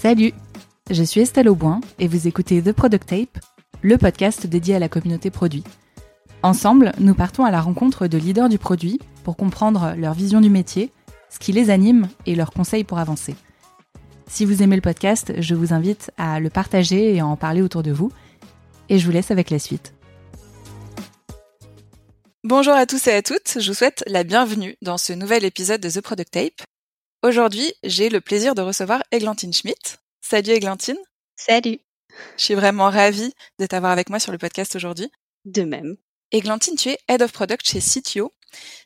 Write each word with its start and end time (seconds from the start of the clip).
Salut, 0.00 0.32
je 0.92 1.02
suis 1.02 1.22
Estelle 1.22 1.48
Auboin 1.48 1.80
et 1.98 2.06
vous 2.06 2.28
écoutez 2.28 2.62
The 2.62 2.70
Product 2.70 3.04
Tape, 3.04 3.44
le 3.82 3.98
podcast 3.98 4.46
dédié 4.46 4.76
à 4.76 4.78
la 4.78 4.88
communauté 4.88 5.28
produit. 5.28 5.64
Ensemble, 6.44 6.92
nous 7.00 7.16
partons 7.16 7.44
à 7.44 7.50
la 7.50 7.60
rencontre 7.60 8.06
de 8.06 8.16
leaders 8.16 8.48
du 8.48 8.58
produit 8.58 9.00
pour 9.24 9.36
comprendre 9.36 9.94
leur 9.98 10.14
vision 10.14 10.40
du 10.40 10.50
métier, 10.50 10.92
ce 11.30 11.40
qui 11.40 11.50
les 11.50 11.68
anime 11.68 12.06
et 12.26 12.36
leurs 12.36 12.52
conseils 12.52 12.84
pour 12.84 13.00
avancer. 13.00 13.34
Si 14.28 14.44
vous 14.44 14.62
aimez 14.62 14.76
le 14.76 14.82
podcast, 14.82 15.32
je 15.36 15.56
vous 15.56 15.72
invite 15.74 16.12
à 16.16 16.38
le 16.38 16.48
partager 16.48 17.16
et 17.16 17.18
à 17.18 17.26
en 17.26 17.36
parler 17.36 17.60
autour 17.60 17.82
de 17.82 17.90
vous. 17.90 18.12
Et 18.88 19.00
je 19.00 19.04
vous 19.04 19.10
laisse 19.10 19.32
avec 19.32 19.50
la 19.50 19.58
suite. 19.58 19.94
Bonjour 22.44 22.74
à 22.74 22.86
tous 22.86 23.04
et 23.08 23.14
à 23.14 23.22
toutes, 23.22 23.58
je 23.58 23.68
vous 23.68 23.76
souhaite 23.76 24.04
la 24.06 24.22
bienvenue 24.22 24.76
dans 24.80 24.96
ce 24.96 25.12
nouvel 25.12 25.44
épisode 25.44 25.80
de 25.80 25.90
The 25.90 26.02
Product 26.02 26.30
Tape. 26.30 26.62
Aujourd'hui, 27.24 27.72
j'ai 27.82 28.10
le 28.10 28.20
plaisir 28.20 28.54
de 28.54 28.62
recevoir 28.62 29.02
Eglantine 29.10 29.52
Schmidt. 29.52 29.98
Salut 30.20 30.52
Eglantine. 30.52 30.98
Salut. 31.34 31.80
Je 32.36 32.44
suis 32.44 32.54
vraiment 32.54 32.90
ravie 32.90 33.32
de 33.58 33.66
t'avoir 33.66 33.90
avec 33.90 34.08
moi 34.08 34.20
sur 34.20 34.30
le 34.30 34.38
podcast 34.38 34.76
aujourd'hui. 34.76 35.10
De 35.44 35.62
même. 35.62 35.96
Eglantine, 36.30 36.76
tu 36.76 36.90
es 36.90 36.98
Head 37.08 37.22
of 37.22 37.32
Product 37.32 37.68
chez 37.68 37.80
CTO. 37.80 38.32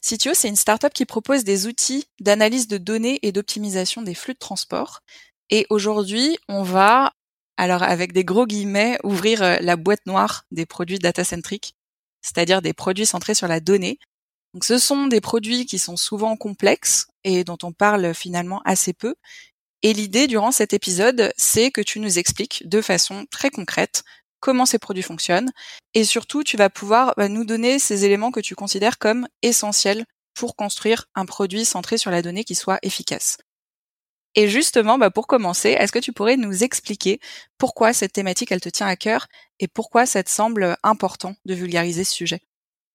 CTO, 0.00 0.32
c'est 0.32 0.48
une 0.48 0.56
startup 0.56 0.94
qui 0.94 1.04
propose 1.04 1.44
des 1.44 1.66
outils 1.66 2.06
d'analyse 2.20 2.68
de 2.68 2.78
données 2.78 3.18
et 3.20 3.32
d'optimisation 3.32 4.00
des 4.00 4.14
flux 4.14 4.32
de 4.32 4.38
transport. 4.38 5.00
Et 5.50 5.66
aujourd'hui, 5.68 6.38
on 6.48 6.62
va, 6.62 7.12
alors 7.58 7.82
avec 7.82 8.14
des 8.14 8.24
gros 8.24 8.46
guillemets, 8.46 8.98
ouvrir 9.04 9.42
euh, 9.42 9.58
la 9.60 9.76
boîte 9.76 10.06
noire 10.06 10.46
des 10.50 10.64
produits 10.64 10.98
data-centric, 10.98 11.74
c'est-à-dire 12.22 12.62
des 12.62 12.72
produits 12.72 13.04
centrés 13.04 13.34
sur 13.34 13.46
la 13.46 13.60
donnée. 13.60 13.98
Donc 14.54 14.64
ce 14.64 14.78
sont 14.78 15.06
des 15.06 15.20
produits 15.20 15.66
qui 15.66 15.78
sont 15.78 15.96
souvent 15.96 16.36
complexes 16.36 17.06
et 17.24 17.44
dont 17.44 17.58
on 17.62 17.72
parle 17.72 18.14
finalement 18.14 18.60
assez 18.64 18.92
peu. 18.92 19.14
Et 19.82 19.92
l'idée 19.92 20.26
durant 20.26 20.52
cet 20.52 20.72
épisode, 20.74 21.32
c'est 21.36 21.70
que 21.70 21.80
tu 21.80 22.00
nous 22.00 22.18
expliques 22.18 22.68
de 22.68 22.80
façon 22.82 23.26
très 23.30 23.50
concrète 23.50 24.04
comment 24.40 24.66
ces 24.66 24.78
produits 24.78 25.02
fonctionnent 25.02 25.52
et 25.94 26.04
surtout 26.04 26.42
tu 26.44 26.56
vas 26.56 26.70
pouvoir 26.70 27.14
bah, 27.16 27.28
nous 27.28 27.44
donner 27.44 27.78
ces 27.78 28.04
éléments 28.04 28.32
que 28.32 28.40
tu 28.40 28.54
considères 28.54 28.98
comme 28.98 29.26
essentiels 29.42 30.04
pour 30.34 30.56
construire 30.56 31.06
un 31.14 31.26
produit 31.26 31.64
centré 31.64 31.98
sur 31.98 32.10
la 32.10 32.22
donnée 32.22 32.44
qui 32.44 32.54
soit 32.54 32.78
efficace. 32.82 33.38
Et 34.34 34.48
justement, 34.48 34.98
bah 34.98 35.10
pour 35.10 35.26
commencer, 35.26 35.70
est-ce 35.70 35.92
que 35.92 35.98
tu 35.98 36.12
pourrais 36.12 36.36
nous 36.36 36.64
expliquer 36.64 37.20
pourquoi 37.58 37.92
cette 37.92 38.12
thématique, 38.12 38.52
elle 38.52 38.60
te 38.60 38.68
tient 38.70 38.86
à 38.86 38.96
cœur 38.96 39.26
et 39.60 39.68
pourquoi 39.68 40.06
ça 40.06 40.22
te 40.22 40.30
semble 40.30 40.76
important 40.82 41.34
de 41.44 41.54
vulgariser 41.54 42.04
ce 42.04 42.14
sujet? 42.14 42.40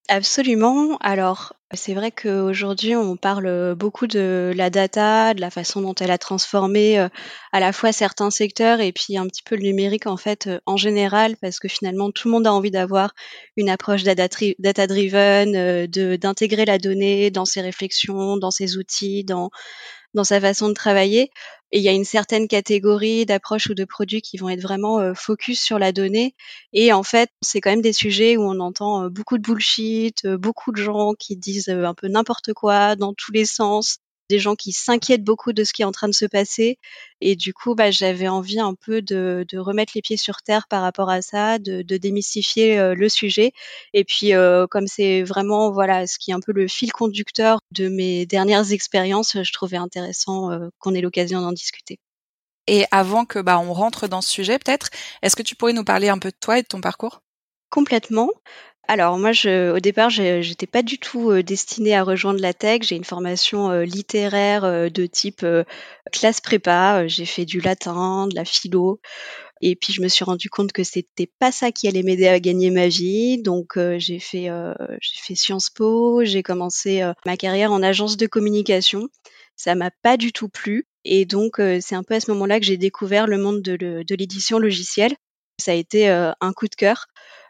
Absolument. 0.10 0.98
Alors, 1.02 1.52
c'est 1.74 1.94
vrai 1.94 2.12
qu'aujourd'hui, 2.12 2.96
on 2.96 3.18
parle 3.18 3.76
beaucoup 3.76 4.08
de 4.08 4.54
la 4.56 4.70
data, 4.70 5.34
de 5.34 5.42
la 5.42 5.50
façon 5.50 5.82
dont 5.82 5.94
elle 5.96 6.12
a 6.12 6.18
transformé 6.18 6.98
euh, 6.98 7.10
à 7.52 7.60
la 7.60 7.74
fois 7.74 7.92
certains 7.92 8.30
secteurs 8.32 8.80
et 8.80 8.94
puis 8.94 9.18
un 9.18 9.28
petit 9.28 9.44
peu 9.44 9.56
le 9.58 9.64
numérique 9.64 10.08
en 10.08 10.16
fait 10.16 10.48
euh, 10.48 10.60
en 10.66 10.78
général, 10.78 11.36
parce 11.42 11.60
que 11.60 11.68
finalement, 11.68 12.10
tout 12.12 12.30
le 12.30 12.32
monde 12.34 12.48
a 12.48 12.54
envie 12.54 12.72
d'avoir 12.72 13.14
une 13.58 13.70
approche 13.70 14.04
data-driven, 14.04 15.56
euh, 15.58 15.88
d'intégrer 16.18 16.64
la 16.64 16.78
donnée 16.78 17.30
dans 17.30 17.46
ses 17.46 17.60
réflexions, 17.60 18.38
dans 18.38 18.52
ses 18.52 18.78
outils, 18.78 19.26
dans 19.26 19.50
dans 20.18 20.26
sa 20.26 20.42
façon 20.42 20.68
de 20.68 20.74
travailler. 20.74 21.32
Et 21.72 21.80
il 21.80 21.84
y 21.84 21.90
a 21.90 21.94
une 21.94 22.06
certaine 22.06 22.48
catégorie 22.48 23.26
d'approches 23.26 23.68
ou 23.68 23.74
de 23.74 23.86
produits 23.86 24.22
qui 24.22 24.38
vont 24.38 24.50
être 24.50 24.62
vraiment 24.62 25.00
euh, 25.00 25.14
focus 25.14 25.62
sur 25.62 25.80
la 25.80 25.92
donnée. 25.92 26.34
Et 26.74 26.92
en 26.92 27.04
fait, 27.04 27.30
c'est 27.42 27.62
quand 27.62 27.70
même 27.70 27.82
des 27.82 27.94
sujets 27.94 28.36
où 28.36 28.42
on 28.42 28.60
entend 28.60 29.04
euh, 29.04 29.10
beaucoup 29.10 29.38
de 29.38 29.44
bullshit, 29.44 30.26
euh, 30.26 30.38
beaucoup 30.38 30.72
de 30.72 30.82
gens 30.82 31.14
qui 31.14 31.36
disent 31.38 31.70
un 31.70 31.94
peu 31.94 32.08
n'importe 32.08 32.54
quoi 32.54 32.96
dans 32.96 33.14
tous 33.14 33.32
les 33.32 33.46
sens, 33.46 33.98
des 34.30 34.40
gens 34.40 34.56
qui 34.56 34.72
s'inquiètent 34.72 35.24
beaucoup 35.24 35.54
de 35.54 35.64
ce 35.64 35.74
qui 35.74 35.82
est 35.82 35.86
en 35.86 35.92
train 35.92 36.08
de 36.08 36.14
se 36.14 36.26
passer. 36.26 36.78
Et 37.22 37.36
du 37.36 37.54
coup, 37.54 37.76
bah, 37.76 37.92
j'avais 37.92 38.28
envie 38.28 38.60
un 38.60 38.74
peu 38.74 39.02
de, 39.02 39.46
de, 39.50 39.58
remettre 39.58 39.94
les 39.96 40.02
pieds 40.02 40.18
sur 40.18 40.42
terre 40.42 40.68
par 40.68 40.82
rapport 40.82 41.10
à 41.10 41.22
ça, 41.22 41.60
de, 41.60 41.82
de 41.82 41.98
démystifier 41.98 42.78
euh, 42.80 42.94
le 42.94 43.10
sujet. 43.10 43.52
Et 43.94 44.04
puis, 44.04 44.34
euh, 44.34 44.68
comme 44.68 44.88
c'est 44.88 45.24
vraiment 45.24 45.72
voilà 45.72 46.08
ce 46.08 46.20
qui 46.20 46.32
est 46.32 46.34
un 46.34 46.40
peu 46.40 46.52
le 46.52 46.68
fil 46.68 46.92
conducteur 46.92 47.60
de 47.72 47.90
mes 47.90 48.26
dernières 48.26 48.72
expériences, 48.72 49.42
je 49.42 49.54
trouvais 49.54 49.78
intéressant 49.78 50.52
euh, 50.52 50.70
qu'on 50.80 50.94
ait 50.94 51.02
l'occasion 51.02 51.42
d'en 51.42 51.52
discuter. 51.52 52.00
Et 52.68 52.86
avant 52.92 53.26
que 53.26 53.40
bah, 53.40 53.60
on 53.60 53.74
rentre 53.74 54.08
dans 54.08 54.22
ce 54.22 54.30
sujet, 54.30 54.60
peut-être, 54.60 54.90
est-ce 55.22 55.36
que 55.36 55.44
tu 55.44 55.56
pourrais 55.56 55.74
nous 55.74 55.86
parler 55.86 56.10
un 56.10 56.20
peu 56.20 56.30
de 56.30 56.38
toi 56.40 56.60
et 56.60 56.62
de 56.62 56.68
ton 56.68 56.82
parcours? 56.82 57.22
Complètement. 57.70 58.30
Alors 58.90 59.20
moi, 59.20 59.34
je, 59.34 59.74
au 59.74 59.80
départ, 59.80 60.10
j'étais 60.10 60.66
pas 60.66 60.82
du 60.82 60.98
tout 60.98 61.30
euh, 61.30 61.44
destinée 61.44 61.94
à 61.94 62.04
rejoindre 62.04 62.40
la 62.40 62.54
tech. 62.54 62.84
J'ai 62.84 62.96
une 62.96 63.04
formation 63.04 63.70
euh, 63.70 63.84
littéraire 63.84 64.64
euh, 64.64 64.88
de 64.90 65.06
type 65.06 65.46
classe 66.14 66.40
prépa. 66.40 67.06
J'ai 67.08 67.26
fait 67.26 67.44
du 67.44 67.60
latin, 67.60 68.28
de 68.28 68.36
la 68.36 68.46
philo, 68.46 69.02
et 69.62 69.76
puis 69.76 69.92
je 69.92 70.02
me 70.02 70.08
suis 70.08 70.24
rendu 70.24 70.50
compte 70.50 70.72
que 70.72 70.84
c'était 70.84 71.30
pas 71.40 71.52
ça 71.52 71.74
qui 71.74 71.90
allait 71.90 72.04
m'aider 72.04 72.28
à 72.30 72.40
gagner 72.40 72.72
ma 72.72 72.88
vie. 72.88 73.42
Donc 73.42 73.78
j'ai 73.98 74.20
fait 74.20 74.50
j'ai 75.02 75.22
fait 75.22 75.36
Sciences 75.36 75.70
Po. 75.70 76.24
J'ai 76.24 76.44
commencé 76.44 77.04
ma 77.26 77.36
carrière 77.36 77.74
en 77.74 77.84
agence 77.84 78.16
de 78.16 78.28
communication. 78.28 79.10
Ça 79.58 79.76
m'a 79.76 79.92
pas 80.02 80.16
du 80.16 80.32
tout 80.32 80.50
plu, 80.50 80.88
et 81.04 81.26
donc 81.26 81.60
c'est 81.82 81.96
un 81.96 82.04
peu 82.04 82.14
à 82.14 82.20
ce 82.22 82.32
moment-là 82.32 82.60
que 82.60 82.66
j'ai 82.66 82.78
découvert 82.78 83.28
le 83.28 83.38
monde 83.38 83.62
de, 83.62 83.76
de 83.76 84.16
l'édition 84.16 84.60
logicielle. 84.60 85.16
Ça 85.60 85.72
a 85.72 85.76
été 85.76 86.08
un 86.08 86.54
coup 86.54 86.68
de 86.68 86.76
cœur. 86.76 87.08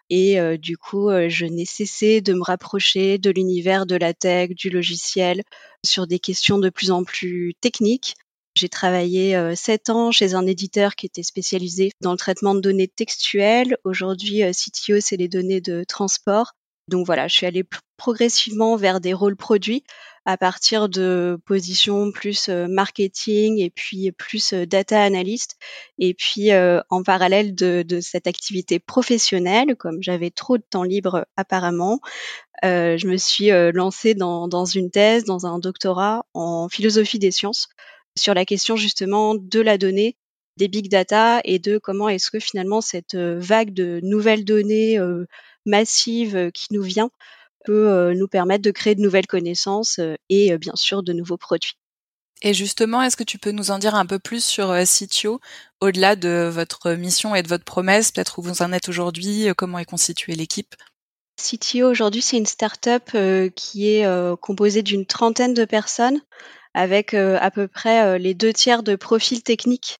Et 0.09 0.39
du 0.57 0.77
coup, 0.77 1.09
je 1.27 1.45
n'ai 1.45 1.65
cessé 1.65 2.21
de 2.21 2.33
me 2.33 2.43
rapprocher 2.43 3.17
de 3.17 3.29
l'univers 3.29 3.85
de 3.85 3.95
la 3.95 4.13
tech, 4.13 4.51
du 4.51 4.69
logiciel, 4.69 5.43
sur 5.85 6.07
des 6.07 6.19
questions 6.19 6.57
de 6.57 6.69
plus 6.69 6.91
en 6.91 7.03
plus 7.03 7.53
techniques. 7.59 8.15
J'ai 8.55 8.69
travaillé 8.69 9.37
sept 9.55 9.89
ans 9.89 10.11
chez 10.11 10.33
un 10.33 10.47
éditeur 10.47 10.95
qui 10.95 11.05
était 11.05 11.23
spécialisé 11.23 11.91
dans 12.01 12.11
le 12.11 12.17
traitement 12.17 12.55
de 12.55 12.61
données 12.61 12.87
textuelles. 12.87 13.77
Aujourd'hui, 13.83 14.41
CTO, 14.51 14.99
c'est 14.99 15.17
les 15.17 15.27
données 15.27 15.61
de 15.61 15.83
transport. 15.83 16.53
Donc 16.87 17.05
voilà, 17.05 17.27
je 17.27 17.35
suis 17.35 17.45
allée 17.45 17.65
progressivement 17.97 18.77
vers 18.77 19.01
des 19.01 19.13
rôles 19.13 19.35
produits 19.35 19.83
à 20.27 20.35
partir 20.35 20.89
de 20.89 21.39
positions 21.45 22.11
plus 22.11 22.49
euh, 22.49 22.67
marketing 22.67 23.59
et 23.59 23.69
puis 23.69 24.11
plus 24.11 24.51
euh, 24.51 24.65
data 24.65 25.01
analyst. 25.01 25.55
Et 25.99 26.13
puis 26.13 26.51
euh, 26.51 26.81
en 26.89 27.01
parallèle 27.01 27.55
de, 27.55 27.81
de, 27.87 28.01
cette 28.01 28.27
activité 28.27 28.77
professionnelle, 28.77 29.77
comme 29.77 30.03
j'avais 30.03 30.29
trop 30.29 30.57
de 30.57 30.63
temps 30.69 30.83
libre 30.83 31.25
apparemment, 31.37 32.01
je 32.63 33.07
me 33.07 33.15
suis 33.17 33.49
lancée 33.71 34.15
dans, 34.15 34.47
dans 34.47 34.65
une 34.65 34.89
thèse, 34.91 35.23
dans 35.23 35.45
un 35.45 35.59
doctorat 35.59 36.25
en 36.33 36.67
philosophie 36.69 37.19
des 37.19 37.31
sciences 37.31 37.69
sur 38.17 38.33
la 38.33 38.45
question 38.45 38.75
justement 38.75 39.35
de 39.35 39.61
la 39.61 39.77
donnée 39.77 40.17
des 40.57 40.67
big 40.67 40.89
data 40.89 41.39
et 41.43 41.59
de 41.59 41.77
comment 41.77 42.09
est-ce 42.09 42.31
que 42.31 42.39
finalement 42.39 42.81
cette 42.81 43.15
vague 43.15 43.73
de 43.73 43.99
nouvelles 44.01 44.43
données 44.43 44.99
massives 45.65 46.51
qui 46.51 46.67
nous 46.71 46.81
vient 46.81 47.11
peut 47.67 47.89
euh, 47.89 48.13
nous 48.13 48.29
permettre 48.29 48.63
de 48.63 48.71
créer 48.71 48.95
de 48.95 49.01
nouvelles 49.01 49.27
connaissances 49.27 49.99
euh, 49.99 50.15
et 50.29 50.53
euh, 50.53 50.57
bien 50.57 50.75
sûr 50.75 51.03
de 51.03 51.11
nouveaux 51.11 51.35
produits. 51.35 51.73
Et 52.41 52.53
justement, 52.53 53.01
est-ce 53.01 53.17
que 53.17 53.25
tu 53.25 53.39
peux 53.39 53.51
nous 53.51 53.71
en 53.71 53.79
dire 53.79 53.95
un 53.95 54.05
peu 54.05 54.19
plus 54.19 54.43
sur 54.43 54.73
CTO, 54.83 55.41
au-delà 55.81 56.15
de 56.15 56.49
votre 56.53 56.91
mission 56.91 57.35
et 57.35 57.43
de 57.43 57.47
votre 57.47 57.65
promesse, 57.65 58.11
peut-être 58.11 58.39
où 58.39 58.43
vous 58.43 58.61
en 58.61 58.71
êtes 58.71 58.87
aujourd'hui, 58.89 59.47
comment 59.57 59.79
est 59.79 59.85
constituée 59.85 60.35
l'équipe? 60.35 60.75
CTO 61.41 61.89
aujourd'hui, 61.89 62.21
c'est 62.21 62.37
une 62.37 62.45
start-up 62.45 63.09
qui 63.55 63.87
est 63.87 64.05
composée 64.39 64.83
d'une 64.83 65.07
trentaine 65.07 65.55
de 65.55 65.65
personnes 65.65 66.21
avec 66.75 67.15
à 67.15 67.49
peu 67.49 67.67
près 67.67 68.19
les 68.19 68.35
deux 68.35 68.53
tiers 68.53 68.83
de 68.83 68.95
profils 68.95 69.41
techniques 69.41 69.97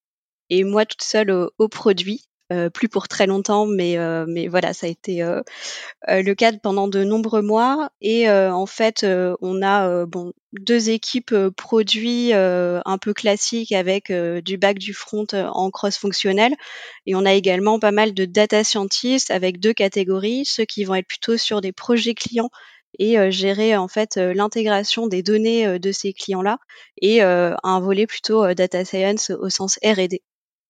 et 0.51 0.63
moi 0.63 0.85
toute 0.85 1.01
seule 1.01 1.49
au 1.57 1.67
produit. 1.67 2.27
Euh, 2.53 2.69
plus 2.69 2.87
pour 2.87 3.09
très 3.09 3.27
longtemps, 3.27 3.65
mais 3.65 3.97
euh, 3.97 4.25
mais 4.25 4.47
voilà, 4.47 4.73
ça 4.73 4.87
a 4.87 4.89
été 4.89 5.21
euh, 5.21 5.41
le 6.07 6.33
cas 6.33 6.53
pendant 6.53 6.87
de 6.87 7.03
nombreux 7.03 7.41
mois. 7.41 7.89
Et 8.01 8.29
en 8.29 8.65
fait, 8.65 9.05
on 9.41 9.61
a 9.63 10.05
deux 10.53 10.89
équipes 10.89 11.35
produits 11.57 12.31
un 12.33 12.97
peu 13.01 13.13
classiques 13.13 13.73
avec 13.73 14.11
du 14.11 14.57
back 14.57 14.77
du 14.79 14.93
front 14.93 15.25
en 15.33 15.69
cross 15.71 15.97
fonctionnel, 15.97 16.53
et 17.05 17.15
on 17.15 17.25
a 17.25 17.33
également 17.33 17.79
pas 17.79 17.91
mal 17.91 18.13
de 18.13 18.25
data 18.25 18.63
scientists 18.63 19.31
avec 19.31 19.59
deux 19.59 19.73
catégories, 19.73 20.45
ceux 20.45 20.65
qui 20.65 20.85
vont 20.85 20.95
être 20.95 21.07
plutôt 21.07 21.37
sur 21.37 21.61
des 21.61 21.73
projets 21.73 22.13
clients 22.13 22.49
et 22.99 23.31
gérer 23.31 23.75
en 23.75 23.87
fait 23.87 24.15
l'intégration 24.17 25.07
des 25.07 25.21
données 25.23 25.79
de 25.79 25.91
ces 25.91 26.13
clients-là 26.13 26.59
et 27.01 27.21
un 27.21 27.79
volet 27.81 28.07
plutôt 28.07 28.53
data 28.53 28.85
science 28.85 29.31
au 29.31 29.49
sens 29.49 29.79
R&D. 29.83 30.21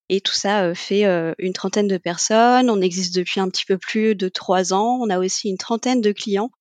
Et 0.10 0.22
tout 0.22 0.34
ça 0.34 0.64
euh, 0.64 0.74
fait 0.74 1.06
euh, 1.06 1.34
une 1.38 1.54
trentaine 1.54 1.88
de 1.88 1.98
personnes. 1.98 2.70
On 2.70 2.82
existe 2.82 3.16
depuis 3.16 3.40
un 3.40 3.50
petit 3.50 3.66
peu 3.66 3.78
plus 3.78 4.16
de 4.16 4.30
trois 4.30 4.74
ans. 4.74 5.00
On 5.02 5.10
a 5.10 5.20
aussi 5.20 5.50
une 5.50 5.58
trentaine 5.58 6.02
de 6.02 6.12
clients. 6.12 6.52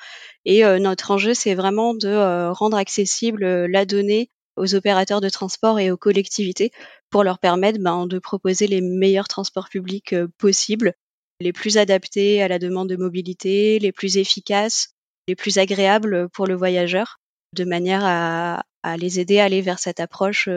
Et 0.45 0.65
euh, 0.65 0.79
notre 0.79 1.13
enjeu, 1.13 1.33
c'est 1.35 1.55
vraiment 1.55 1.95
de 1.95 2.51
rendre 2.51 2.77
accessible 2.77 3.67
la 3.67 3.85
donnée 3.85 4.31
aux 4.57 4.75
opérateurs 4.75 5.21
de 5.21 5.29
transport 5.29 5.79
et 5.79 5.91
aux 5.91 5.97
collectivités 5.97 6.73
pour 7.11 7.23
leur 7.23 7.39
permettre 7.39 7.79
ben, 7.79 8.07
de 8.07 8.19
proposer 8.19 8.67
les 8.67 8.81
meilleurs 8.81 9.29
transports 9.29 9.69
publics 9.69 10.15
possibles, 10.39 10.95
les 11.41 11.53
plus 11.53 11.77
adaptés 11.77 12.43
à 12.43 12.49
la 12.49 12.59
demande 12.59 12.89
de 12.89 12.97
mobilité, 12.97 13.79
les 13.79 13.93
plus 13.93 14.17
efficaces, 14.17 14.95
les 15.29 15.37
plus 15.37 15.59
agréables 15.59 16.31
pour 16.31 16.47
le 16.47 16.55
voyageur, 16.55 17.19
de 17.53 17.65
manière 17.65 18.03
à, 18.05 18.65
à 18.83 18.97
les 18.97 19.21
aider 19.21 19.41
à 19.41 19.45
aller 19.45 19.61
vers 19.61 19.79
cette 19.79 20.01
approche 20.01 20.49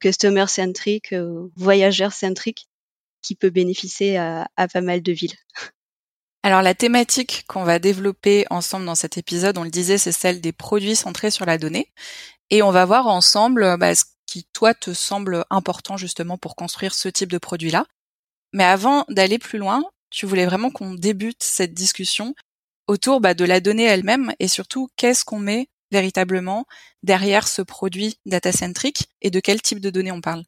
customer 0.00 0.46
centric, 0.48 1.14
voyageur 1.56 2.12
centric, 2.12 2.68
qui 3.22 3.34
peut 3.34 3.50
bénéficier 3.50 4.18
à, 4.18 4.48
pas 4.72 4.80
mal 4.80 5.02
de 5.02 5.12
villes. 5.12 5.34
Alors 6.42 6.62
la 6.62 6.74
thématique 6.74 7.44
qu'on 7.48 7.64
va 7.64 7.80
développer 7.80 8.46
ensemble 8.50 8.86
dans 8.86 8.94
cet 8.94 9.18
épisode, 9.18 9.58
on 9.58 9.64
le 9.64 9.70
disait, 9.70 9.98
c'est 9.98 10.12
celle 10.12 10.40
des 10.40 10.52
produits 10.52 10.94
centrés 10.94 11.32
sur 11.32 11.44
la 11.44 11.58
donnée. 11.58 11.92
Et 12.50 12.62
on 12.62 12.70
va 12.70 12.84
voir 12.84 13.08
ensemble 13.08 13.76
bah, 13.78 13.94
ce 13.96 14.04
qui, 14.26 14.44
toi, 14.52 14.72
te 14.74 14.92
semble 14.92 15.44
important 15.50 15.96
justement 15.96 16.38
pour 16.38 16.54
construire 16.54 16.94
ce 16.94 17.08
type 17.08 17.32
de 17.32 17.38
produit-là. 17.38 17.86
Mais 18.52 18.64
avant 18.64 19.04
d'aller 19.08 19.38
plus 19.38 19.58
loin, 19.58 19.84
tu 20.10 20.26
voulais 20.26 20.46
vraiment 20.46 20.70
qu'on 20.70 20.94
débute 20.94 21.42
cette 21.42 21.74
discussion 21.74 22.34
autour 22.86 23.20
bah, 23.20 23.34
de 23.34 23.44
la 23.44 23.60
donnée 23.60 23.84
elle-même 23.84 24.32
et 24.38 24.48
surtout 24.48 24.88
qu'est-ce 24.96 25.24
qu'on 25.24 25.40
met 25.40 25.68
véritablement 25.90 26.66
derrière 27.02 27.48
ce 27.48 27.62
produit 27.62 28.18
data-centric 28.26 29.08
et 29.22 29.30
de 29.30 29.40
quel 29.40 29.62
type 29.62 29.80
de 29.80 29.90
données 29.90 30.12
on 30.12 30.20
parle? 30.20 30.44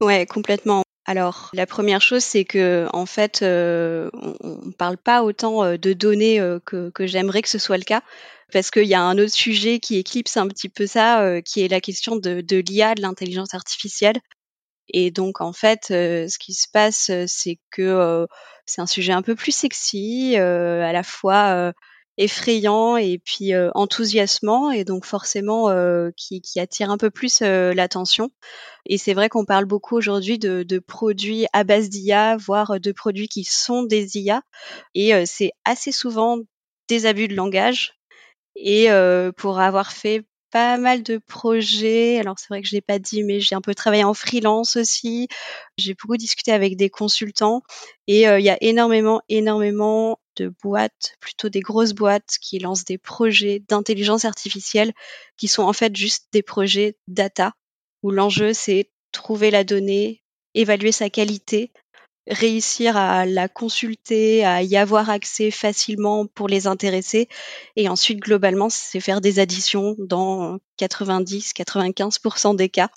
Ouais, 0.00 0.26
complètement. 0.26 0.84
Alors, 1.08 1.48
la 1.54 1.66
première 1.66 2.02
chose, 2.02 2.22
c'est 2.22 2.44
que 2.44 2.86
en 2.92 3.06
fait, 3.06 3.40
euh, 3.40 4.10
on 4.12 4.66
ne 4.66 4.72
parle 4.72 4.98
pas 4.98 5.22
autant 5.22 5.64
euh, 5.64 5.78
de 5.78 5.94
données 5.94 6.38
euh, 6.38 6.60
que, 6.60 6.92
j'aimerais 7.06 7.40
que 7.40 7.48
ce 7.48 7.58
soit 7.58 7.78
le 7.78 7.84
cas, 7.84 8.02
parce 8.52 8.70
qu'il 8.70 8.84
y 8.84 8.92
a 8.94 9.00
un 9.00 9.16
autre 9.16 9.32
sujet 9.32 9.78
qui 9.80 9.96
éclipse 9.96 10.36
un 10.36 10.46
petit 10.48 10.68
peu 10.68 10.86
ça, 10.86 11.40
qui 11.42 11.62
est 11.62 11.68
la 11.68 11.80
question 11.80 12.16
de, 12.16 12.42
de 12.42 12.58
l'IA, 12.58 12.94
de 12.94 13.00
l'intelligence 13.00 13.54
artificielle. 13.54 14.18
Et 14.90 15.10
donc, 15.10 15.40
en 15.40 15.54
fait, 15.54 15.86
ce 15.88 16.38
qui 16.38 16.52
se 16.52 16.66
passe, 16.70 17.10
c'est 17.26 17.58
que 17.70 18.26
c'est 18.66 18.82
un 18.82 18.86
sujet 18.86 19.12
un 19.12 19.22
peu 19.22 19.34
plus 19.34 19.52
sexy, 19.52 20.36
à 20.36 20.92
la 20.92 21.02
fois 21.02 21.72
effrayant 22.18 22.96
et 22.96 23.18
puis 23.18 23.52
enthousiasmant, 23.74 24.70
et 24.70 24.84
donc 24.84 25.06
forcément 25.06 25.68
qui, 26.16 26.40
qui, 26.42 26.60
attire 26.60 26.90
un 26.90 26.98
peu 26.98 27.10
plus 27.10 27.40
l'attention. 27.40 28.30
Et 28.86 28.98
c'est 28.98 29.14
vrai 29.14 29.28
qu'on 29.28 29.44
parle 29.44 29.64
beaucoup 29.64 29.96
aujourd'hui 29.96 30.38
de, 30.38 30.62
de, 30.62 30.78
produits 30.78 31.46
à 31.52 31.64
base 31.64 31.88
d'IA, 31.88 32.36
voire 32.36 32.80
de 32.80 32.92
produits 32.92 33.28
qui 33.28 33.44
sont 33.44 33.84
des 33.84 34.18
IA, 34.18 34.42
et 34.94 35.26
c'est 35.26 35.52
assez 35.64 35.92
souvent 35.92 36.38
des 36.88 37.06
abus 37.06 37.28
de 37.28 37.34
langage. 37.34 37.94
Et 38.56 38.88
pour 39.36 39.60
avoir 39.60 39.92
fait 39.92 40.24
pas 40.50 40.76
mal 40.78 41.02
de 41.02 41.18
projets. 41.18 42.18
Alors 42.18 42.38
c'est 42.38 42.48
vrai 42.48 42.62
que 42.62 42.68
je 42.68 42.74
l'ai 42.74 42.80
pas 42.80 42.98
dit, 42.98 43.22
mais 43.22 43.40
j'ai 43.40 43.54
un 43.54 43.60
peu 43.60 43.74
travaillé 43.74 44.04
en 44.04 44.14
freelance 44.14 44.76
aussi. 44.76 45.28
J'ai 45.76 45.94
beaucoup 45.94 46.16
discuté 46.16 46.52
avec 46.52 46.76
des 46.76 46.90
consultants 46.90 47.62
et 48.06 48.22
il 48.22 48.44
y 48.44 48.50
a 48.50 48.58
énormément, 48.60 49.22
énormément 49.28 50.18
de 50.36 50.52
boîtes, 50.62 51.16
plutôt 51.20 51.48
des 51.48 51.60
grosses 51.60 51.92
boîtes 51.92 52.36
qui 52.40 52.58
lancent 52.58 52.84
des 52.84 52.98
projets 52.98 53.62
d'intelligence 53.68 54.24
artificielle 54.24 54.92
qui 55.36 55.48
sont 55.48 55.64
en 55.64 55.72
fait 55.72 55.94
juste 55.96 56.28
des 56.32 56.42
projets 56.42 56.96
data 57.08 57.54
où 58.02 58.10
l'enjeu 58.10 58.52
c'est 58.52 58.90
trouver 59.12 59.50
la 59.50 59.64
donnée, 59.64 60.22
évaluer 60.54 60.92
sa 60.92 61.10
qualité, 61.10 61.72
réussir 62.28 62.96
à 62.96 63.24
la 63.26 63.48
consulter, 63.48 64.44
à 64.44 64.62
y 64.62 64.76
avoir 64.76 65.10
accès 65.10 65.50
facilement 65.50 66.26
pour 66.26 66.48
les 66.48 66.66
intéresser. 66.66 67.28
Et 67.76 67.88
ensuite, 67.88 68.20
globalement, 68.20 68.68
c'est 68.68 69.00
faire 69.00 69.20
des 69.20 69.38
additions 69.38 69.96
dans 69.98 70.58
90-95% 70.78 72.56
des 72.56 72.68
cas. 72.68 72.90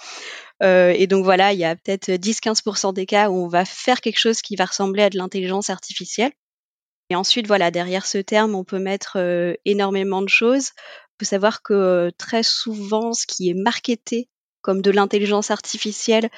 Euh, 0.62 0.94
et 0.96 1.08
donc 1.08 1.24
voilà, 1.24 1.54
il 1.54 1.60
y 1.60 1.66
a 1.66 1.76
peut-être 1.76 2.12
10-15% 2.12 2.94
des 2.94 3.06
cas 3.06 3.30
où 3.30 3.36
on 3.36 3.48
va 3.48 3.66
faire 3.66 4.02
quelque 4.02 4.20
chose 4.20 4.42
qui 4.42 4.56
va 4.56 4.66
ressembler 4.66 5.04
à 5.04 5.10
de 5.10 5.18
l'intelligence 5.18 5.70
artificielle. 5.70 6.32
Et 7.10 7.16
ensuite, 7.16 7.48
voilà, 7.48 7.72
derrière 7.72 8.06
ce 8.06 8.20
terme, 8.20 8.56
on 8.56 8.64
peut 8.64 8.80
mettre 8.80 9.18
euh, 9.18 9.54
énormément 9.66 10.22
de 10.22 10.30
choses. 10.30 10.72
Il 11.20 11.26
faut 11.26 11.30
savoir 11.30 11.62
que 11.62 11.74
euh, 11.74 12.10
très 12.18 12.44
souvent, 12.44 13.14
ce 13.14 13.26
qui 13.28 13.50
est 13.50 13.54
marketé 13.54 14.30
comme 14.62 14.82
de 14.82 14.92
l'intelligence 14.92 15.52
artificielle, 15.52 16.30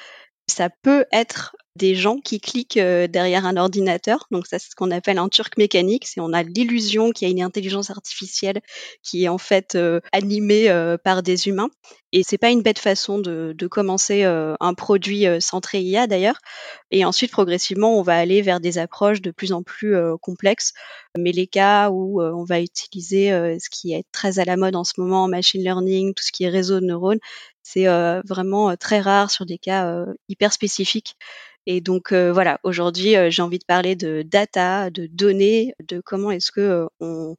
ça 0.48 0.70
peut 0.82 1.04
être 1.12 1.54
des 1.76 1.96
gens 1.96 2.20
qui 2.20 2.40
cliquent 2.40 2.76
euh, 2.76 3.08
derrière 3.08 3.46
un 3.46 3.56
ordinateur. 3.56 4.26
Donc 4.30 4.46
ça, 4.46 4.58
c'est 4.58 4.70
ce 4.70 4.76
qu'on 4.76 4.92
appelle 4.92 5.18
un 5.18 5.28
turc 5.28 5.56
mécanique. 5.56 6.06
C'est 6.06 6.20
on 6.20 6.32
a 6.32 6.44
l'illusion 6.44 7.10
qu'il 7.10 7.26
y 7.26 7.30
a 7.30 7.32
une 7.32 7.42
intelligence 7.42 7.90
artificielle 7.90 8.60
qui 9.02 9.24
est 9.24 9.28
en 9.28 9.38
fait 9.38 9.74
euh, 9.74 10.00
animée 10.12 10.70
euh, 10.70 10.96
par 10.96 11.24
des 11.24 11.48
humains. 11.48 11.70
Et 12.12 12.22
c'est 12.22 12.38
pas 12.38 12.50
une 12.50 12.62
bête 12.62 12.78
façon 12.78 13.18
de, 13.18 13.54
de 13.58 13.66
commencer 13.66 14.22
un 14.22 14.74
produit 14.74 15.26
centré 15.40 15.80
IA 15.80 16.06
d'ailleurs. 16.06 16.38
Et 16.92 17.04
ensuite, 17.04 17.32
progressivement, 17.32 17.98
on 17.98 18.02
va 18.02 18.16
aller 18.16 18.40
vers 18.40 18.60
des 18.60 18.78
approches 18.78 19.20
de 19.20 19.32
plus 19.32 19.50
en 19.50 19.64
plus 19.64 19.96
complexes. 20.22 20.74
Mais 21.18 21.32
les 21.32 21.48
cas 21.48 21.90
où 21.90 22.22
on 22.22 22.44
va 22.44 22.60
utiliser 22.60 23.30
ce 23.58 23.68
qui 23.68 23.94
est 23.94 24.04
très 24.12 24.38
à 24.38 24.44
la 24.44 24.56
mode 24.56 24.76
en 24.76 24.84
ce 24.84 24.92
moment, 24.98 25.26
machine 25.26 25.60
learning, 25.60 26.14
tout 26.14 26.22
ce 26.22 26.30
qui 26.30 26.44
est 26.44 26.48
réseau 26.48 26.78
de 26.78 26.86
neurones, 26.86 27.18
c'est 27.64 27.86
vraiment 28.28 28.76
très 28.76 29.00
rare 29.00 29.32
sur 29.32 29.44
des 29.44 29.58
cas 29.58 30.06
hyper 30.28 30.52
spécifiques. 30.52 31.16
Et 31.66 31.80
donc 31.80 32.12
voilà, 32.12 32.60
aujourd'hui, 32.62 33.14
j'ai 33.28 33.42
envie 33.42 33.58
de 33.58 33.64
parler 33.64 33.96
de 33.96 34.22
data, 34.22 34.90
de 34.90 35.06
données, 35.06 35.74
de 35.88 36.00
comment 36.00 36.30
est-ce 36.30 36.52
que 36.52 36.86
on 37.00 37.36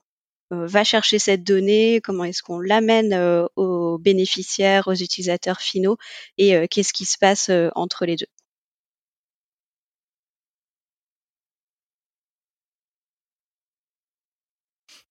va 0.51 0.83
chercher 0.83 1.19
cette 1.19 1.43
donnée, 1.43 2.01
comment 2.03 2.23
est-ce 2.23 2.43
qu'on 2.43 2.59
l'amène 2.59 3.13
aux 3.55 3.97
bénéficiaires, 3.97 4.87
aux 4.87 4.93
utilisateurs 4.93 5.59
finaux, 5.61 5.97
et 6.37 6.67
qu'est-ce 6.69 6.93
qui 6.93 7.05
se 7.05 7.17
passe 7.17 7.51
entre 7.75 8.05
les 8.05 8.15
deux. 8.15 8.27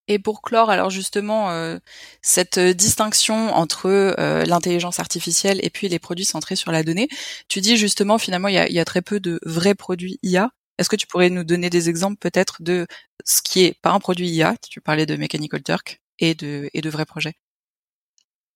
Et 0.06 0.18
pour 0.18 0.42
clore, 0.42 0.68
alors 0.68 0.90
justement, 0.90 1.50
euh, 1.50 1.78
cette 2.20 2.58
euh, 2.58 2.74
distinction 2.74 3.54
entre 3.54 3.86
euh, 3.88 4.44
l'intelligence 4.44 5.00
artificielle 5.00 5.60
et 5.62 5.70
puis 5.70 5.88
les 5.88 5.98
produits 5.98 6.26
centrés 6.26 6.56
sur 6.56 6.72
la 6.72 6.82
donnée, 6.82 7.08
tu 7.48 7.62
dis 7.62 7.78
justement 7.78 8.18
finalement 8.18 8.48
il 8.48 8.54
y 8.54 8.58
a, 8.58 8.68
y 8.68 8.78
a, 8.78 8.84
très 8.84 9.00
peu 9.00 9.18
de 9.18 9.40
vrais 9.46 9.74
produits 9.74 10.18
IA. 10.22 10.50
Est-ce 10.76 10.90
que 10.90 10.96
tu 10.96 11.06
pourrais 11.06 11.30
nous 11.30 11.44
donner 11.44 11.70
des 11.70 11.88
exemples 11.88 12.18
peut-être 12.18 12.62
de 12.62 12.86
ce 13.24 13.40
qui 13.40 13.64
est 13.64 13.80
pas 13.80 13.92
un 13.92 13.98
produit 14.00 14.28
IA 14.28 14.56
Tu 14.68 14.82
parlais 14.82 15.06
de 15.06 15.16
Mechanical 15.16 15.62
Turk 15.62 16.02
et 16.18 16.34
de, 16.34 16.68
et 16.74 16.82
de 16.82 16.90
vrais 16.90 17.06
projets. 17.06 17.34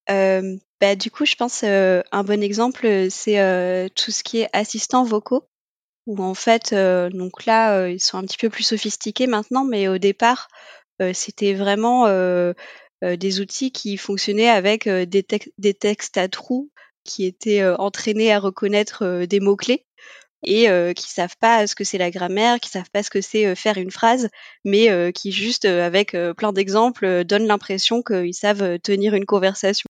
bah, 0.07 0.97
du 0.97 1.11
coup, 1.11 1.25
je 1.25 1.35
pense 1.35 1.63
un 1.63 2.25
bon 2.25 2.43
exemple, 2.43 3.07
c'est 3.11 3.91
tout 3.95 4.11
ce 4.11 4.23
qui 4.23 4.41
est 4.41 4.49
assistants 4.53 5.05
vocaux 5.05 5.49
où 6.07 6.23
en 6.23 6.35
fait, 6.35 6.75
donc 6.75 7.47
là, 7.47 7.89
ils 7.89 8.01
sont 8.01 8.19
un 8.19 8.25
petit 8.25 8.39
peu 8.39 8.51
plus 8.51 8.65
sophistiqués 8.65 9.27
maintenant, 9.27 9.65
mais 9.65 9.89
au 9.89 9.99
départ, 9.99 10.49
c'était 11.13 11.55
vraiment 11.55 12.07
des 13.03 13.41
outils 13.41 13.73
qui 13.73 13.97
fonctionnaient 13.97 14.49
avec 14.49 14.89
des, 14.89 15.75
textes 15.75 16.17
à 16.17 16.29
trous 16.29 16.71
qui 17.05 17.25
étaient 17.25 17.65
entraînés 17.65 18.33
à 18.33 18.39
reconnaître 18.39 19.25
des 19.25 19.41
mots-clés 19.41 19.85
et 20.45 20.67
qui 20.95 21.09
savent 21.09 21.37
pas 21.41 21.67
ce 21.67 21.75
que 21.75 21.85
c'est 21.85 21.99
la 21.99 22.11
grammaire, 22.11 22.61
qui 22.61 22.71
savent 22.71 22.91
pas 22.93 23.03
ce 23.03 23.11
que 23.11 23.21
c'est 23.21 23.55
faire 23.55 23.79
une 23.79 23.91
phrase, 23.91 24.29
mais 24.65 25.13
qui 25.13 25.33
juste 25.33 25.65
avec 25.65 26.17
plein 26.37 26.53
d'exemples 26.53 27.25
donnent 27.25 27.47
l'impression 27.47 28.03
qu'ils 28.03 28.35
savent 28.35 28.79
tenir 28.81 29.15
une 29.15 29.27
conversation. 29.27 29.87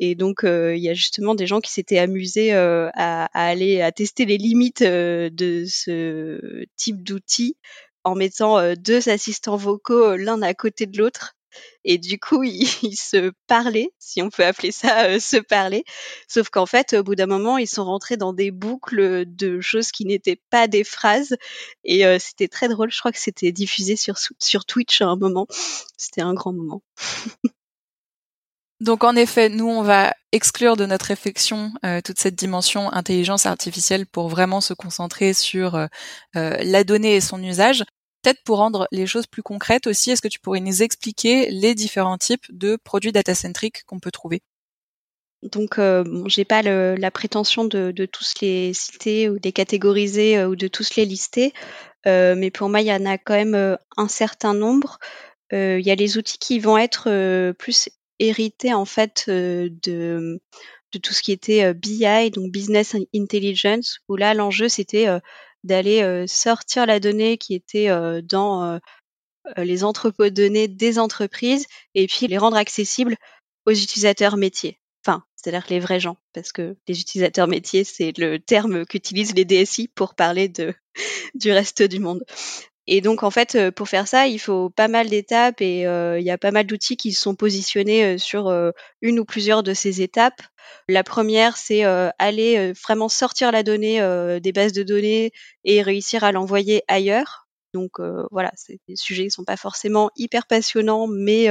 Et 0.00 0.14
donc, 0.14 0.42
il 0.44 0.78
y 0.78 0.88
a 0.88 0.94
justement 0.94 1.34
des 1.34 1.48
gens 1.48 1.60
qui 1.60 1.72
s'étaient 1.72 1.98
amusés 1.98 2.52
à, 2.52 2.90
à, 2.94 3.28
aller 3.32 3.80
à 3.82 3.90
tester 3.90 4.26
les 4.26 4.38
limites 4.38 4.82
de 4.82 5.64
ce 5.66 6.64
type 6.76 7.02
d'outils 7.02 7.56
en 8.08 8.14
mettant 8.14 8.58
euh, 8.58 8.74
deux 8.74 9.08
assistants 9.08 9.56
vocaux 9.56 10.12
euh, 10.12 10.16
l'un 10.16 10.42
à 10.42 10.54
côté 10.54 10.86
de 10.86 10.98
l'autre. 10.98 11.34
Et 11.84 11.98
du 11.98 12.18
coup, 12.18 12.42
ils, 12.42 12.66
se 12.96 13.32
parlaient, 13.46 13.90
si 13.98 14.22
on 14.22 14.30
peut 14.30 14.44
appeler 14.44 14.72
ça 14.72 15.06
euh, 15.06 15.20
se 15.20 15.36
parler. 15.36 15.84
Sauf 16.26 16.50
qu'en 16.50 16.66
fait, 16.66 16.94
au 16.94 17.02
bout 17.02 17.14
d'un 17.14 17.26
moment, 17.26 17.58
ils 17.58 17.68
sont 17.68 17.84
rentrés 17.84 18.16
dans 18.16 18.32
des 18.32 18.50
boucles 18.50 19.24
de 19.26 19.60
choses 19.60 19.90
qui 19.90 20.04
n'étaient 20.04 20.40
pas 20.50 20.68
des 20.68 20.84
phrases. 20.84 21.36
Et 21.84 22.04
c'était 22.18 22.48
très 22.48 22.68
drôle. 22.68 22.90
Je 22.90 22.98
crois 22.98 23.12
que 23.12 23.18
c'était 23.18 23.52
diffusé 23.52 23.96
sur, 23.96 24.16
sur 24.38 24.64
Twitch 24.64 25.00
à 25.00 25.06
un 25.06 25.16
moment. 25.16 25.46
C'était 25.96 26.22
un 26.22 26.34
grand 26.34 26.52
moment. 26.52 26.82
Donc 28.80 29.02
en 29.02 29.16
effet, 29.16 29.48
nous 29.48 29.66
on 29.66 29.82
va 29.82 30.14
exclure 30.30 30.76
de 30.76 30.86
notre 30.86 31.06
réflexion 31.06 31.72
toute 32.04 32.20
cette 32.20 32.36
dimension 32.36 32.92
intelligence 32.92 33.44
artificielle 33.46 34.06
pour 34.06 34.28
vraiment 34.28 34.60
se 34.60 34.72
concentrer 34.72 35.32
sur 35.34 35.88
la 36.34 36.84
donnée 36.84 37.16
et 37.16 37.20
son 37.20 37.42
usage. 37.42 37.84
Peut-être 38.22 38.42
pour 38.44 38.58
rendre 38.58 38.88
les 38.90 39.06
choses 39.06 39.26
plus 39.26 39.42
concrètes 39.42 39.86
aussi, 39.86 40.10
est-ce 40.10 40.22
que 40.22 40.28
tu 40.28 40.40
pourrais 40.40 40.60
nous 40.60 40.82
expliquer 40.82 41.50
les 41.50 41.74
différents 41.74 42.18
types 42.18 42.46
de 42.50 42.76
produits 42.76 43.12
data-centric 43.12 43.84
qu'on 43.84 44.00
peut 44.00 44.10
trouver? 44.10 44.42
Donc, 45.42 45.78
euh, 45.78 46.04
j'ai 46.26 46.44
pas 46.44 46.62
la 46.62 47.10
prétention 47.10 47.64
de, 47.64 47.92
tous 48.06 48.34
les 48.40 48.72
citer 48.74 49.28
ou 49.28 49.34
de 49.34 49.44
les 49.44 49.52
catégoriser 49.52 50.38
euh, 50.38 50.48
ou 50.48 50.56
de 50.56 50.66
tous 50.66 50.96
les 50.96 51.04
lister, 51.04 51.52
euh, 52.06 52.34
mais 52.36 52.50
pour 52.50 52.68
moi, 52.68 52.80
il 52.80 52.88
y 52.88 52.92
en 52.92 53.06
a 53.06 53.18
quand 53.18 53.34
même 53.34 53.78
un 53.96 54.08
certain 54.08 54.54
nombre. 54.54 54.98
Il 55.50 55.80
y 55.80 55.90
a 55.90 55.94
les 55.94 56.18
outils 56.18 56.38
qui 56.38 56.58
vont 56.58 56.76
être 56.76 57.52
plus 57.52 57.88
hérités 58.18 58.74
en 58.74 58.84
fait 58.84 59.24
de 59.28 60.40
tout 61.02 61.14
ce 61.14 61.22
qui 61.22 61.32
était 61.32 61.72
BI, 61.72 62.30
donc 62.30 62.52
Business 62.52 62.94
Intelligence, 63.14 64.00
où 64.08 64.16
là, 64.16 64.34
l'enjeu 64.34 64.68
c'était 64.68 65.06
d'aller 65.64 66.26
sortir 66.26 66.86
la 66.86 67.00
donnée 67.00 67.38
qui 67.38 67.54
était 67.54 67.88
dans 68.22 68.78
les 69.56 69.84
entrepôts 69.84 70.24
de 70.24 70.28
données 70.30 70.68
des 70.68 70.98
entreprises 70.98 71.66
et 71.94 72.06
puis 72.06 72.26
les 72.26 72.38
rendre 72.38 72.56
accessibles 72.56 73.16
aux 73.66 73.72
utilisateurs 73.72 74.36
métiers. 74.36 74.78
Enfin, 75.06 75.24
c'est-à-dire 75.36 75.64
les 75.70 75.80
vrais 75.80 76.00
gens, 76.00 76.16
parce 76.32 76.52
que 76.52 76.76
les 76.86 77.00
utilisateurs 77.00 77.48
métiers, 77.48 77.84
c'est 77.84 78.16
le 78.18 78.38
terme 78.38 78.84
qu'utilisent 78.84 79.34
les 79.34 79.44
DSI 79.44 79.88
pour 79.88 80.14
parler 80.14 80.48
de, 80.48 80.74
du 81.34 81.52
reste 81.52 81.82
du 81.82 81.98
monde. 81.98 82.24
Et 82.90 83.02
donc 83.02 83.22
en 83.22 83.30
fait, 83.30 83.54
euh, 83.54 83.70
pour 83.70 83.86
faire 83.86 84.08
ça, 84.08 84.26
il 84.26 84.38
faut 84.38 84.70
pas 84.70 84.88
mal 84.88 85.10
d'étapes 85.10 85.60
et 85.60 85.86
euh, 85.86 86.18
il 86.18 86.24
y 86.24 86.30
a 86.30 86.38
pas 86.38 86.52
mal 86.52 86.64
d'outils 86.66 86.96
qui 86.96 87.12
sont 87.12 87.34
positionnés 87.34 88.14
euh, 88.14 88.18
sur 88.18 88.50
une 89.02 89.20
ou 89.20 89.26
plusieurs 89.26 89.62
de 89.62 89.74
ces 89.74 90.00
étapes. 90.00 90.40
La 90.88 91.04
première, 91.04 91.58
c'est 91.58 91.84
aller 91.84 92.72
vraiment 92.72 93.08
sortir 93.10 93.52
la 93.52 93.62
donnée 93.62 94.00
des 94.40 94.52
bases 94.52 94.72
de 94.72 94.82
données 94.82 95.32
et 95.64 95.82
réussir 95.82 96.24
à 96.24 96.32
l'envoyer 96.32 96.82
ailleurs. 96.88 97.46
Donc 97.74 98.00
voilà, 98.30 98.52
c'est 98.56 98.78
des 98.88 98.96
sujets 98.96 99.24
qui 99.24 99.30
sont 99.30 99.44
pas 99.44 99.56
forcément 99.56 100.10
hyper 100.16 100.46
passionnants, 100.46 101.06
mais 101.06 101.48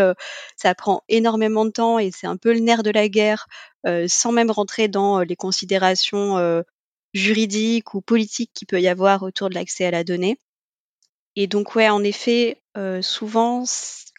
ça 0.55 0.75
prend 0.75 1.03
énormément 1.09 1.65
de 1.65 1.71
temps 1.71 1.99
et 1.99 2.11
c'est 2.11 2.27
un 2.27 2.37
peu 2.37 2.53
le 2.53 2.59
nerf 2.59 2.83
de 2.83 2.91
la 2.91 3.09
guerre, 3.09 3.47
sans 4.07 4.31
même 4.31 4.51
rentrer 4.51 4.87
dans 4.87 5.21
les 5.21 5.35
considérations 5.35 6.63
juridiques 7.13 7.93
ou 7.95 8.01
politiques 8.01 8.51
qu'il 8.53 8.67
peut 8.67 8.81
y 8.81 8.87
avoir 8.87 9.23
autour 9.23 9.49
de 9.49 9.55
l'accès 9.55 9.85
à 9.85 9.91
la 9.91 10.03
donnée. 10.03 10.37
Et 11.37 11.47
donc 11.47 11.75
ouais, 11.75 11.87
en 11.87 12.03
effet, 12.03 12.61
souvent, 13.01 13.63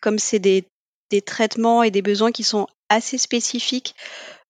comme 0.00 0.18
c'est 0.18 0.38
des, 0.38 0.64
des 1.10 1.20
traitements 1.20 1.82
et 1.82 1.90
des 1.90 2.00
besoins 2.00 2.32
qui 2.32 2.44
sont 2.44 2.66
assez 2.88 3.18
spécifiques, 3.18 3.94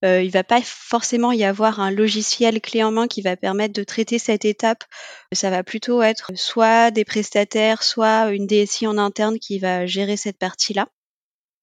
euh, 0.04 0.22
il 0.22 0.30
va 0.30 0.44
pas 0.44 0.60
forcément 0.62 1.32
y 1.32 1.42
avoir 1.42 1.80
un 1.80 1.90
logiciel 1.90 2.60
clé 2.60 2.84
en 2.84 2.92
main 2.92 3.08
qui 3.08 3.20
va 3.20 3.36
permettre 3.36 3.74
de 3.74 3.82
traiter 3.82 4.18
cette 4.18 4.44
étape. 4.44 4.84
Ça 5.32 5.50
va 5.50 5.64
plutôt 5.64 6.02
être 6.02 6.30
soit 6.36 6.90
des 6.90 7.04
prestataires, 7.04 7.82
soit 7.82 8.30
une 8.30 8.46
DSI 8.46 8.86
en 8.86 8.96
interne 8.96 9.38
qui 9.38 9.58
va 9.58 9.86
gérer 9.86 10.16
cette 10.16 10.38
partie-là. 10.38 10.88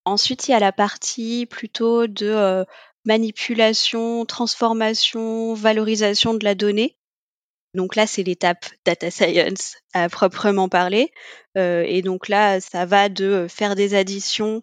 Ensuite, 0.03 0.47
il 0.47 0.51
y 0.51 0.53
a 0.53 0.59
la 0.59 0.74
partie 0.74 1.45
plutôt 1.45 2.07
de 2.07 2.27
euh, 2.27 2.65
manipulation, 3.05 4.25
transformation, 4.25 5.53
valorisation 5.53 6.33
de 6.33 6.43
la 6.43 6.55
donnée. 6.55 6.97
Donc 7.75 7.96
là, 7.96 8.08
c'est 8.08 8.24
l'étape 8.24 8.65
data 8.86 9.12
science 9.12 9.75
à 9.94 10.10
proprement 10.10 10.70
parler. 10.70 11.12
Euh, 11.58 11.84
et 11.88 12.01
donc 12.01 12.29
là, 12.29 12.60
ça 12.60 12.86
va 12.86 13.10
de 13.10 13.48
faire 13.50 13.75
des 13.75 13.94
additions 13.94 14.62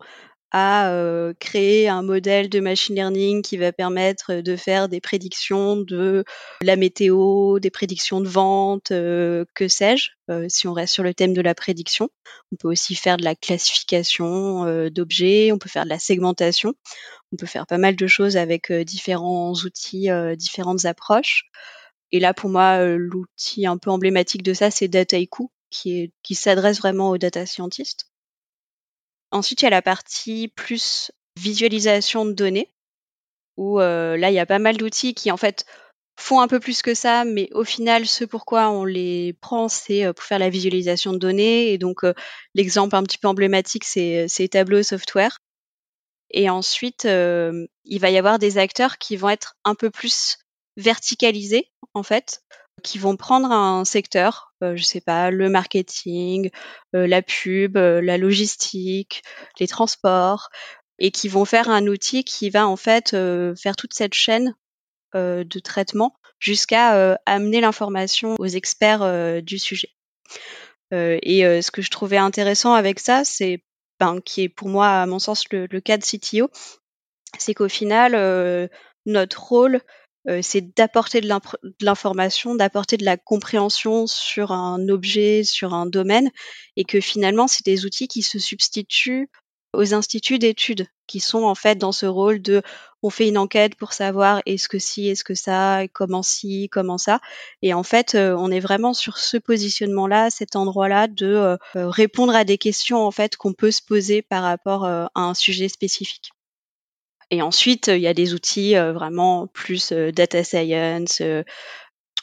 à 0.54 0.92
créer 1.40 1.88
un 1.88 2.02
modèle 2.02 2.50
de 2.50 2.60
machine 2.60 2.94
learning 2.94 3.40
qui 3.40 3.56
va 3.56 3.72
permettre 3.72 4.34
de 4.34 4.56
faire 4.56 4.90
des 4.90 5.00
prédictions 5.00 5.76
de 5.76 6.24
la 6.60 6.76
météo, 6.76 7.58
des 7.58 7.70
prédictions 7.70 8.20
de 8.20 8.28
vente, 8.28 8.88
que 8.88 9.68
sais-je, 9.68 10.10
si 10.48 10.68
on 10.68 10.74
reste 10.74 10.92
sur 10.92 11.04
le 11.04 11.14
thème 11.14 11.32
de 11.32 11.40
la 11.40 11.54
prédiction. 11.54 12.10
On 12.52 12.56
peut 12.56 12.68
aussi 12.68 12.94
faire 12.94 13.16
de 13.16 13.24
la 13.24 13.34
classification 13.34 14.90
d'objets, 14.90 15.52
on 15.52 15.58
peut 15.58 15.70
faire 15.70 15.84
de 15.84 15.88
la 15.88 15.98
segmentation, 15.98 16.74
on 17.32 17.36
peut 17.36 17.46
faire 17.46 17.66
pas 17.66 17.78
mal 17.78 17.96
de 17.96 18.06
choses 18.06 18.36
avec 18.36 18.70
différents 18.70 19.54
outils, 19.54 20.10
différentes 20.36 20.84
approches. 20.84 21.46
Et 22.12 22.20
là, 22.20 22.34
pour 22.34 22.50
moi, 22.50 22.84
l'outil 22.84 23.66
un 23.66 23.78
peu 23.78 23.90
emblématique 23.90 24.42
de 24.42 24.52
ça, 24.52 24.70
c'est 24.70 24.88
Dataiku, 24.88 25.50
qui, 25.70 26.12
qui 26.22 26.34
s'adresse 26.34 26.78
vraiment 26.78 27.10
aux 27.10 27.18
data 27.18 27.46
scientists. 27.46 28.06
Ensuite, 29.32 29.62
il 29.62 29.64
y 29.64 29.68
a 29.68 29.70
la 29.70 29.82
partie 29.82 30.48
plus 30.48 31.10
visualisation 31.40 32.26
de 32.26 32.32
données, 32.32 32.72
où 33.56 33.80
euh, 33.80 34.16
là, 34.16 34.30
il 34.30 34.34
y 34.34 34.38
a 34.38 34.46
pas 34.46 34.58
mal 34.58 34.76
d'outils 34.76 35.14
qui, 35.14 35.30
en 35.30 35.38
fait, 35.38 35.64
font 36.16 36.40
un 36.40 36.48
peu 36.48 36.60
plus 36.60 36.82
que 36.82 36.92
ça, 36.92 37.24
mais 37.24 37.48
au 37.52 37.64
final, 37.64 38.06
ce 38.06 38.24
pourquoi 38.26 38.68
on 38.68 38.84
les 38.84 39.32
prend, 39.40 39.68
c'est 39.68 40.04
euh, 40.04 40.12
pour 40.12 40.24
faire 40.24 40.38
la 40.38 40.50
visualisation 40.50 41.14
de 41.14 41.18
données. 41.18 41.72
Et 41.72 41.78
donc, 41.78 42.04
euh, 42.04 42.12
l'exemple 42.54 42.94
un 42.94 43.02
petit 43.02 43.18
peu 43.18 43.28
emblématique, 43.28 43.84
c'est 43.84 44.48
Tableau 44.50 44.82
Software. 44.82 45.38
Et 46.34 46.48
ensuite, 46.48 47.04
il 47.04 47.98
va 48.00 48.10
y 48.10 48.16
avoir 48.16 48.38
des 48.38 48.56
acteurs 48.56 48.96
qui 48.96 49.16
vont 49.18 49.28
être 49.28 49.54
un 49.64 49.74
peu 49.74 49.90
plus 49.90 50.38
verticalisés, 50.76 51.70
en 51.94 52.02
fait, 52.02 52.42
qui 52.82 52.98
vont 52.98 53.16
prendre 53.16 53.50
un 53.50 53.84
secteur, 53.84 54.52
euh, 54.62 54.76
je 54.76 54.82
sais 54.82 55.00
pas, 55.00 55.30
le 55.30 55.48
marketing, 55.48 56.50
euh, 56.94 57.06
la 57.06 57.22
pub, 57.22 57.76
euh, 57.76 58.00
la 58.00 58.18
logistique, 58.18 59.22
les 59.60 59.66
transports, 59.66 60.50
et 60.98 61.10
qui 61.10 61.28
vont 61.28 61.44
faire 61.44 61.68
un 61.68 61.86
outil 61.86 62.24
qui 62.24 62.50
va 62.50 62.66
en 62.66 62.76
fait 62.76 63.10
faire 63.10 63.76
toute 63.76 63.94
cette 63.94 64.14
chaîne 64.14 64.54
de 65.14 65.58
traitement 65.58 66.14
jusqu'à 66.38 67.18
amener 67.26 67.60
l'information 67.60 68.36
aux 68.38 68.46
experts 68.46 69.42
du 69.42 69.58
sujet. 69.58 69.88
et 70.92 71.42
ce 71.62 71.70
que 71.72 71.82
je 71.82 71.90
trouvais 71.90 72.18
intéressant 72.18 72.74
avec 72.74 73.00
ça, 73.00 73.24
c'est 73.24 73.64
ben, 73.98 74.20
qui 74.20 74.42
est 74.42 74.48
pour 74.48 74.68
moi, 74.68 74.88
à 74.88 75.06
mon 75.06 75.18
sens, 75.18 75.48
le, 75.50 75.66
le 75.68 75.80
cas 75.80 75.96
de 75.96 76.04
CTO, 76.04 76.50
c'est 77.36 77.54
qu'au 77.54 77.68
final, 77.68 78.68
notre 79.06 79.42
rôle, 79.42 79.80
c'est 80.42 80.74
d'apporter 80.76 81.20
de 81.20 81.28
l'information, 81.80 82.54
d'apporter 82.54 82.96
de 82.96 83.04
la 83.04 83.16
compréhension 83.16 84.06
sur 84.06 84.52
un 84.52 84.88
objet, 84.88 85.42
sur 85.44 85.74
un 85.74 85.86
domaine, 85.86 86.30
et 86.76 86.84
que 86.84 87.00
finalement, 87.00 87.48
c'est 87.48 87.64
des 87.64 87.84
outils 87.84 88.08
qui 88.08 88.22
se 88.22 88.38
substituent 88.38 89.30
aux 89.72 89.94
instituts 89.94 90.38
d'études, 90.38 90.86
qui 91.06 91.18
sont 91.18 91.44
en 91.44 91.54
fait 91.54 91.76
dans 91.76 91.92
ce 91.92 92.06
rôle 92.06 92.42
de 92.42 92.62
on 93.02 93.10
fait 93.10 93.26
une 93.26 93.38
enquête 93.38 93.74
pour 93.74 93.94
savoir 93.94 94.42
est-ce 94.46 94.68
que 94.68 94.78
si, 94.78 95.08
est-ce 95.08 95.24
que 95.24 95.34
ça, 95.34 95.82
comment 95.92 96.22
si, 96.22 96.68
comment 96.70 96.98
ça. 96.98 97.20
Et 97.62 97.74
en 97.74 97.82
fait, 97.82 98.14
on 98.14 98.50
est 98.50 98.60
vraiment 98.60 98.94
sur 98.94 99.18
ce 99.18 99.38
positionnement-là, 99.38 100.30
cet 100.30 100.56
endroit-là, 100.56 101.08
de 101.08 101.56
répondre 101.74 102.34
à 102.34 102.44
des 102.44 102.58
questions 102.58 103.04
en 103.04 103.10
fait 103.10 103.36
qu'on 103.36 103.54
peut 103.54 103.70
se 103.70 103.82
poser 103.82 104.22
par 104.22 104.42
rapport 104.42 104.84
à 104.84 105.10
un 105.14 105.34
sujet 105.34 105.68
spécifique. 105.68 106.32
Et 107.32 107.40
ensuite, 107.40 107.88
il 107.88 107.98
y 108.02 108.06
a 108.06 108.12
des 108.12 108.34
outils 108.34 108.76
euh, 108.76 108.92
vraiment 108.92 109.46
plus 109.46 109.90
euh, 109.90 110.12
data 110.12 110.44
science. 110.44 111.22
Euh, 111.22 111.42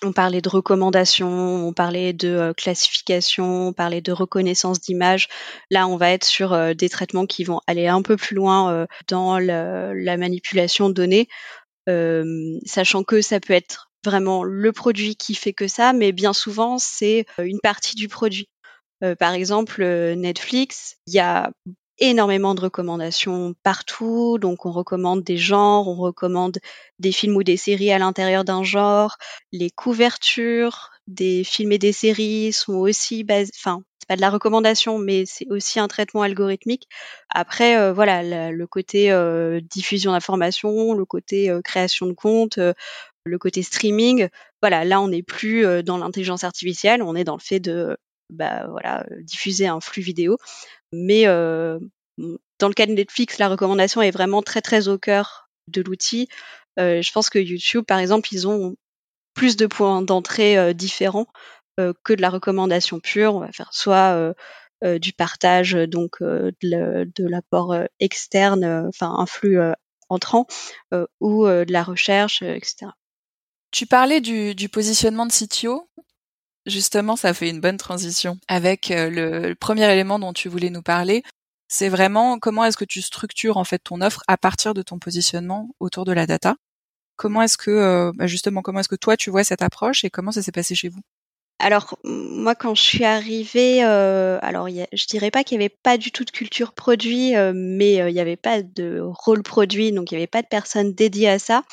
on 0.03 0.13
parlait 0.13 0.39
de 0.39 0.47
recommandations, 0.49 1.67
on 1.67 1.73
parlait 1.73 2.13
de 2.13 2.53
classification, 2.55 3.69
on 3.69 3.73
parlait 3.73 4.01
de 4.01 4.11
reconnaissance 4.11 4.79
d'images. 4.79 5.27
Là, 5.71 5.87
on 5.87 5.97
va 5.97 6.11
être 6.11 6.23
sur 6.23 6.73
des 6.73 6.87
traitements 6.87 7.25
qui 7.25 7.43
vont 7.43 7.59
aller 7.67 7.87
un 7.87 8.01
peu 8.01 8.15
plus 8.15 8.35
loin 8.35 8.87
dans 9.09 9.37
la 9.39 10.17
manipulation 10.17 10.87
de 10.87 10.93
données, 10.93 11.27
sachant 12.65 13.03
que 13.03 13.21
ça 13.21 13.41
peut 13.41 13.51
être 13.51 13.91
vraiment 14.05 14.45
le 14.45 14.71
produit 14.71 15.17
qui 15.17 15.35
fait 15.35 15.51
que 15.51 15.67
ça, 15.67 15.91
mais 15.91 16.13
bien 16.13 16.31
souvent, 16.31 16.77
c'est 16.77 17.25
une 17.37 17.59
partie 17.59 17.95
du 17.95 18.07
produit. 18.07 18.47
par 19.19 19.33
exemple, 19.33 19.83
Netflix, 20.15 20.95
il 21.07 21.15
y 21.15 21.19
a 21.19 21.51
énormément 22.00 22.56
de 22.56 22.62
recommandations 22.62 23.56
partout. 23.63 24.38
Donc, 24.39 24.65
on 24.65 24.72
recommande 24.72 25.24
des 25.24 25.38
genres, 25.38 25.88
on 25.88 25.96
recommande 25.96 26.60
des 27.00 27.12
films 27.12 27.36
ou 27.36 27.44
des 27.44 27.58
séries 27.58 27.91
à 27.91 28.00
l'intérieur 28.00 28.44
d'un 28.44 28.63
genre. 28.63 29.18
Les 29.51 29.70
couvertures 29.70 30.91
des 31.08 31.44
films 31.44 31.72
et 31.72 31.77
des 31.79 31.91
séries 31.91 32.53
sont 32.53 32.75
aussi 32.75 33.25
enfin, 33.29 33.84
c'est 34.00 34.08
pas 34.08 34.15
de 34.15 34.22
la 34.22 34.29
recommandation, 34.29 35.00
mais 35.00 35.25
c'est 35.25 35.48
aussi 35.50 35.79
un 35.79 35.88
traitement 35.88 36.22
algorithmique. 36.22 36.88
Après, 37.29 37.77
euh, 37.77 37.94
voilà, 37.94 38.51
le 38.51 38.68
côté 38.68 39.12
euh, 39.12 39.60
diffusion 39.62 40.12
d'informations, 40.12 40.94
le 40.94 41.06
côté 41.06 41.50
euh, 41.50 41.62
création 41.62 42.06
de 42.08 42.13
comptes, 42.13 42.60
le 43.25 43.38
côté 43.38 43.63
streaming. 43.63 44.29
Voilà, 44.62 44.86
là, 44.86 45.01
on 45.01 45.10
n'est 45.10 45.24
plus 45.24 45.84
dans 45.84 45.98
l'intelligence 45.98 46.44
artificielle, 46.44 47.01
on 47.03 47.15
est 47.15 47.24
dans 47.24 47.36
le 47.36 47.41
fait 47.41 47.60
de 47.60 47.98
bah, 48.29 48.67
voilà, 48.69 49.05
diffuser 49.21 49.67
un 49.67 49.79
flux 49.79 50.01
vidéo. 50.01 50.38
Mais 50.91 51.27
euh, 51.27 51.79
dans 52.59 52.67
le 52.67 52.74
cas 52.74 52.86
de 52.86 52.93
Netflix, 52.93 53.38
la 53.38 53.50
recommandation 53.50 54.01
est 54.01 54.12
vraiment 54.12 54.41
très 54.41 54.62
très 54.62 54.88
au 54.88 54.98
cœur 54.98 55.50
de 55.67 55.81
l'outil. 55.81 56.27
Euh, 56.79 57.01
je 57.01 57.12
pense 57.12 57.29
que 57.29 57.39
YouTube, 57.39 57.86
par 57.86 58.00
exemple, 58.00 58.29
ils 58.31 58.48
ont 58.48 58.75
plus 59.33 59.57
de 59.57 59.67
points 59.67 60.01
d'entrée 60.01 60.57
euh, 60.57 60.74
différents 60.74 61.27
que 62.03 62.12
de 62.12 62.21
la 62.21 62.29
recommandation 62.29 63.00
pure. 63.00 63.36
On 63.36 63.39
va 63.39 63.53
faire 63.53 63.69
soit 63.71 64.33
du 64.83 65.13
partage 65.13 65.71
donc 65.71 66.21
de 66.21 67.25
l'apport 67.25 67.74
externe, 68.01 68.65
enfin 68.89 69.15
un 69.17 69.25
flux 69.25 69.57
entrant, 70.09 70.45
ou 71.21 71.45
de 71.45 71.71
la 71.71 71.83
recherche, 71.83 72.41
etc. 72.41 72.91
Tu 73.71 73.86
parlais 73.86 74.19
du, 74.19 74.55
du 74.55 74.67
positionnement 74.67 75.25
de 75.25 75.31
CTO. 75.31 75.89
Justement, 76.69 77.15
ça 77.15 77.33
fait 77.33 77.49
une 77.49 77.59
bonne 77.59 77.77
transition 77.77 78.38
avec 78.47 78.91
euh, 78.91 79.09
le, 79.09 79.55
premier 79.55 79.91
élément 79.91 80.19
dont 80.19 80.33
tu 80.33 80.49
voulais 80.49 80.69
nous 80.69 80.83
parler. 80.83 81.23
C'est 81.67 81.89
vraiment 81.89 82.39
comment 82.39 82.63
est-ce 82.63 82.77
que 82.77 82.85
tu 82.85 83.01
structures 83.01 83.57
en 83.57 83.63
fait 83.63 83.79
ton 83.79 84.01
offre 84.01 84.21
à 84.27 84.38
partir 84.38 84.73
de 84.73 84.81
ton 84.81 84.99
positionnement 84.99 85.69
autour 85.79 86.05
de 86.05 86.11
la 86.11 86.27
data? 86.27 86.55
Comment 87.15 87.41
est-ce 87.41 87.57
que 87.57 87.71
euh, 87.71 88.11
bah, 88.15 88.27
justement 88.27 88.61
comment 88.61 88.79
est-ce 88.79 88.89
que 88.89 88.95
toi 88.95 89.17
tu 89.17 89.29
vois 89.29 89.43
cette 89.43 89.61
approche 89.61 90.03
et 90.03 90.09
comment 90.09 90.31
ça 90.31 90.41
s'est 90.41 90.51
passé 90.51 90.75
chez 90.75 90.89
vous? 90.89 91.01
Alors 91.59 91.97
moi 92.03 92.55
quand 92.55 92.75
je 92.75 92.81
suis 92.81 93.03
arrivée, 93.03 93.83
euh, 93.83 94.39
alors 94.41 94.69
je 94.69 95.07
dirais 95.07 95.31
pas 95.31 95.43
qu'il 95.43 95.59
y 95.59 95.61
avait 95.61 95.75
pas 95.83 95.97
du 95.97 96.11
tout 96.11 96.23
de 96.23 96.31
culture 96.31 96.73
produit, 96.73 97.33
mais 97.53 97.95
il 97.95 98.13
n'y 98.13 98.21
avait 98.21 98.38
pas 98.38 98.61
de 98.61 99.01
rôle 99.01 99.43
produit, 99.43 99.91
donc 99.91 100.11
il 100.11 100.15
n'y 100.15 100.21
avait 100.21 100.27
pas 100.27 100.41
de 100.41 100.47
personne 100.47 100.93
dédiée 100.93 101.29
à 101.29 101.39
ça. 101.39 101.63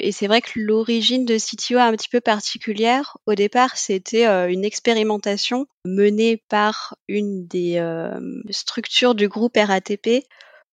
Et 0.00 0.12
c'est 0.12 0.26
vrai 0.26 0.40
que 0.40 0.52
l'origine 0.56 1.24
de 1.24 1.36
CTO 1.36 1.78
est 1.78 1.82
un 1.82 1.92
petit 1.92 2.08
peu 2.08 2.20
particulière. 2.20 3.16
Au 3.26 3.34
départ, 3.34 3.76
c'était 3.76 4.26
euh, 4.26 4.48
une 4.48 4.64
expérimentation 4.64 5.66
menée 5.84 6.42
par 6.48 6.96
une 7.08 7.46
des 7.46 7.78
euh, 7.78 8.18
structures 8.50 9.14
du 9.14 9.28
groupe 9.28 9.56
RATP, 9.56 10.24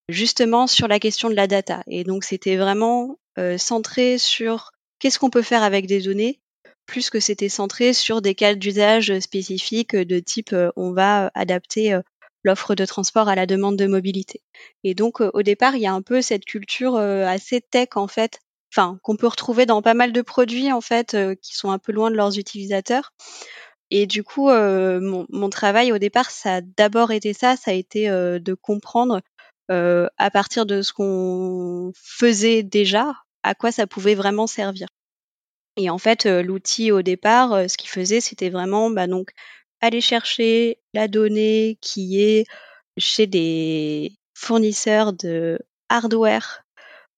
justement 0.08 0.66
sur 0.66 0.88
la 0.88 0.98
question 1.00 1.28
de 1.28 1.34
la 1.34 1.46
data. 1.46 1.82
Et 1.88 2.04
donc, 2.04 2.24
c'était 2.24 2.56
vraiment 2.56 3.18
centré 3.58 4.16
sur 4.16 4.70
qu'est-ce 4.98 5.18
qu'on 5.18 5.28
peut 5.28 5.42
faire 5.42 5.62
avec 5.62 5.86
des 5.86 6.00
données, 6.00 6.40
plus 6.86 7.10
que 7.10 7.20
c'était 7.20 7.50
centré 7.50 7.92
sur 7.92 8.22
des 8.22 8.34
cas 8.34 8.54
d'usage 8.54 9.18
spécifiques 9.18 9.94
de 9.94 10.18
type 10.20 10.56
on 10.74 10.92
va 10.92 11.30
adapter 11.34 12.00
l'offre 12.44 12.74
de 12.74 12.86
transport 12.86 13.28
à 13.28 13.34
la 13.34 13.44
demande 13.44 13.76
de 13.76 13.86
mobilité. 13.86 14.40
Et 14.84 14.94
donc 14.94 15.20
au 15.20 15.42
départ, 15.42 15.76
il 15.76 15.82
y 15.82 15.86
a 15.86 15.92
un 15.92 16.00
peu 16.00 16.22
cette 16.22 16.46
culture 16.46 16.96
assez 16.96 17.60
tech 17.60 17.88
en 17.96 18.08
fait, 18.08 18.40
qu'on 19.02 19.16
peut 19.16 19.26
retrouver 19.26 19.66
dans 19.66 19.82
pas 19.82 19.94
mal 19.94 20.12
de 20.12 20.22
produits 20.22 20.72
en 20.72 20.80
fait 20.80 21.16
qui 21.42 21.54
sont 21.54 21.70
un 21.70 21.78
peu 21.78 21.92
loin 21.92 22.10
de 22.10 22.16
leurs 22.16 22.38
utilisateurs. 22.38 23.12
Et 23.90 24.06
du 24.06 24.24
coup, 24.24 24.48
mon, 24.48 25.26
mon, 25.30 25.50
travail 25.50 25.92
au 25.92 25.98
départ, 25.98 26.30
ça 26.30 26.56
a 26.56 26.60
d'abord 26.60 27.12
été 27.12 27.32
ça, 27.32 27.56
ça 27.56 27.70
a 27.70 27.74
été 27.74 28.08
de 28.08 28.54
comprendre 28.54 29.20
à 29.68 30.30
partir 30.32 30.66
de 30.66 30.82
ce 30.82 30.92
qu'on 30.92 31.92
faisait 31.94 32.62
déjà, 32.62 33.14
à 33.42 33.54
quoi 33.54 33.72
ça 33.72 33.86
pouvait 33.86 34.16
vraiment 34.16 34.46
servir. 34.46 34.88
Et 35.76 35.90
en 35.90 35.98
fait, 35.98 36.26
l'outil 36.26 36.90
au 36.90 37.02
départ, 37.02 37.70
ce 37.70 37.76
qu'il 37.76 37.90
faisait, 37.90 38.20
c'était 38.20 38.50
vraiment 38.50 38.90
bah, 38.90 39.06
donc 39.06 39.30
aller 39.80 40.00
chercher 40.00 40.78
la 40.94 41.08
donnée 41.08 41.78
qui 41.80 42.20
est 42.20 42.46
chez 42.98 43.26
des 43.26 44.12
fournisseurs 44.34 45.12
de 45.12 45.58
hardware 45.88 46.65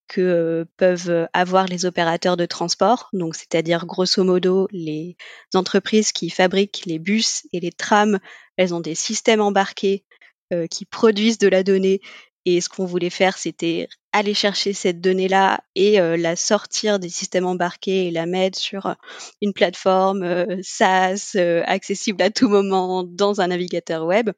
que 0.09 0.67
peuvent 0.75 1.29
avoir 1.31 1.67
les 1.67 1.85
opérateurs 1.85 2.35
de 2.35 2.45
transport, 2.45 3.09
donc 3.13 3.35
c'est-à-dire 3.35 3.85
grosso 3.85 4.23
modo 4.23 4.67
les 4.71 5.15
entreprises 5.53 6.11
qui 6.11 6.29
fabriquent 6.29 6.83
les 6.85 6.99
bus 6.99 7.47
et 7.53 7.61
les 7.61 7.71
trams, 7.71 8.19
elles 8.57 8.73
ont 8.73 8.81
des 8.81 8.95
systèmes 8.95 9.41
embarqués 9.41 10.03
qui 10.71 10.85
produisent 10.85 11.37
de 11.37 11.47
la 11.47 11.61
donnée 11.61 12.01
et 12.45 12.61
ce 12.61 12.69
qu'on 12.69 12.85
voulait 12.85 13.09
faire, 13.09 13.37
c'était 13.37 13.87
aller 14.11 14.33
chercher 14.33 14.73
cette 14.73 15.01
donnée-là 15.01 15.61
et 15.75 15.99
euh, 15.99 16.17
la 16.17 16.35
sortir 16.35 16.99
des 16.99 17.09
systèmes 17.09 17.45
embarqués 17.45 18.07
et 18.07 18.11
la 18.11 18.25
mettre 18.25 18.57
sur 18.57 18.87
euh, 18.87 18.93
une 19.41 19.53
plateforme 19.53 20.23
euh, 20.23 20.59
SaaS 20.63 21.35
accessible 21.65 22.21
à 22.23 22.31
tout 22.31 22.49
moment 22.49 23.03
dans 23.03 23.41
un 23.41 23.47
navigateur 23.47 24.05
web. 24.05 24.31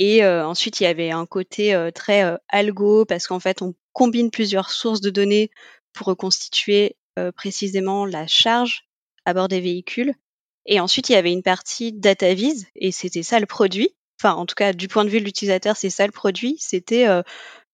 Et 0.00 0.24
ensuite, 0.24 0.78
il 0.78 0.84
y 0.84 0.86
avait 0.86 1.10
un 1.10 1.26
côté 1.26 1.76
très 1.92 2.22
algo 2.50 3.04
parce 3.04 3.26
qu'en 3.26 3.40
fait, 3.40 3.62
on 3.62 3.74
combine 3.98 4.30
plusieurs 4.30 4.70
sources 4.70 5.00
de 5.00 5.10
données 5.10 5.50
pour 5.92 6.06
reconstituer 6.06 6.96
précisément 7.34 8.06
la 8.06 8.26
charge 8.26 8.84
à 9.24 9.34
bord 9.34 9.48
des 9.48 9.60
véhicules. 9.60 10.14
Et 10.66 10.78
ensuite, 10.78 11.08
il 11.08 11.12
y 11.12 11.16
avait 11.16 11.32
une 11.32 11.42
partie 11.42 11.92
data 11.92 12.32
vise 12.34 12.66
et 12.76 12.92
c'était 12.92 13.24
ça 13.24 13.40
le 13.40 13.46
produit 13.46 13.94
enfin 14.20 14.34
en 14.34 14.46
tout 14.46 14.54
cas 14.54 14.72
du 14.72 14.88
point 14.88 15.04
de 15.04 15.10
vue 15.10 15.20
de 15.20 15.24
l'utilisateur, 15.24 15.76
c'est 15.76 15.90
ça 15.90 16.06
le 16.06 16.12
produit. 16.12 16.56
C'était 16.58 17.06
euh, 17.06 17.22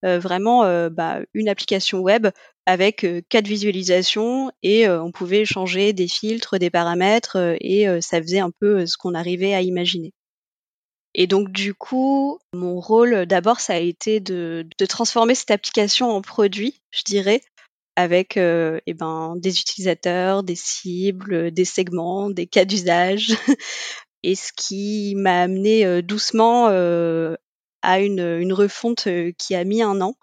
euh, 0.04 0.18
vraiment 0.18 0.64
euh, 0.64 0.90
bah, 0.90 1.20
une 1.34 1.48
application 1.48 2.00
web 2.00 2.28
avec 2.66 3.06
quatre 3.28 3.46
visualisations 3.46 4.50
et 4.62 4.88
on 4.88 5.12
pouvait 5.12 5.44
changer 5.44 5.92
des 5.92 6.08
filtres, 6.08 6.58
des 6.58 6.70
paramètres 6.70 7.36
et 7.60 7.86
ça 8.00 8.22
faisait 8.22 8.38
un 8.38 8.50
peu 8.58 8.86
ce 8.86 8.96
qu'on 8.96 9.12
arrivait 9.12 9.52
à 9.52 9.60
imaginer. 9.60 10.14
Et 11.14 11.26
donc 11.26 11.50
du 11.50 11.74
coup, 11.74 12.38
mon 12.54 12.80
rôle 12.80 13.26
d'abord, 13.26 13.60
ça 13.60 13.74
a 13.74 13.78
été 13.78 14.20
de, 14.20 14.66
de, 14.78 14.86
transformer 14.86 15.34
cette 15.34 15.52
application 15.52 16.10
en 16.10 16.22
produit, 16.22 16.80
je 16.90 17.02
dirais, 17.04 17.40
avec 17.96 18.36
eh 18.36 18.94
ben, 18.94 19.36
des 19.36 19.60
utilisateurs, 19.60 20.42
des 20.42 20.56
cibles, 20.56 21.52
des 21.52 21.64
segments, 21.64 22.30
des 22.30 22.46
cas 22.46 22.64
d'usage, 22.64 23.28
et 24.24 24.34
ce 24.34 24.52
qui 24.56 25.14
m'a 25.16 25.42
amené 25.42 26.02
doucement 26.02 26.66
à 26.66 28.00
une, 28.00 28.52
refonte 28.52 29.08
qui 29.38 29.54
a 29.54 29.64
mis 29.64 29.82
un 29.82 30.00
an 30.00 30.16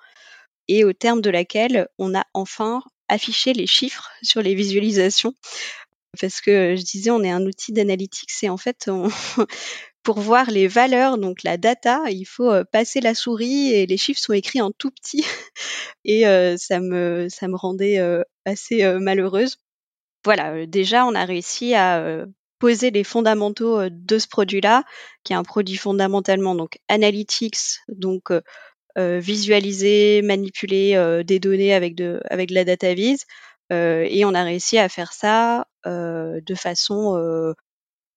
et 0.68 0.84
au 0.84 0.94
terme 0.94 1.22
de 1.22 1.30
laquelle 1.30 1.88
on 1.98 2.16
a 2.16 2.26
enfin 2.34 2.82
affiché 3.08 3.54
les 3.54 3.68
chiffres 3.68 4.10
sur 4.22 4.42
les 4.42 4.56
visualisations. 4.56 5.34
Parce 6.20 6.42
que 6.42 6.76
je 6.76 6.84
disais 6.84 7.12
on 7.12 7.24
est 7.24 7.32
un 7.32 7.46
outil 7.46 7.72
d'analytics 7.72 8.32
et 8.44 8.50
en 8.50 8.58
fait 8.58 8.90
pour 10.04 10.20
voir 10.20 10.50
les 10.50 10.68
valeurs 10.68 11.18
donc 11.18 11.44
la 11.44 11.58
data 11.58 12.04
il 12.10 12.26
faut 12.26 12.52
passer 12.72 13.02
la 13.02 13.14
souris 13.14 13.72
et 13.72 13.86
les 13.86 13.98
chiffres 13.98 14.22
sont 14.22 14.34
écrits 14.34 14.62
en 14.62 14.72
tout 14.72 14.92
petit. 14.92 15.26
Et 16.06 16.24
ça 16.58 16.80
me 16.80 17.28
ça 17.30 17.48
me 17.48 17.56
rendait 17.56 18.00
assez 18.46 18.84
malheureuse. 19.00 19.58
Voilà 20.26 20.66
déjà 20.66 21.06
on 21.06 21.14
a 21.14 21.26
réussi 21.26 21.76
à 21.76 22.26
poser 22.62 22.92
les 22.92 23.04
fondamentaux 23.04 23.80
euh, 23.80 23.90
de 23.92 24.20
ce 24.20 24.28
produit-là, 24.30 24.84
qui 25.26 25.34
est 25.34 25.36
un 25.36 25.44
produit 25.44 25.76
fondamentalement 25.76 26.56
donc 26.56 26.78
analytics, 26.88 27.80
donc 27.90 28.32
euh, 28.32 28.42
euh, 28.98 29.20
visualiser, 29.20 30.22
manipuler 30.22 31.24
des 31.26 31.40
données 31.40 31.74
avec 31.74 31.96
de 31.96 32.22
avec 32.30 32.52
la 32.52 32.64
data 32.64 32.94
vise, 32.94 33.26
et 33.72 34.26
on 34.26 34.34
a 34.34 34.44
réussi 34.44 34.78
à 34.78 34.90
faire 34.90 35.14
ça 35.14 35.66
de 35.86 36.56
façon 36.56 37.54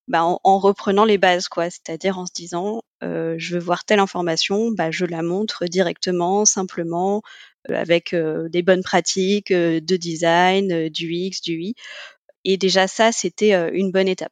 bah, 0.07 0.23
en, 0.23 0.59
reprenant 0.59 1.05
les 1.05 1.17
bases, 1.17 1.47
quoi. 1.47 1.69
C'est-à-dire 1.69 2.19
en 2.19 2.25
se 2.25 2.33
disant, 2.33 2.83
je 3.01 3.53
veux 3.53 3.59
voir 3.59 3.85
telle 3.85 3.99
information, 3.99 4.71
bah, 4.71 4.91
je 4.91 5.05
la 5.05 5.21
montre 5.21 5.65
directement, 5.65 6.45
simplement, 6.45 7.21
avec 7.69 8.15
des 8.15 8.61
bonnes 8.63 8.83
pratiques 8.83 9.51
de 9.53 9.97
design, 9.97 10.89
du 10.89 11.11
X, 11.13 11.41
du 11.41 11.53
Y. 11.53 11.75
Et 12.45 12.57
déjà 12.57 12.87
ça, 12.87 13.11
c'était 13.11 13.53
une 13.73 13.91
bonne 13.91 14.07
étape. 14.07 14.31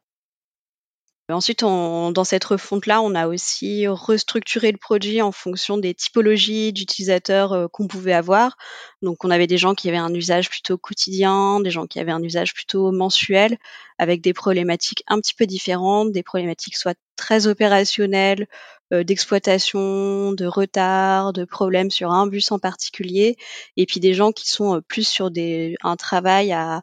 Ensuite, 1.30 1.60
dans 1.60 2.24
cette 2.24 2.44
refonte-là, 2.44 3.00
on 3.00 3.14
a 3.14 3.28
aussi 3.28 3.86
restructuré 3.86 4.70
le 4.70 4.76
produit 4.76 5.22
en 5.22 5.32
fonction 5.32 5.78
des 5.78 5.94
typologies 5.94 6.74
d'utilisateurs 6.74 7.70
qu'on 7.72 7.88
pouvait 7.88 8.12
avoir. 8.12 8.58
Donc, 9.00 9.24
on 9.24 9.30
avait 9.30 9.46
des 9.46 9.56
gens 9.56 9.74
qui 9.74 9.88
avaient 9.88 9.96
un 9.96 10.12
usage 10.12 10.50
plutôt 10.50 10.76
quotidien, 10.76 11.60
des 11.60 11.70
gens 11.70 11.86
qui 11.86 11.98
avaient 11.98 12.12
un 12.12 12.22
usage 12.22 12.52
plutôt 12.52 12.92
mensuel, 12.92 13.56
avec 13.98 14.20
des 14.20 14.34
problématiques 14.34 15.02
un 15.06 15.18
petit 15.18 15.32
peu 15.32 15.46
différentes, 15.46 16.12
des 16.12 16.22
problématiques 16.22 16.76
soit 16.76 16.98
très 17.16 17.46
opérationnelles, 17.46 18.46
d'exploitation, 18.92 20.32
de 20.32 20.44
retard, 20.44 21.32
de 21.32 21.46
problèmes 21.46 21.90
sur 21.90 22.12
un 22.12 22.26
bus 22.26 22.52
en 22.52 22.58
particulier, 22.58 23.36
et 23.78 23.86
puis 23.86 23.98
des 23.98 24.12
gens 24.12 24.30
qui 24.30 24.50
sont 24.50 24.82
plus 24.88 25.08
sur 25.08 25.30
des, 25.30 25.74
un 25.82 25.96
travail 25.96 26.52
à 26.52 26.82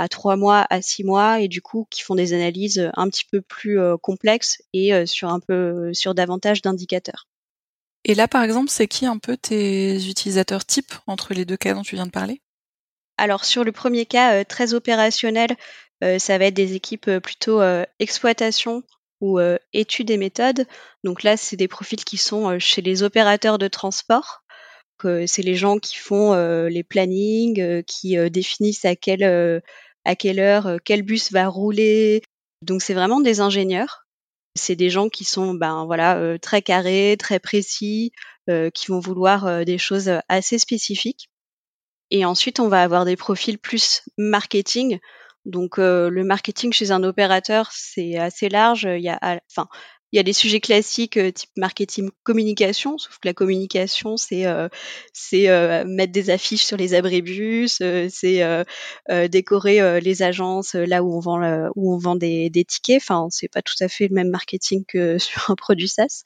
à 0.00 0.08
trois 0.08 0.36
mois, 0.36 0.66
à 0.70 0.80
six 0.80 1.04
mois, 1.04 1.40
et 1.40 1.48
du 1.48 1.60
coup 1.60 1.86
qui 1.90 2.00
font 2.00 2.14
des 2.14 2.32
analyses 2.32 2.90
un 2.94 3.08
petit 3.10 3.26
peu 3.30 3.42
plus 3.42 3.78
euh, 3.78 3.98
complexes 3.98 4.62
et 4.72 4.94
euh, 4.94 5.04
sur 5.04 5.28
un 5.28 5.40
peu 5.40 5.92
sur 5.92 6.14
davantage 6.14 6.62
d'indicateurs. 6.62 7.28
Et 8.04 8.14
là, 8.14 8.26
par 8.26 8.42
exemple, 8.42 8.70
c'est 8.70 8.88
qui 8.88 9.04
un 9.04 9.18
peu 9.18 9.36
tes 9.36 9.96
utilisateurs 10.08 10.64
types 10.64 10.94
entre 11.06 11.34
les 11.34 11.44
deux 11.44 11.58
cas 11.58 11.74
dont 11.74 11.82
tu 11.82 11.96
viens 11.96 12.06
de 12.06 12.10
parler? 12.10 12.40
Alors 13.18 13.44
sur 13.44 13.62
le 13.62 13.72
premier 13.72 14.06
cas, 14.06 14.36
euh, 14.36 14.44
très 14.44 14.72
opérationnel, 14.72 15.50
ça 16.18 16.38
va 16.38 16.46
être 16.46 16.54
des 16.54 16.76
équipes 16.76 17.18
plutôt 17.18 17.60
exploitation 17.98 18.82
ou 19.20 19.38
études 19.74 20.10
et 20.10 20.16
méthodes. 20.16 20.64
Donc 21.04 21.22
là, 21.24 21.36
c'est 21.36 21.56
des 21.56 21.68
profils 21.68 22.02
qui 22.02 22.16
sont 22.16 22.58
chez 22.58 22.80
les 22.80 23.02
opérateurs 23.02 23.58
de 23.58 23.68
transport. 23.68 24.40
C'est 25.02 25.42
les 25.42 25.56
gens 25.56 25.78
qui 25.78 25.98
font 25.98 26.32
les 26.68 26.82
plannings, 26.82 27.82
qui 27.82 28.16
définissent 28.30 28.86
à 28.86 28.96
quelle 28.96 29.60
à 30.04 30.16
quelle 30.16 30.40
heure, 30.40 30.66
euh, 30.66 30.76
quel 30.84 31.02
bus 31.02 31.32
va 31.32 31.48
rouler. 31.48 32.22
Donc 32.62 32.82
c'est 32.82 32.94
vraiment 32.94 33.20
des 33.20 33.40
ingénieurs. 33.40 34.06
C'est 34.56 34.76
des 34.76 34.90
gens 34.90 35.08
qui 35.08 35.24
sont 35.24 35.54
ben 35.54 35.84
voilà 35.86 36.18
euh, 36.18 36.38
très 36.38 36.62
carrés, 36.62 37.16
très 37.18 37.38
précis, 37.38 38.12
euh, 38.48 38.70
qui 38.70 38.88
vont 38.88 39.00
vouloir 39.00 39.64
des 39.64 39.78
choses 39.78 40.10
assez 40.28 40.58
spécifiques. 40.58 41.28
Et 42.10 42.24
ensuite 42.24 42.60
on 42.60 42.68
va 42.68 42.82
avoir 42.82 43.04
des 43.04 43.16
profils 43.16 43.58
plus 43.58 44.02
marketing. 44.18 44.98
Donc 45.46 45.78
le 45.78 46.22
marketing 46.22 46.72
chez 46.72 46.90
un 46.90 47.02
opérateur 47.02 47.70
c'est 47.72 48.18
assez 48.18 48.48
large. 48.48 48.84
Il 48.84 49.02
y 49.02 49.08
a 49.08 49.40
enfin 49.50 49.68
il 50.12 50.16
y 50.16 50.20
a 50.20 50.22
des 50.22 50.32
sujets 50.32 50.60
classiques 50.60 51.16
euh, 51.16 51.30
type 51.30 51.50
marketing 51.56 52.10
communication, 52.24 52.98
sauf 52.98 53.18
que 53.18 53.28
la 53.28 53.34
communication, 53.34 54.16
c'est 54.16 54.46
euh, 54.46 54.68
c'est 55.12 55.48
euh, 55.48 55.84
mettre 55.86 56.12
des 56.12 56.30
affiches 56.30 56.64
sur 56.64 56.76
les 56.76 56.94
abribus, 56.94 57.82
c'est 58.08 58.66
décorer 59.28 60.00
les 60.00 60.22
agences 60.22 60.74
là 60.74 61.02
où 61.02 61.14
on 61.16 61.20
vend 61.20 61.70
où 61.76 61.94
on 61.94 61.98
vend 61.98 62.16
des, 62.16 62.50
des 62.50 62.64
tickets. 62.64 63.02
Enfin, 63.02 63.28
c'est 63.30 63.48
pas 63.48 63.62
tout 63.62 63.74
à 63.80 63.88
fait 63.88 64.08
le 64.08 64.14
même 64.14 64.30
marketing 64.30 64.84
que 64.86 65.18
sur 65.18 65.50
un 65.50 65.54
produit 65.54 65.88
SaaS. 65.88 66.22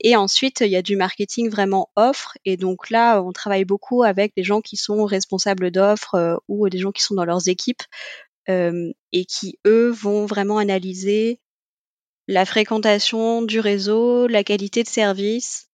Et 0.00 0.16
ensuite, 0.16 0.60
il 0.60 0.70
y 0.70 0.76
a 0.76 0.82
du 0.82 0.96
marketing 0.96 1.50
vraiment 1.50 1.90
offre. 1.96 2.36
Et 2.44 2.56
donc 2.56 2.90
là, 2.90 3.22
on 3.22 3.32
travaille 3.32 3.64
beaucoup 3.64 4.02
avec 4.02 4.34
des 4.36 4.44
gens 4.44 4.60
qui 4.60 4.76
sont 4.76 5.04
responsables 5.04 5.70
d'offres 5.70 6.40
ou 6.48 6.68
des 6.68 6.78
gens 6.78 6.92
qui 6.92 7.02
sont 7.02 7.14
dans 7.14 7.24
leurs 7.24 7.48
équipes 7.48 7.82
et 8.48 9.24
qui 9.24 9.58
eux 9.66 9.90
vont 9.90 10.26
vraiment 10.26 10.58
analyser 10.58 11.40
la 12.28 12.44
fréquentation 12.44 13.42
du 13.42 13.60
réseau, 13.60 14.26
la 14.26 14.44
qualité 14.44 14.82
de 14.82 14.88
service, 14.88 15.68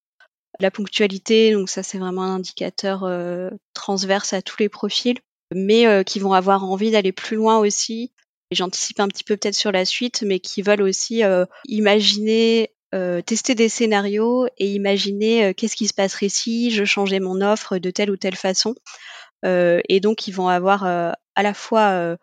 la 0.60 0.70
ponctualité, 0.70 1.52
donc 1.52 1.68
ça 1.68 1.82
c'est 1.82 1.98
vraiment 1.98 2.22
un 2.22 2.36
indicateur 2.36 3.04
euh, 3.04 3.50
transverse 3.74 4.32
à 4.32 4.42
tous 4.42 4.56
les 4.58 4.68
profils, 4.68 5.18
mais 5.54 5.86
euh, 5.86 6.02
qui 6.02 6.18
vont 6.18 6.32
avoir 6.32 6.64
envie 6.64 6.90
d'aller 6.90 7.12
plus 7.12 7.36
loin 7.36 7.58
aussi. 7.58 8.12
Et 8.50 8.54
j'anticipe 8.54 9.00
un 9.00 9.08
petit 9.08 9.24
peu 9.24 9.36
peut-être 9.36 9.54
sur 9.54 9.72
la 9.72 9.86
suite, 9.86 10.22
mais 10.26 10.40
qui 10.40 10.60
veulent 10.60 10.82
aussi 10.82 11.24
euh, 11.24 11.46
imaginer, 11.66 12.74
tester 13.24 13.54
des 13.54 13.70
scénarios 13.70 14.46
et 14.58 14.70
imaginer 14.70 15.54
qu'est-ce 15.54 15.76
qui 15.76 15.88
se 15.88 15.94
passerait 15.94 16.28
si 16.28 16.70
je 16.70 16.84
changeais 16.84 17.20
mon 17.20 17.40
offre 17.40 17.78
de 17.78 17.90
telle 17.90 18.10
ou 18.10 18.18
telle 18.18 18.36
façon. 18.36 18.74
et 19.44 20.00
donc 20.02 20.28
ils 20.28 20.32
vont 20.32 20.48
avoir 20.48 20.84
à 20.84 21.42
la 21.42 21.54
fois 21.54 22.18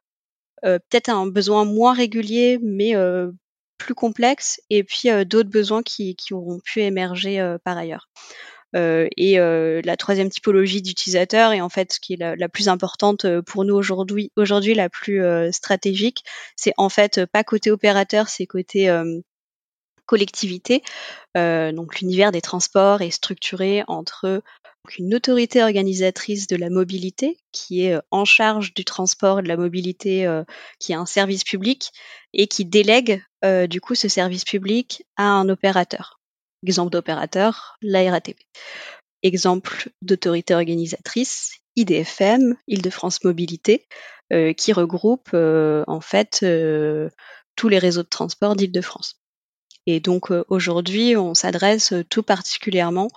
peut-être 0.61 1.09
un 1.09 1.25
besoin 1.25 1.65
moins 1.65 1.95
régulier, 1.95 2.59
mais 2.61 2.93
plus 3.79 3.95
complexe, 3.95 4.61
et 4.69 4.83
puis 4.83 5.09
d'autres 5.25 5.49
besoins 5.49 5.81
qui, 5.81 6.15
auront 6.31 6.59
pu 6.59 6.81
émerger 6.81 7.55
par 7.63 7.77
ailleurs. 7.77 8.07
Euh, 8.75 9.07
et 9.17 9.39
euh, 9.39 9.81
la 9.83 9.97
troisième 9.97 10.29
typologie 10.29 10.81
d'utilisateurs, 10.81 11.53
et 11.53 11.61
en 11.61 11.69
fait 11.69 11.93
ce 11.93 11.99
qui 11.99 12.13
est 12.13 12.17
la, 12.17 12.35
la 12.35 12.49
plus 12.49 12.69
importante 12.69 13.25
pour 13.41 13.65
nous 13.65 13.73
aujourd'hui, 13.75 14.31
aujourd'hui 14.35 14.75
la 14.75 14.89
plus 14.89 15.23
stratégique, 15.51 16.23
c'est 16.55 16.73
en 16.77 16.89
fait 16.89 17.25
pas 17.25 17.43
côté 17.43 17.71
opérateur, 17.71 18.29
c'est 18.29 18.45
côté 18.45 18.89
collectivité. 20.09 20.81
Euh, 21.37 21.71
donc 21.71 21.99
l'univers 21.99 22.31
des 22.31 22.41
transports 22.41 23.03
est 23.03 23.11
structuré 23.11 23.83
entre 23.87 24.41
une 24.97 25.13
autorité 25.13 25.61
organisatrice 25.61 26.47
de 26.47 26.55
la 26.55 26.71
mobilité 26.71 27.37
qui 27.51 27.85
est 27.85 27.93
euh, 27.93 28.01
en 28.09 28.25
charge 28.25 28.73
du 28.73 28.83
transport 28.83 29.39
et 29.39 29.43
de 29.43 29.47
la 29.47 29.55
mobilité, 29.55 30.25
euh, 30.25 30.43
qui 30.79 30.93
est 30.93 30.95
un 30.95 31.05
service 31.05 31.43
public 31.43 31.91
et 32.33 32.47
qui 32.47 32.65
délègue 32.65 33.23
du 33.69 33.79
coup 33.79 33.95
ce 33.95 34.09
service 34.09 34.43
public 34.43 35.05
à 35.15 35.23
un 35.23 35.47
opérateur. 35.47 36.19
Exemple 36.63 36.91
d'opérateur, 36.91 37.77
la 37.81 38.11
RATP. 38.11 38.37
Exemple 39.23 39.89
d'autorité 40.01 40.53
organisatrice, 40.55 41.53
IDFM, 41.77 42.57
Île-de-France 42.67 43.23
Mobilité, 43.23 43.87
qui 44.57 44.73
regroupe 44.73 45.33
en 45.33 46.01
fait 46.01 46.45
tous 47.55 47.69
les 47.69 47.79
réseaux 47.79 48.03
de 48.03 48.09
transport 48.09 48.57
d'Île-de-France. 48.57 49.18
Et 49.91 49.99
donc 49.99 50.29
euh, 50.29 50.45
aujourd'hui, 50.49 51.17
on 51.17 51.33
s'adresse 51.33 51.93
euh, 51.93 52.03
tout 52.03 52.21
particulièrement 52.21 53.07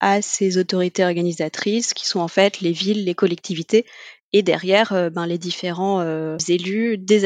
à 0.00 0.22
ces 0.22 0.56
autorités 0.56 1.04
organisatrices 1.04 1.92
qui 1.92 2.06
sont 2.06 2.20
en 2.20 2.28
fait 2.28 2.62
les 2.62 2.72
villes, 2.72 3.04
les 3.04 3.14
collectivités 3.14 3.84
et 4.32 4.42
derrière 4.42 4.94
euh, 4.94 5.10
ben, 5.10 5.26
les 5.26 5.36
différents 5.36 6.02
élus 6.48 6.96
des, 6.96 7.18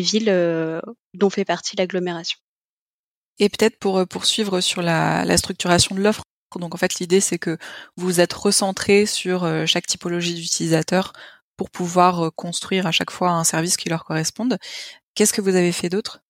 villes 0.00 0.82
dont 1.14 1.30
fait 1.30 1.46
partie 1.46 1.76
l'agglomération. 1.76 2.38
Et 3.38 3.48
peut-être 3.48 3.78
pour 3.78 4.06
poursuivre 4.06 4.60
sur 4.60 4.82
la, 4.82 5.24
la 5.24 5.38
structuration 5.38 5.94
de 5.94 6.02
l'offre, 6.02 6.24
donc 6.60 6.74
en 6.74 6.78
fait 6.78 6.96
l'idée 6.96 7.20
c'est 7.20 7.38
que 7.38 7.56
vous 7.96 8.20
êtes 8.20 8.34
recentré 8.34 9.06
sur 9.06 9.50
chaque 9.66 9.86
typologie 9.86 10.34
d'utilisateur 10.34 11.14
pour 11.56 11.70
pouvoir 11.70 12.32
construire 12.36 12.86
à 12.86 12.92
chaque 12.92 13.10
fois 13.10 13.30
un 13.30 13.44
service 13.44 13.78
qui 13.78 13.88
leur 13.88 14.04
corresponde. 14.04 14.58
Qu'est-ce 15.14 15.32
que 15.32 15.40
vous 15.40 15.56
avez 15.56 15.72
fait 15.72 15.88
d'autre? 15.88 16.23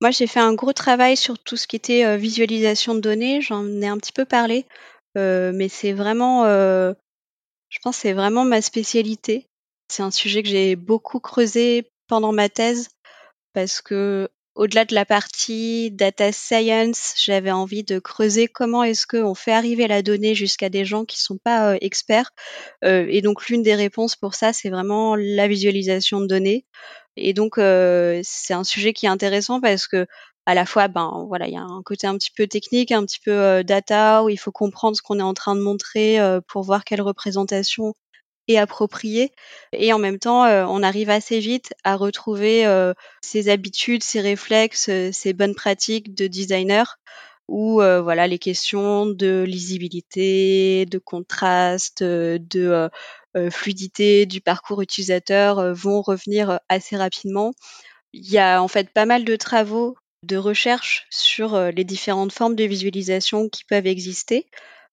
Moi, 0.00 0.10
j'ai 0.10 0.26
fait 0.26 0.40
un 0.40 0.54
gros 0.54 0.72
travail 0.72 1.16
sur 1.16 1.38
tout 1.38 1.56
ce 1.56 1.66
qui 1.66 1.76
était 1.76 2.04
euh, 2.04 2.16
visualisation 2.16 2.94
de 2.94 3.00
données. 3.00 3.40
J'en 3.40 3.66
ai 3.80 3.86
un 3.86 3.96
petit 3.98 4.12
peu 4.12 4.24
parlé, 4.24 4.66
euh, 5.16 5.52
mais 5.54 5.68
c'est 5.68 5.92
vraiment, 5.92 6.44
euh, 6.44 6.92
je 7.70 7.78
pense, 7.82 7.96
c'est 7.98 8.12
vraiment 8.12 8.44
ma 8.44 8.60
spécialité. 8.60 9.46
C'est 9.88 10.02
un 10.02 10.10
sujet 10.10 10.42
que 10.42 10.48
j'ai 10.48 10.76
beaucoup 10.76 11.20
creusé 11.20 11.90
pendant 12.08 12.32
ma 12.32 12.48
thèse 12.48 12.88
parce 13.54 13.80
que 13.80 14.28
au-delà 14.54 14.84
de 14.84 14.94
la 14.94 15.04
partie 15.04 15.90
data 15.90 16.32
science, 16.32 17.14
j'avais 17.22 17.50
envie 17.50 17.84
de 17.84 17.98
creuser 17.98 18.48
comment 18.48 18.82
est-ce 18.82 19.06
qu'on 19.06 19.34
fait 19.34 19.52
arriver 19.52 19.86
la 19.86 20.02
donnée 20.02 20.34
jusqu'à 20.34 20.70
des 20.70 20.84
gens 20.84 21.04
qui 21.04 21.20
sont 21.20 21.36
pas 21.36 21.76
experts. 21.80 22.30
et 22.82 23.20
donc 23.20 23.46
l'une 23.48 23.62
des 23.62 23.74
réponses 23.74 24.16
pour 24.16 24.34
ça, 24.34 24.54
c'est 24.54 24.70
vraiment 24.70 25.14
la 25.14 25.46
visualisation 25.46 26.20
de 26.20 26.26
données. 26.26 26.64
Et 27.16 27.32
donc 27.32 27.58
euh, 27.58 28.20
c'est 28.24 28.54
un 28.54 28.64
sujet 28.64 28.92
qui 28.92 29.06
est 29.06 29.08
intéressant 29.08 29.60
parce 29.60 29.86
que 29.86 30.06
à 30.48 30.54
la 30.54 30.64
fois, 30.64 30.86
ben 30.86 31.24
voilà, 31.28 31.48
il 31.48 31.54
y 31.54 31.56
a 31.56 31.62
un 31.62 31.82
côté 31.82 32.06
un 32.06 32.16
petit 32.16 32.30
peu 32.30 32.46
technique, 32.46 32.92
un 32.92 33.04
petit 33.04 33.18
peu 33.18 33.32
euh, 33.32 33.62
data 33.64 34.22
où 34.22 34.28
il 34.28 34.36
faut 34.36 34.52
comprendre 34.52 34.96
ce 34.96 35.02
qu'on 35.02 35.18
est 35.18 35.22
en 35.22 35.34
train 35.34 35.56
de 35.56 35.60
montrer 35.60 36.20
euh, 36.20 36.40
pour 36.46 36.62
voir 36.62 36.84
quelle 36.84 37.02
représentation 37.02 37.94
est 38.46 38.58
appropriée. 38.58 39.32
Et 39.72 39.92
en 39.92 39.98
même 39.98 40.20
temps, 40.20 40.44
on 40.44 40.82
arrive 40.84 41.10
assez 41.10 41.40
vite 41.40 41.74
à 41.82 41.96
retrouver 41.96 42.64
ses 43.20 43.48
habitudes, 43.48 44.04
ses 44.04 44.20
réflexes, 44.20 44.88
ses 45.10 45.32
bonnes 45.32 45.56
pratiques 45.56 46.14
de 46.14 46.28
designer 46.28 46.96
où 47.48 47.74
voilà 47.76 48.26
les 48.26 48.38
questions 48.38 49.06
de 49.06 49.44
lisibilité, 49.46 50.86
de 50.86 50.98
contraste, 50.98 52.02
de 52.02 52.90
euh, 53.36 53.50
fluidité 53.50 54.24
du 54.24 54.40
parcours 54.40 54.80
utilisateur 54.80 55.58
euh, 55.58 55.72
vont 55.74 56.00
revenir 56.00 56.50
euh, 56.50 56.56
assez 56.70 56.96
rapidement. 56.96 57.52
Il 58.14 58.30
y 58.30 58.38
a 58.38 58.62
en 58.62 58.68
fait 58.68 58.90
pas 58.90 59.04
mal 59.04 59.24
de 59.24 59.36
travaux 59.36 59.94
de 60.22 60.38
recherche 60.38 61.06
sur 61.10 61.60
les 61.70 61.84
différentes 61.84 62.32
formes 62.32 62.56
de 62.56 62.64
visualisation 62.64 63.48
qui 63.48 63.64
peuvent 63.64 63.86
exister, 63.86 64.46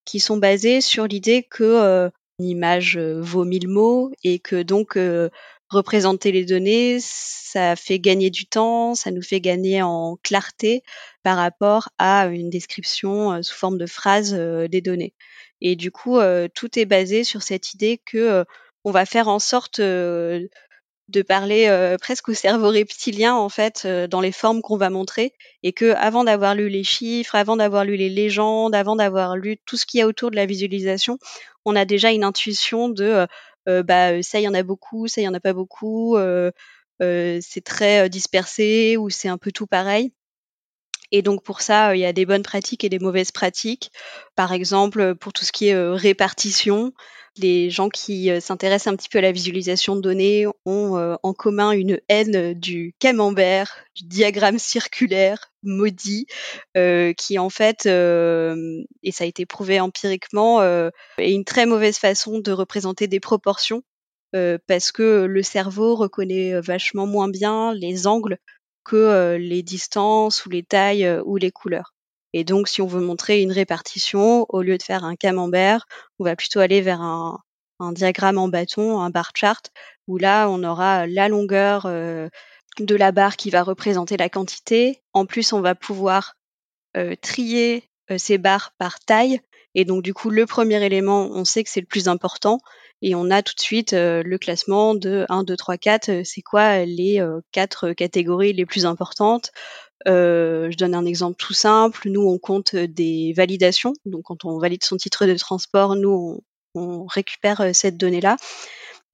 qui 0.04 0.20
sont 0.20 0.36
basées 0.36 0.80
sur 0.80 1.06
l'idée 1.06 1.42
que 1.42 2.10
une 2.38 2.44
image 2.44 2.98
vaut 2.98 3.44
mille 3.44 3.66
mots 3.66 4.12
et 4.22 4.38
que 4.38 4.62
donc 4.62 4.98
représenter 5.70 6.30
les 6.30 6.44
données, 6.44 6.98
ça 7.00 7.74
fait 7.74 7.98
gagner 7.98 8.30
du 8.30 8.46
temps, 8.46 8.94
ça 8.94 9.10
nous 9.10 9.22
fait 9.22 9.40
gagner 9.40 9.82
en 9.82 10.18
clarté 10.22 10.84
par 11.24 11.36
rapport 11.36 11.88
à 11.98 12.26
une 12.26 12.50
description 12.50 13.42
sous 13.42 13.54
forme 13.54 13.78
de 13.78 13.86
phrase 13.86 14.32
des 14.34 14.80
données. 14.80 15.14
Et 15.64 15.76
du 15.76 15.90
coup, 15.90 16.18
euh, 16.18 16.46
tout 16.54 16.78
est 16.78 16.84
basé 16.84 17.24
sur 17.24 17.42
cette 17.42 17.72
idée 17.72 18.00
que 18.04 18.18
euh, 18.18 18.44
on 18.84 18.90
va 18.90 19.06
faire 19.06 19.28
en 19.28 19.38
sorte 19.38 19.80
euh, 19.80 20.46
de 21.08 21.22
parler 21.22 21.68
presque 22.00 22.30
au 22.30 22.34
cerveau 22.34 22.70
reptilien 22.70 23.34
en 23.34 23.50
fait 23.50 23.86
dans 23.86 24.22
les 24.22 24.32
formes 24.32 24.62
qu'on 24.62 24.78
va 24.78 24.88
montrer 24.88 25.34
et 25.62 25.74
que 25.74 25.92
avant 25.96 26.24
d'avoir 26.24 26.54
lu 26.54 26.70
les 26.70 26.82
chiffres, 26.82 27.34
avant 27.34 27.56
d'avoir 27.58 27.84
lu 27.84 27.96
les 27.96 28.08
légendes, 28.08 28.74
avant 28.74 28.96
d'avoir 28.96 29.36
lu 29.36 29.58
tout 29.66 29.76
ce 29.76 29.84
qu'il 29.84 30.00
y 30.00 30.02
a 30.02 30.06
autour 30.06 30.30
de 30.30 30.36
la 30.36 30.46
visualisation, 30.46 31.18
on 31.66 31.76
a 31.76 31.84
déjà 31.84 32.10
une 32.10 32.24
intuition 32.24 32.88
de 32.88 33.26
bah 33.66 34.22
ça 34.22 34.40
il 34.40 34.44
y 34.44 34.48
en 34.48 34.54
a 34.54 34.62
beaucoup, 34.62 35.06
ça 35.06 35.20
il 35.20 35.24
y 35.24 35.28
en 35.28 35.34
a 35.34 35.40
pas 35.40 35.52
beaucoup, 35.52 36.16
c'est 37.00 37.64
très 37.64 38.08
dispersé 38.08 38.96
ou 38.96 39.10
c'est 39.10 39.28
un 39.28 39.38
peu 39.38 39.52
tout 39.52 39.66
pareil. 39.66 40.10
Et 41.16 41.22
donc 41.22 41.44
pour 41.44 41.60
ça, 41.60 41.94
il 41.94 42.00
y 42.00 42.04
a 42.04 42.12
des 42.12 42.26
bonnes 42.26 42.42
pratiques 42.42 42.82
et 42.82 42.88
des 42.88 42.98
mauvaises 42.98 43.30
pratiques. 43.30 43.92
Par 44.34 44.52
exemple, 44.52 45.14
pour 45.14 45.32
tout 45.32 45.44
ce 45.44 45.52
qui 45.52 45.68
est 45.68 45.88
répartition, 45.92 46.92
les 47.36 47.70
gens 47.70 47.88
qui 47.88 48.30
s'intéressent 48.40 48.92
un 48.92 48.96
petit 48.96 49.08
peu 49.08 49.18
à 49.18 49.20
la 49.20 49.30
visualisation 49.30 49.94
de 49.94 50.00
données 50.00 50.46
ont 50.66 51.16
en 51.22 51.32
commun 51.32 51.70
une 51.70 52.00
haine 52.08 52.54
du 52.54 52.96
camembert, 52.98 53.76
du 53.94 54.06
diagramme 54.08 54.58
circulaire 54.58 55.52
maudit, 55.62 56.26
qui 57.16 57.38
en 57.38 57.48
fait, 57.48 57.86
et 57.86 59.12
ça 59.12 59.22
a 59.22 59.28
été 59.28 59.46
prouvé 59.46 59.78
empiriquement, 59.78 60.64
est 60.64 61.32
une 61.32 61.44
très 61.44 61.64
mauvaise 61.64 61.96
façon 61.96 62.40
de 62.40 62.50
représenter 62.50 63.06
des 63.06 63.20
proportions. 63.20 63.84
parce 64.66 64.90
que 64.90 65.26
le 65.26 65.42
cerveau 65.44 65.94
reconnaît 65.94 66.60
vachement 66.60 67.06
moins 67.06 67.28
bien 67.28 67.72
les 67.72 68.08
angles 68.08 68.38
que 68.84 69.36
les 69.40 69.62
distances 69.62 70.44
ou 70.46 70.50
les 70.50 70.62
tailles 70.62 71.18
ou 71.24 71.36
les 71.36 71.50
couleurs. 71.50 71.94
Et 72.32 72.44
donc, 72.44 72.68
si 72.68 72.82
on 72.82 72.86
veut 72.86 73.00
montrer 73.00 73.42
une 73.42 73.52
répartition, 73.52 74.46
au 74.48 74.62
lieu 74.62 74.76
de 74.76 74.82
faire 74.82 75.04
un 75.04 75.16
camembert, 75.16 75.86
on 76.18 76.24
va 76.24 76.36
plutôt 76.36 76.60
aller 76.60 76.80
vers 76.80 77.00
un, 77.00 77.40
diagramme 77.92 78.38
en 78.38 78.48
bâton, 78.48 79.00
un 79.00 79.10
bar 79.10 79.30
chart, 79.34 79.70
où 80.08 80.18
là, 80.18 80.48
on 80.48 80.64
aura 80.64 81.06
la 81.06 81.28
longueur 81.28 81.86
de 81.86 82.94
la 82.96 83.12
barre 83.12 83.36
qui 83.36 83.50
va 83.50 83.62
représenter 83.62 84.16
la 84.16 84.28
quantité. 84.28 85.02
En 85.12 85.26
plus, 85.26 85.52
on 85.52 85.60
va 85.60 85.76
pouvoir 85.76 86.34
trier 87.20 87.88
ces 88.16 88.38
barres 88.38 88.72
par 88.78 88.98
taille. 89.00 89.40
Et 89.76 89.84
donc, 89.84 90.02
du 90.02 90.12
coup, 90.12 90.30
le 90.30 90.46
premier 90.46 90.84
élément, 90.84 91.28
on 91.30 91.44
sait 91.44 91.62
que 91.62 91.70
c'est 91.70 91.80
le 91.80 91.86
plus 91.86 92.08
important 92.08 92.58
et 93.04 93.14
on 93.14 93.30
a 93.30 93.42
tout 93.42 93.54
de 93.54 93.60
suite 93.60 93.92
euh, 93.92 94.22
le 94.24 94.38
classement 94.38 94.94
de 94.94 95.26
1, 95.28 95.44
2, 95.44 95.56
3, 95.58 95.76
4. 95.76 96.24
C'est 96.24 96.40
quoi 96.40 96.86
les 96.86 97.20
euh, 97.20 97.42
quatre 97.52 97.92
catégories 97.92 98.54
les 98.54 98.64
plus 98.64 98.86
importantes? 98.86 99.52
Euh, 100.08 100.70
Je 100.70 100.76
donne 100.78 100.94
un 100.94 101.04
exemple 101.04 101.36
tout 101.36 101.52
simple. 101.52 102.08
Nous, 102.08 102.22
on 102.22 102.38
compte 102.38 102.74
des 102.74 103.34
validations. 103.36 103.92
Donc, 104.06 104.22
quand 104.24 104.46
on 104.46 104.58
valide 104.58 104.84
son 104.84 104.96
titre 104.96 105.26
de 105.26 105.34
transport, 105.34 105.96
nous, 105.96 106.42
on, 106.74 107.04
récupère 107.04 107.74
cette 107.74 107.98
donnée-là. 107.98 108.38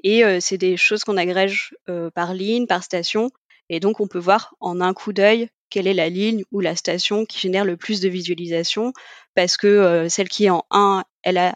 Et 0.05 0.23
c'est 0.41 0.57
des 0.57 0.77
choses 0.79 1.05
qu'on 1.05 1.19
agrège 1.19 1.75
par 2.15 2.33
ligne, 2.33 2.67
par 2.67 2.85
station. 2.85 3.31
Et 3.69 3.81
donc, 3.81 4.01
on 4.01 4.07
peut 4.07 4.19
voir 4.19 4.55
en 4.61 4.81
un 4.81 4.95
coup 4.95 5.13
d'œil 5.13 5.49
quelle 5.69 5.87
est 5.87 5.95
la 5.95 6.09
ligne 6.09 6.45
ou 6.53 6.61
la 6.61 6.75
station 6.75 7.27
qui 7.27 7.39
génère 7.39 7.65
le 7.65 7.77
plus 7.77 8.01
de 8.01 8.09
visualisation, 8.09 8.93
parce 9.35 9.59
que 9.59 10.07
celle 10.09 10.29
qui 10.29 10.47
est 10.47 10.51
en 10.51 10.65
1, 10.71 11.05
elle 11.23 11.37
a 11.37 11.51
euh, 11.51 11.53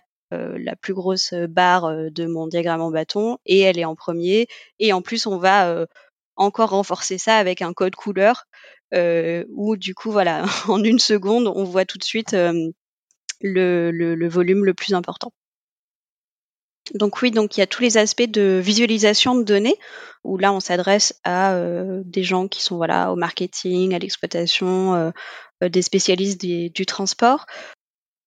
la 0.58 0.76
plus 0.76 0.94
grosse 0.94 1.32
euh, 1.32 1.46
barre 1.46 1.84
euh, 1.86 2.10
de 2.10 2.26
mon 2.26 2.46
diagramme 2.46 2.80
en 2.80 2.90
bâton 2.90 3.38
et 3.46 3.60
elle 3.60 3.78
est 3.78 3.84
en 3.84 3.94
premier. 3.94 4.46
Et 4.78 4.92
en 4.92 5.02
plus, 5.02 5.26
on 5.26 5.38
va 5.38 5.86
encore 6.36 6.70
renforcer 6.70 7.18
ça 7.18 7.36
avec 7.36 7.62
un 7.62 7.72
code 7.72 7.96
couleur 7.96 8.46
où 8.92 9.76
du 9.76 9.94
coup, 9.94 10.12
voilà, 10.12 10.44
en 10.68 10.82
une 10.82 11.00
seconde, 11.00 11.48
on 11.48 11.64
voit 11.64 11.84
tout 11.84 11.98
de 11.98 12.04
suite 12.04 12.36
le, 13.40 14.28
volume 14.28 14.64
le 14.64 14.74
plus 14.74 14.94
important. 14.94 15.32
Donc 16.92 17.22
oui, 17.22 17.30
donc 17.30 17.56
il 17.56 17.60
y 17.60 17.62
a 17.62 17.66
tous 17.66 17.82
les 17.82 17.96
aspects 17.96 18.28
de 18.28 18.60
visualisation 18.62 19.34
de 19.34 19.42
données 19.42 19.76
où 20.22 20.38
là 20.38 20.52
on 20.52 20.60
s'adresse 20.60 21.18
à 21.24 21.58
des 22.04 22.22
gens 22.22 22.46
qui 22.46 22.62
sont 22.62 22.76
voilà 22.76 23.10
au 23.10 23.16
marketing, 23.16 23.94
à 23.94 23.98
l'exploitation, 23.98 25.12
des 25.60 25.82
spécialistes 25.82 26.40
du 26.40 26.86
transport. 26.86 27.46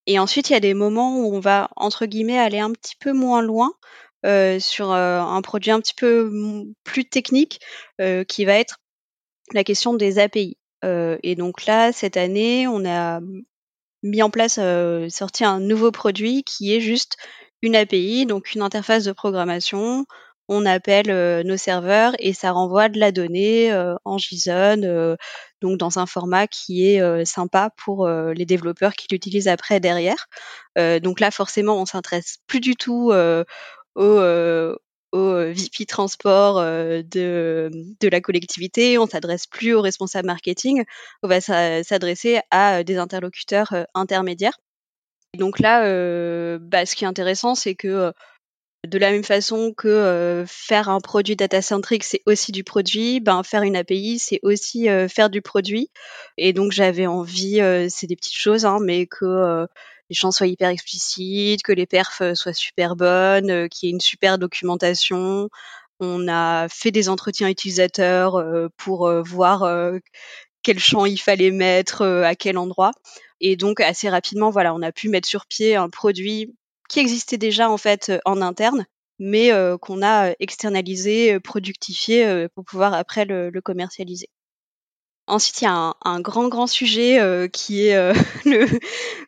Et 0.08 0.20
ensuite, 0.20 0.50
il 0.50 0.54
y 0.54 0.56
a 0.56 0.62
des 0.62 0.74
moments 0.74 1.20
où 1.20 1.36
on 1.36 1.39
va, 1.39 1.70
entre 1.76 2.06
guillemets, 2.06 2.39
aller 2.39 2.60
un 2.60 2.72
petit 2.72 2.96
peu 2.96 3.13
moins 3.13 3.41
loin. 3.41 3.74
sur 4.60 4.91
un 4.91 5.41
produit 5.41 5.72
un 5.72 5.80
petit 5.80 5.93
peu 5.93 6.32
plus 6.84 7.06
technique 7.06 7.62
qui 8.28 8.46
va 8.46 8.54
être 8.54 8.78
la 9.54 9.63
question 9.63 9.93
des 9.93 10.20
API. 10.20 10.58
et 10.84 11.36
donc 11.36 11.65
là, 11.65 11.91
cette 11.91 12.17
année, 12.17 12.67
on 12.67 12.86
a 12.86 13.20
mis 14.04 14.24
en 14.24 14.30
place, 14.30 14.60
sorti 15.10 15.46
un 15.46 15.60
nouveau 15.60 15.91
produit 15.91 16.43
qui 16.43 16.74
est 16.74 16.82
juste 16.82 17.17
une 17.62 17.76
API, 17.76 18.26
donc 18.26 18.54
une 18.54 18.62
interface 18.62 19.04
de 19.04 19.12
programmation. 19.12 20.06
On 20.49 20.65
appelle 20.65 21.43
nos 21.45 21.57
serveurs 21.57 22.13
et 22.19 22.33
ça 22.33 22.51
renvoie 22.51 22.89
de 22.89 22.99
la 22.99 23.12
donnée 23.12 23.73
en 24.05 24.17
JSON, 24.17 25.17
donc 25.62 25.77
dans 25.77 25.99
un 25.99 26.05
format 26.05 26.47
qui 26.47 26.88
est 26.88 27.25
sympa 27.25 27.71
pour 27.75 28.07
les 28.07 28.45
développeurs 28.45 28.93
qui 28.93 29.07
l'utilisent 29.12 29.49
après 29.49 29.79
derrière. 29.79 30.27
donc 30.77 31.19
là, 31.19 31.31
forcément, 31.31 31.81
on 31.81 31.86
s'intéresse 31.86 32.38
plus 32.47 32.62
du 32.62 32.75
tout 32.75 33.12
aux, 33.95 34.77
au 35.12 35.33
VP 35.51 35.86
transport 35.86 36.62
de, 36.62 37.69
de 37.99 38.07
la 38.07 38.21
collectivité, 38.21 38.97
on 38.97 39.07
s'adresse 39.07 39.47
plus 39.47 39.73
aux 39.73 39.81
responsables 39.81 40.27
marketing, 40.27 40.83
on 41.23 41.27
va 41.27 41.41
s'adresser 41.41 42.39
à 42.51 42.83
des 42.83 42.97
interlocuteurs 42.97 43.73
intermédiaires. 43.93 44.57
Donc 45.33 45.60
là, 45.60 45.81
bah, 46.60 46.86
ce 46.86 46.95
qui 46.95 47.03
est 47.03 47.07
intéressant, 47.07 47.53
c'est 47.55 47.75
que 47.75 48.13
de 48.89 48.97
la 48.97 49.12
même 49.12 49.23
façon 49.23 49.73
que 49.76 50.43
faire 50.47 50.89
un 50.89 51.00
produit 51.00 51.36
data-centric, 51.36 52.04
c'est 52.04 52.21
aussi 52.26 52.52
du 52.52 52.63
produit, 52.63 53.19
ben, 53.19 53.43
faire 53.43 53.63
une 53.63 53.76
API, 53.76 54.19
c'est 54.19 54.39
aussi 54.43 54.88
faire 55.10 55.30
du 55.30 55.41
produit. 55.41 55.89
Et 56.38 56.54
donc 56.54 56.71
j'avais 56.71 57.08
envie, 57.08 57.60
c'est 57.89 58.08
des 58.08 58.15
petites 58.15 58.36
choses, 58.36 58.65
hein, 58.65 58.80
mais 58.82 59.06
que 59.06 59.67
les 60.10 60.15
champs 60.15 60.32
soient 60.32 60.47
hyper 60.47 60.69
explicites, 60.69 61.63
que 61.63 61.73
les 61.73 61.86
perfs 61.86 62.34
soient 62.34 62.54
super 62.54 62.95
bonnes, 62.95 63.67
qu'il 63.69 63.88
y 63.88 63.89
ait 63.89 63.93
une 63.93 64.00
super 64.00 64.38
documentation. 64.38 65.50
On 66.00 66.28
a 66.28 66.67
fait 66.69 66.91
des 66.91 67.10
entretiens 67.10 67.50
utilisateurs 67.50 68.41
pour 68.78 69.12
voir 69.23 69.91
quel 70.63 70.80
champ 70.80 71.06
il 71.06 71.17
fallait 71.17 71.52
mettre, 71.52 72.04
à 72.04 72.36
quel 72.36 72.58
endroit. 72.58 72.91
Et 73.41 73.56
donc 73.56 73.82
assez 73.82 74.10
rapidement, 74.10 74.50
voilà, 74.50 74.73
on 74.73 74.82
a 74.82 74.91
pu 74.91 75.10
mettre 75.10 75.28
sur 75.28 75.45
pied 75.45 75.76
un 75.76 75.89
produit 75.89 76.56
qui 76.88 77.00
existait 77.00 77.38
déjà 77.38 77.69
en 77.69 77.78
fait 77.78 78.12
en 78.26 78.41
interne, 78.41 78.86
mais 79.19 79.52
qu'on 79.82 80.04
a 80.04 80.34
externalisé, 80.39 81.39
productifié 81.39 82.47
pour 82.56 82.65
pouvoir 82.65 82.93
après 82.93 83.26
le, 83.26 83.52
commercialiser. 83.62 84.30
Ensuite, 85.28 85.62
il 85.62 85.65
y 85.65 85.67
a 85.67 85.93
un, 86.04 86.21
grand, 86.21 86.47
grand 86.47 86.67
sujet 86.67 87.19
qui 87.52 87.88
est 87.88 87.95
le 88.45 88.67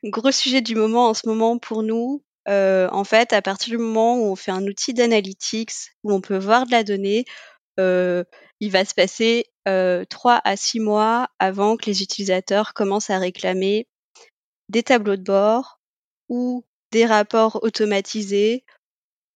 gros 0.06 0.32
sujet 0.32 0.62
du 0.62 0.76
moment 0.76 1.10
en 1.10 1.14
ce 1.14 1.28
moment 1.28 1.58
pour 1.58 1.84
nous. 1.84 2.24
en 2.48 3.04
fait, 3.04 3.34
à 3.34 3.42
partir 3.42 3.72
du 3.72 3.78
moment 3.78 4.16
où 4.16 4.32
on 4.32 4.36
fait 4.36 4.52
un 4.52 4.66
outil 4.66 4.94
d'analytics, 4.94 5.74
où 6.04 6.14
on 6.14 6.22
peut 6.22 6.38
voir 6.38 6.66
de 6.66 6.72
la 6.72 6.84
donnée, 6.84 7.26
il 7.78 8.72
va 8.72 8.86
se 8.86 8.94
passer 8.94 9.46
trois 10.10 10.42
à 10.44 10.56
six 10.56 10.80
mois 10.80 11.30
avant 11.40 11.78
que 11.78 11.86
les 11.86 12.04
utilisateurs 12.04 12.74
commencent 12.74 13.10
à 13.10 13.18
réclamer 13.18 13.88
des 14.70 14.84
tableaux 14.84 15.18
de 15.18 15.24
bord 15.24 15.80
ou 16.30 16.64
des 16.92 17.06
rapports 17.06 17.64
automatisés 17.64 18.64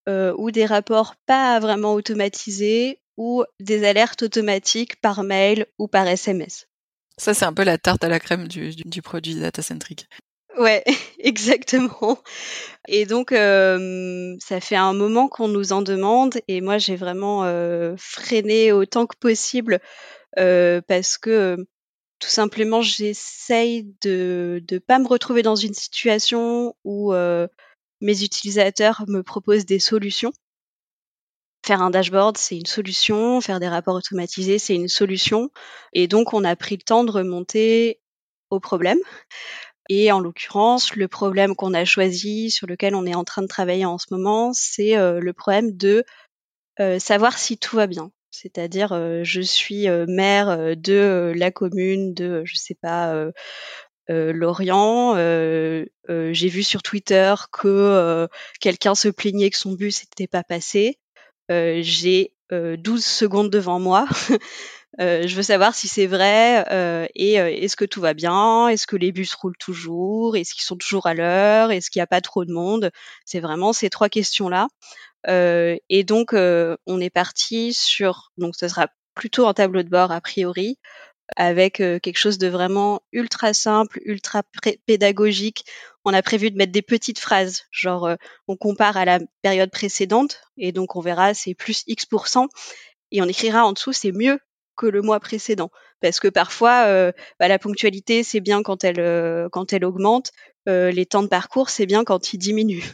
ou 0.08 0.52
des 0.52 0.66
rapports 0.66 1.16
pas 1.26 1.60
vraiment 1.60 1.94
automatisés 1.94 3.00
ou 3.18 3.44
des 3.60 3.86
alertes 3.86 4.24
automatiques 4.24 5.00
par 5.00 5.24
mail 5.24 5.66
ou 5.78 5.88
par 5.88 6.08
SMS. 6.08 6.68
Ça, 7.18 7.34
c'est 7.34 7.46
un 7.46 7.54
peu 7.54 7.64
la 7.64 7.78
tarte 7.78 8.04
à 8.04 8.10
la 8.10 8.20
crème 8.20 8.48
du, 8.48 8.72
du, 8.76 9.02
produit 9.02 9.36
data-centric. 9.36 10.08
Ouais, 10.58 10.84
exactement. 11.20 12.20
Et 12.88 13.06
donc, 13.06 13.30
ça 13.32 14.60
fait 14.60 14.76
un 14.76 14.94
moment 14.94 15.28
qu'on 15.28 15.48
nous 15.48 15.74
en 15.74 15.82
demande 15.82 16.40
et 16.48 16.62
moi, 16.62 16.78
j'ai 16.78 16.96
vraiment 16.96 17.44
freiné 17.98 18.72
autant 18.72 19.06
que 19.06 19.16
possible 19.18 19.80
parce 20.36 21.18
que 21.18 21.66
tout 22.24 22.30
simplement, 22.30 22.82
j'essaye 22.82 23.94
de 24.02 24.64
ne 24.72 24.78
pas 24.78 24.98
me 24.98 25.08
retrouver 25.10 25.42
dans 25.42 25.58
une 25.58 25.74
situation 25.74 26.74
où 26.86 27.14
mes 27.14 28.24
utilisateurs 28.24 29.04
me 29.10 29.24
proposent 29.24 29.66
des 29.66 29.80
solutions. 29.80 30.32
Faire 31.66 31.82
un 31.82 31.90
dashboard, 31.90 32.38
c'est 32.38 32.56
une 32.56 32.66
solution. 32.66 33.42
Faire 33.42 33.60
des 33.60 33.68
rapports 33.68 33.96
automatisés, 33.96 34.58
c'est 34.58 34.74
une 34.74 34.88
solution. 34.88 35.50
Et 35.92 36.08
donc, 36.08 36.34
on 36.34 36.46
a 36.46 36.56
pris 36.56 36.78
le 36.78 36.84
temps 36.84 37.04
de 37.04 37.12
remonter 37.12 38.00
au 38.50 38.62
problème. 38.62 39.00
Et 39.90 40.10
en 40.14 40.22
l'occurrence, 40.22 40.96
le 40.96 41.10
problème 41.10 41.58
qu'on 41.58 41.74
a 41.74 41.84
choisi, 41.84 42.52
sur 42.52 42.68
lequel 42.68 42.96
on 42.96 43.06
est 43.06 43.16
en 43.16 43.26
train 43.26 43.42
de 43.42 43.48
travailler 43.48 43.84
en 43.84 43.98
ce 43.98 44.06
moment, 44.12 44.54
c'est 44.54 44.96
le 44.96 45.34
problème 45.34 45.76
de 45.76 46.06
savoir 47.00 47.38
si 47.38 47.58
tout 47.58 47.76
va 47.76 47.88
bien. 47.88 48.12
C'est-à-dire, 48.36 49.24
je 49.24 49.42
suis 49.42 49.88
maire 50.08 50.76
de 50.76 51.32
la 51.36 51.52
commune 51.52 52.14
de, 52.16 52.42
je 52.46 52.56
sais 52.56 52.74
pas, 52.74 53.30
Lorient. 54.10 55.16
J'ai 55.16 56.50
vu 56.50 56.64
sur 56.64 56.82
Twitter 56.82 57.36
que 57.52 58.28
quelqu'un 58.60 58.96
se 58.96 59.08
plaignait 59.10 59.52
que 59.52 59.58
son 59.58 59.74
bus 59.74 60.04
n'était 60.04 60.28
pas 60.28 60.44
passé. 60.44 61.00
J'ai 61.50 62.34
12 62.50 63.06
secondes 63.06 63.52
devant 63.52 63.80
moi. 63.80 64.08
je 65.00 65.36
veux 65.36 65.44
savoir 65.44 65.76
si 65.76 65.88
c'est 65.88 66.08
vrai 66.08 66.66
et 67.16 67.34
est-ce 67.34 67.76
que 67.76 67.86
tout 67.86 68.02
va 68.02 68.14
bien? 68.14 68.68
Est-ce 68.68 68.88
que 68.88 68.96
les 68.96 69.12
bus 69.12 69.34
roulent 69.36 69.58
toujours? 69.58 70.38
Est-ce 70.38 70.54
qu'ils 70.54 70.64
sont 70.64 70.78
toujours 70.78 71.08
à 71.08 71.14
l'heure? 71.14 71.72
Est-ce 71.72 71.90
qu'il 71.90 72.00
n'y 72.00 72.04
a 72.04 72.08
pas 72.08 72.22
trop 72.22 72.46
de 72.46 72.52
monde? 72.52 72.92
C'est 73.26 73.40
vraiment 73.40 73.74
ces 73.74 73.90
trois 73.90 74.10
questions-là. 74.10 74.68
et 75.28 76.04
donc, 76.04 76.34
on 76.34 77.00
est 77.00 77.10
parti 77.10 77.74
sur, 77.74 78.32
donc 78.38 78.56
ce 78.56 78.68
sera 78.68 78.88
plutôt 79.16 79.48
un 79.48 79.54
tableau 79.54 79.84
de 79.84 79.90
bord 79.90 80.12
a 80.12 80.22
priori, 80.22 80.78
avec 81.38 81.78
quelque 81.78 82.18
chose 82.18 82.38
de 82.38 82.48
vraiment 82.48 83.02
ultra 83.12 83.54
simple, 83.54 84.00
ultra 84.06 84.44
pédagogique. 84.86 85.66
On 86.06 86.14
a 86.14 86.22
prévu 86.22 86.52
de 86.52 86.58
mettre 86.58 86.72
des 86.72 86.82
petites 86.82 87.20
phrases, 87.20 87.64
genre 87.72 88.10
on 88.48 88.58
compare 88.58 88.98
à 88.98 89.06
la 89.06 89.20
période 89.42 89.72
précédente, 89.72 90.42
et 90.58 90.72
donc 90.72 90.96
on 90.96 91.02
verra 91.02 91.34
c'est 91.34 91.56
plus 91.56 91.84
X%, 91.88 92.48
et 93.12 93.22
on 93.22 93.26
écrira 93.26 93.66
en 93.66 93.72
dessous 93.72 93.94
c'est 93.94 94.12
mieux 94.12 94.40
que 94.76 94.86
le 94.86 95.02
mois 95.02 95.20
précédent, 95.20 95.72
parce 96.02 96.20
que 96.20 96.28
parfois 96.28 97.12
bah, 97.40 97.48
la 97.48 97.60
ponctualité 97.60 98.24
c'est 98.24 98.40
bien 98.40 98.64
quand 98.64 98.84
elle 98.84 99.50
quand 99.52 99.74
elle 99.74 99.86
augmente, 99.86 100.32
les 100.68 101.06
temps 101.06 101.24
de 101.24 101.28
parcours 101.28 101.70
c'est 101.70 101.86
bien 101.86 102.04
quand 102.04 102.34
ils 102.34 102.38
diminuent, 102.38 102.94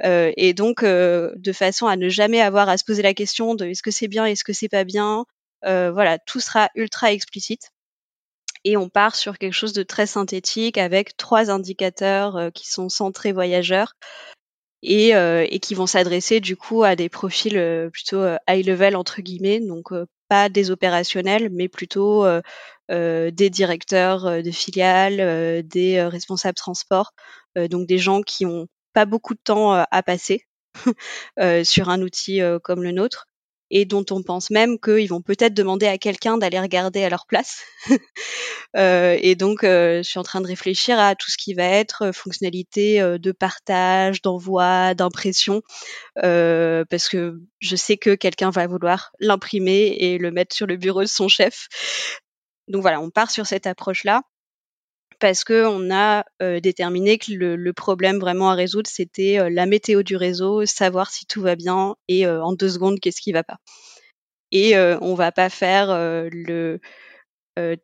et 0.04 0.54
donc 0.54 0.84
de 0.84 1.52
façon 1.52 1.86
à 1.86 1.96
ne 1.96 2.08
jamais 2.08 2.40
avoir 2.40 2.68
à 2.68 2.76
se 2.76 2.84
poser 2.84 3.02
la 3.02 3.14
question 3.14 3.54
de 3.54 3.66
est-ce 3.66 3.82
que 3.82 3.90
c'est 3.90 4.08
bien, 4.08 4.26
est-ce 4.26 4.44
que 4.44 4.52
c'est 4.52 4.68
pas 4.68 4.84
bien, 4.84 5.24
voilà 5.62 6.18
tout 6.18 6.40
sera 6.40 6.68
ultra 6.74 7.12
explicite. 7.12 7.70
Et 8.64 8.76
on 8.78 8.88
part 8.88 9.14
sur 9.14 9.38
quelque 9.38 9.52
chose 9.52 9.74
de 9.74 9.82
très 9.82 10.06
synthétique 10.06 10.78
avec 10.78 11.16
trois 11.16 11.50
indicateurs 11.50 12.36
euh, 12.36 12.50
qui 12.50 12.68
sont 12.68 12.88
centrés 12.88 13.32
voyageurs 13.32 13.94
et, 14.82 15.14
euh, 15.14 15.46
et 15.50 15.60
qui 15.60 15.74
vont 15.74 15.86
s'adresser 15.86 16.40
du 16.40 16.56
coup 16.56 16.82
à 16.82 16.96
des 16.96 17.10
profils 17.10 17.58
euh, 17.58 17.90
plutôt 17.90 18.24
high 18.48 18.66
level 18.66 18.96
entre 18.96 19.20
guillemets, 19.20 19.60
donc 19.60 19.92
pas 20.28 20.48
des 20.48 20.70
opérationnels, 20.70 21.50
mais 21.52 21.68
plutôt 21.68 22.26
des 22.88 23.50
directeurs 23.50 24.42
de 24.42 24.50
filiales, 24.50 25.62
des 25.66 26.02
responsables 26.02 26.56
transport, 26.56 27.12
donc 27.56 27.86
des 27.86 27.98
gens 27.98 28.22
qui 28.22 28.46
ont 28.46 28.66
pas 28.92 29.06
beaucoup 29.06 29.34
de 29.34 29.40
temps 29.42 29.72
à 29.72 30.02
passer 30.02 30.46
sur 31.64 31.88
un 31.88 32.02
outil 32.02 32.40
comme 32.62 32.82
le 32.82 32.92
nôtre 32.92 33.26
et 33.74 33.84
dont 33.84 34.04
on 34.12 34.22
pense 34.22 34.50
même 34.50 34.78
qu'ils 34.78 35.08
vont 35.08 35.20
peut-être 35.20 35.52
demander 35.52 35.86
à 35.86 35.98
quelqu'un 35.98 36.38
d'aller 36.38 36.60
regarder 36.60 37.02
à 37.02 37.08
leur 37.10 37.26
place. 37.26 37.64
euh, 38.76 39.18
et 39.20 39.34
donc, 39.34 39.64
euh, 39.64 39.98
je 39.98 40.08
suis 40.08 40.20
en 40.20 40.22
train 40.22 40.40
de 40.40 40.46
réfléchir 40.46 40.96
à 41.00 41.16
tout 41.16 41.28
ce 41.28 41.36
qui 41.36 41.54
va 41.54 41.64
être 41.64 42.02
euh, 42.02 42.12
fonctionnalité 42.12 43.00
euh, 43.00 43.18
de 43.18 43.32
partage, 43.32 44.22
d'envoi, 44.22 44.94
d'impression, 44.94 45.60
parce 46.14 47.08
que 47.08 47.40
je 47.58 47.74
sais 47.74 47.96
que 47.96 48.14
quelqu'un 48.14 48.50
va 48.50 48.68
vouloir 48.68 49.10
l'imprimer 49.18 49.96
et 49.98 50.18
le 50.18 50.30
mettre 50.30 50.54
sur 50.54 50.68
le 50.68 50.76
bureau 50.76 51.00
de 51.00 51.08
son 51.08 51.26
chef. 51.26 51.66
Donc 52.68 52.82
voilà, 52.82 53.00
on 53.00 53.10
part 53.10 53.32
sur 53.32 53.44
cette 53.44 53.66
approche-là 53.66 54.22
parce 55.24 55.42
qu'on 55.42 55.90
a 55.90 56.26
déterminé 56.60 57.16
que 57.16 57.32
le, 57.32 57.72
problème 57.72 58.18
vraiment 58.18 58.50
à 58.50 58.54
résoudre, 58.54 58.90
c'était 58.92 59.38
la 59.48 59.64
météo 59.64 60.02
du 60.02 60.16
réseau, 60.16 60.66
savoir 60.66 61.10
si 61.10 61.24
tout 61.24 61.40
va 61.40 61.56
bien 61.56 61.96
et 62.08 62.26
en 62.28 62.52
deux 62.52 62.68
secondes, 62.68 63.00
qu'est-ce 63.00 63.22
qui 63.22 63.32
va 63.32 63.42
pas. 63.42 63.56
Et 64.52 64.76
on 64.76 65.14
va 65.14 65.32
pas 65.32 65.48
faire 65.48 65.86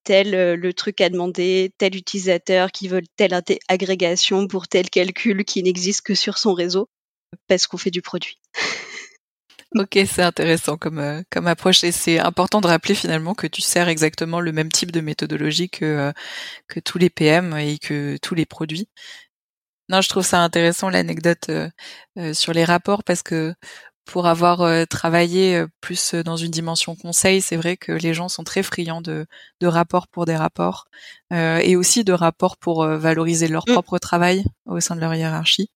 tel 0.04 0.30
le 0.32 0.72
truc 0.74 1.00
à 1.00 1.08
demander, 1.08 1.72
tel 1.78 1.96
utilisateur 1.96 2.72
qui 2.72 2.88
veut 2.88 3.00
telle 3.16 3.32
agrégation 3.68 4.46
pour 4.46 4.68
tel 4.68 4.90
calcul 4.90 5.46
qui 5.46 5.62
n'existe 5.62 6.02
que 6.02 6.14
sur 6.14 6.36
son 6.36 6.52
réseau, 6.52 6.90
parce 7.48 7.66
qu'on 7.66 7.78
fait 7.78 7.90
du 7.90 8.02
produit. 8.02 8.38
Ok, 9.76 9.96
c'est 10.04 10.22
intéressant 10.22 10.76
comme 10.76 10.98
euh, 10.98 11.22
comme 11.30 11.46
approche 11.46 11.84
et 11.84 11.92
c'est 11.92 12.18
important 12.18 12.60
de 12.60 12.66
rappeler 12.66 12.96
finalement 12.96 13.34
que 13.34 13.46
tu 13.46 13.60
sers 13.62 13.86
exactement 13.86 14.40
le 14.40 14.50
même 14.50 14.72
type 14.72 14.90
de 14.90 15.00
méthodologie 15.00 15.70
que 15.70 15.84
euh, 15.84 16.12
que 16.66 16.80
tous 16.80 16.98
les 16.98 17.08
PM 17.08 17.56
et 17.56 17.78
que 17.78 18.16
tous 18.20 18.34
les 18.34 18.46
produits. 18.46 18.88
Non, 19.88 20.00
je 20.00 20.08
trouve 20.08 20.24
ça 20.24 20.40
intéressant 20.42 20.90
l'anecdote 20.90 21.50
euh, 21.50 22.34
sur 22.34 22.52
les 22.52 22.64
rapports 22.64 23.04
parce 23.04 23.22
que 23.22 23.54
pour 24.04 24.26
avoir 24.26 24.88
travaillé 24.88 25.64
plus 25.80 26.14
dans 26.14 26.36
une 26.36 26.50
dimension 26.50 26.96
conseil, 26.96 27.40
c'est 27.40 27.56
vrai 27.56 27.76
que 27.76 27.92
les 27.92 28.12
gens 28.14 28.28
sont 28.28 28.42
très 28.44 28.62
friands 28.64 29.00
de, 29.02 29.26
de 29.60 29.66
rapports 29.68 30.08
pour 30.08 30.24
des 30.26 30.34
rapports 30.36 30.86
et 31.32 31.76
aussi 31.76 32.02
de 32.02 32.12
rapports 32.12 32.56
pour 32.56 32.84
valoriser 32.84 33.46
leur 33.46 33.64
mmh. 33.68 33.72
propre 33.72 33.98
travail 33.98 34.44
au 34.66 34.80
sein 34.80 34.96
de 34.96 35.00
leur 35.00 35.14
hiérarchie. 35.14 35.70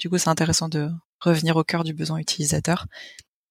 Du 0.00 0.10
coup, 0.10 0.18
c'est 0.18 0.30
intéressant 0.30 0.68
de 0.68 0.90
revenir 1.20 1.56
au 1.56 1.64
cœur 1.64 1.84
du 1.84 1.92
besoin 1.94 2.18
utilisateur. 2.18 2.86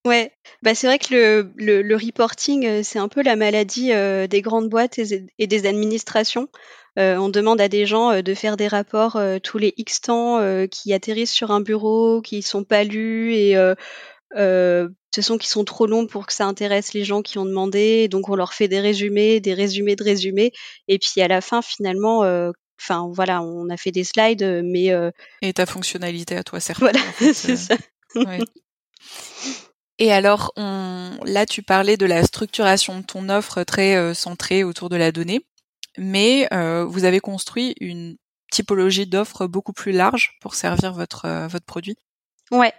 Ouais, 0.07 0.31
bah 0.61 0.73
c'est 0.73 0.87
vrai 0.87 0.99
que 0.99 1.13
le, 1.13 1.51
le, 1.55 1.81
le 1.81 1.95
reporting, 1.95 2.83
c'est 2.83 2.99
un 2.99 3.07
peu 3.07 3.21
la 3.21 3.35
maladie 3.35 3.91
des 3.91 4.41
grandes 4.41 4.69
boîtes 4.69 4.99
et, 4.99 5.47
des 5.47 5.65
administrations. 5.67 6.47
on 6.95 7.29
demande 7.29 7.61
à 7.61 7.67
des 7.67 7.85
gens 7.85 8.21
de 8.21 8.33
faire 8.33 8.57
des 8.57 8.67
rapports 8.67 9.19
tous 9.43 9.57
les 9.57 9.73
X 9.77 10.01
temps 10.01 10.67
qui 10.71 10.93
atterrissent 10.93 11.33
sur 11.33 11.51
un 11.51 11.61
bureau, 11.61 12.21
qui 12.21 12.41
sont 12.41 12.63
pas 12.63 12.83
lus 12.83 13.33
et 13.35 13.57
euh, 14.35 14.89
ce 15.15 15.21
sont 15.21 15.37
qui 15.37 15.47
sont 15.47 15.63
trop 15.63 15.87
longs 15.87 16.05
pour 16.05 16.25
que 16.27 16.33
ça 16.33 16.45
intéresse 16.45 16.93
les 16.93 17.03
gens 17.03 17.21
qui 17.21 17.37
ont 17.37 17.45
demandé. 17.45 18.07
Donc 18.07 18.29
on 18.29 18.35
leur 18.35 18.53
fait 18.53 18.67
des 18.67 18.79
résumés, 18.79 19.39
des 19.39 19.53
résumés 19.53 19.95
de 19.95 20.03
résumés, 20.03 20.51
et 20.87 20.99
puis 20.99 21.21
à 21.21 21.27
la 21.27 21.41
fin 21.41 21.61
finalement, 21.61 22.23
euh, 22.23 22.51
enfin 22.79 23.09
voilà, 23.13 23.41
on 23.41 23.69
a 23.69 23.77
fait 23.77 23.91
des 23.91 24.03
slides, 24.03 24.61
mais 24.63 24.91
euh, 24.91 25.11
et 25.41 25.53
ta 25.53 25.65
fonctionnalité 25.65 26.35
à 26.35 26.43
toi 26.43 26.59
certes. 26.59 26.79
Voilà, 26.79 26.99
c'est 27.33 27.55
ça. 27.55 27.75
Et 29.99 30.11
alors, 30.11 30.53
on... 30.57 31.17
là, 31.25 31.45
tu 31.45 31.63
parlais 31.63 31.97
de 31.97 32.05
la 32.05 32.23
structuration 32.23 32.99
de 32.99 33.05
ton 33.05 33.29
offre 33.29 33.63
très 33.63 34.13
centrée 34.13 34.63
autour 34.63 34.89
de 34.89 34.95
la 34.95 35.11
donnée, 35.11 35.45
mais 35.97 36.47
vous 36.85 37.05
avez 37.05 37.19
construit 37.19 37.75
une 37.79 38.17
typologie 38.51 39.07
d'offres 39.07 39.47
beaucoup 39.47 39.73
plus 39.73 39.91
large 39.91 40.37
pour 40.39 40.55
servir 40.55 40.93
votre 40.93 41.47
votre 41.47 41.65
produit. 41.65 41.95
Ouais, 42.51 42.73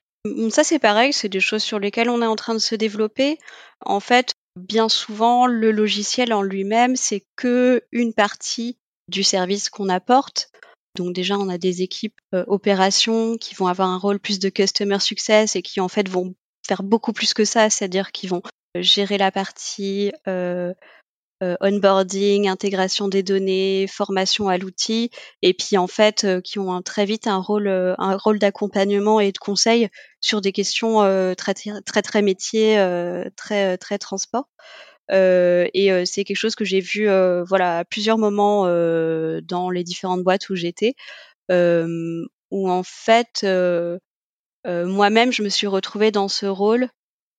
ça, 0.51 0.65
c'est 0.65 0.79
pareil, 0.79 1.13
c'est 1.13 1.29
des 1.29 1.41
choses 1.41 1.63
sur 1.63 1.79
lesquelles 1.79 2.11
on 2.11 2.23
est 2.23 2.27
en 2.27 2.37
train 2.37 2.55
de 2.55 2.59
se 2.59 2.75
développer. 2.75 3.39
En 3.85 4.01
fait, 4.01 4.35
bien 4.57 4.89
souvent, 4.89 5.47
le 5.47 5.71
logiciel 5.71 6.33
en 6.33 6.43
lui-même, 6.43 6.97
c'est 6.97 7.25
que 7.37 7.83
une 7.93 8.13
partie 8.13 8.79
du 9.09 9.23
service 9.23 9.71
qu'on 9.71 9.89
apporte. 9.89 10.51
Donc 10.97 11.15
déjà, 11.15 11.39
on 11.39 11.49
a 11.49 11.59
des 11.59 11.83
équipes 11.83 12.19
euh, 12.35 12.45
opérations 12.49 13.37
qui 13.37 13.55
vont 13.55 13.69
avoir 13.69 13.89
un 13.89 13.99
rôle 13.99 14.19
plus 14.19 14.39
de 14.39 14.49
customer 14.49 14.99
success 14.99 15.55
et 15.55 15.63
qui 15.63 15.81
en 15.81 15.89
fait 15.89 16.09
vont 16.09 16.35
faire 16.69 16.83
beaucoup 16.83 17.13
plus 17.13 17.35
que 17.35 17.45
ça, 17.45 17.71
c'est-à-dire 17.71 18.13
qu'ils 18.13 18.31
vont 18.31 18.43
gérer 18.77 19.19
la 19.19 19.33
partie 19.33 20.13
euh, 20.29 20.73
euh, 21.41 21.55
onboarding, 21.61 22.49
intégration 22.49 23.07
des 23.07 23.23
données, 23.23 23.87
formation 23.87 24.49
à 24.49 24.59
l'outil, 24.59 25.11
et 25.41 25.55
puis 25.55 25.79
en 25.79 25.87
fait 25.87 26.25
euh, 26.25 26.41
qui 26.41 26.59
ont 26.59 26.83
très 26.83 27.05
vite 27.05 27.29
un 27.29 27.37
rôle, 27.37 27.69
euh, 27.69 27.95
un 27.99 28.17
rôle 28.17 28.41
d'accompagnement 28.41 29.21
et 29.21 29.31
de 29.31 29.39
conseil 29.39 29.89
sur 30.21 30.41
des 30.41 30.51
questions 30.51 30.99
très 31.37 31.55
très 31.55 32.03
très 32.03 32.23
métiers, 32.23 32.77
très 33.37 33.79
très 33.79 33.99
transport. 33.99 34.49
et 35.11 36.05
c'est 36.07 36.25
quelque 36.25 36.37
chose 36.37 36.57
que 36.57 36.65
j'ai 36.65 36.81
vu 36.81 37.07
voilà 37.47 37.79
à 37.79 37.85
plusieurs 37.85 38.19
moments 38.19 38.65
dans 38.65 39.71
les 39.71 39.85
différentes 39.85 40.25
boîtes 40.25 40.51
où 40.51 40.57
j'étais, 40.57 40.95
où 41.49 42.69
en 42.69 42.83
fait 42.83 43.47
moi-même 44.69 45.33
je 45.33 45.43
me 45.43 45.49
suis 45.49 45.67
retrouvée 45.67 46.11
dans 46.11 46.29
ce 46.29 46.47
rôle 46.47 46.89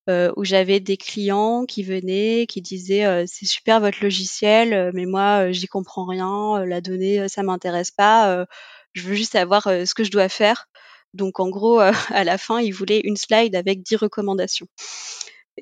euh, 0.09 0.31
où 0.37 0.43
j'avais 0.43 0.79
des 0.79 0.97
clients 0.97 1.65
qui 1.67 1.83
venaient, 1.83 2.47
qui 2.47 2.61
disaient 2.63 3.05
euh, 3.05 3.25
c'est 3.27 3.45
super 3.45 3.79
votre 3.79 4.01
logiciel, 4.01 4.73
euh, 4.73 4.91
mais 4.91 5.05
moi 5.05 5.51
j'y 5.51 5.67
comprends 5.67 6.05
rien, 6.05 6.65
la 6.65 6.81
donnée 6.81 7.27
ça 7.29 7.43
m'intéresse 7.43 7.91
pas, 7.91 8.45
je 8.93 9.03
veux 9.03 9.13
juste 9.13 9.33
savoir 9.33 9.63
ce 9.65 9.93
que 9.93 10.03
je 10.03 10.09
dois 10.09 10.29
faire. 10.29 10.65
Donc 11.13 11.39
en 11.39 11.49
gros, 11.49 11.79
à 12.09 12.23
la 12.23 12.37
fin, 12.39 12.59
ils 12.59 12.71
voulaient 12.71 13.01
une 13.03 13.17
slide 13.17 13.55
avec 13.55 13.83
10 13.83 13.97
recommandations. 13.97 14.67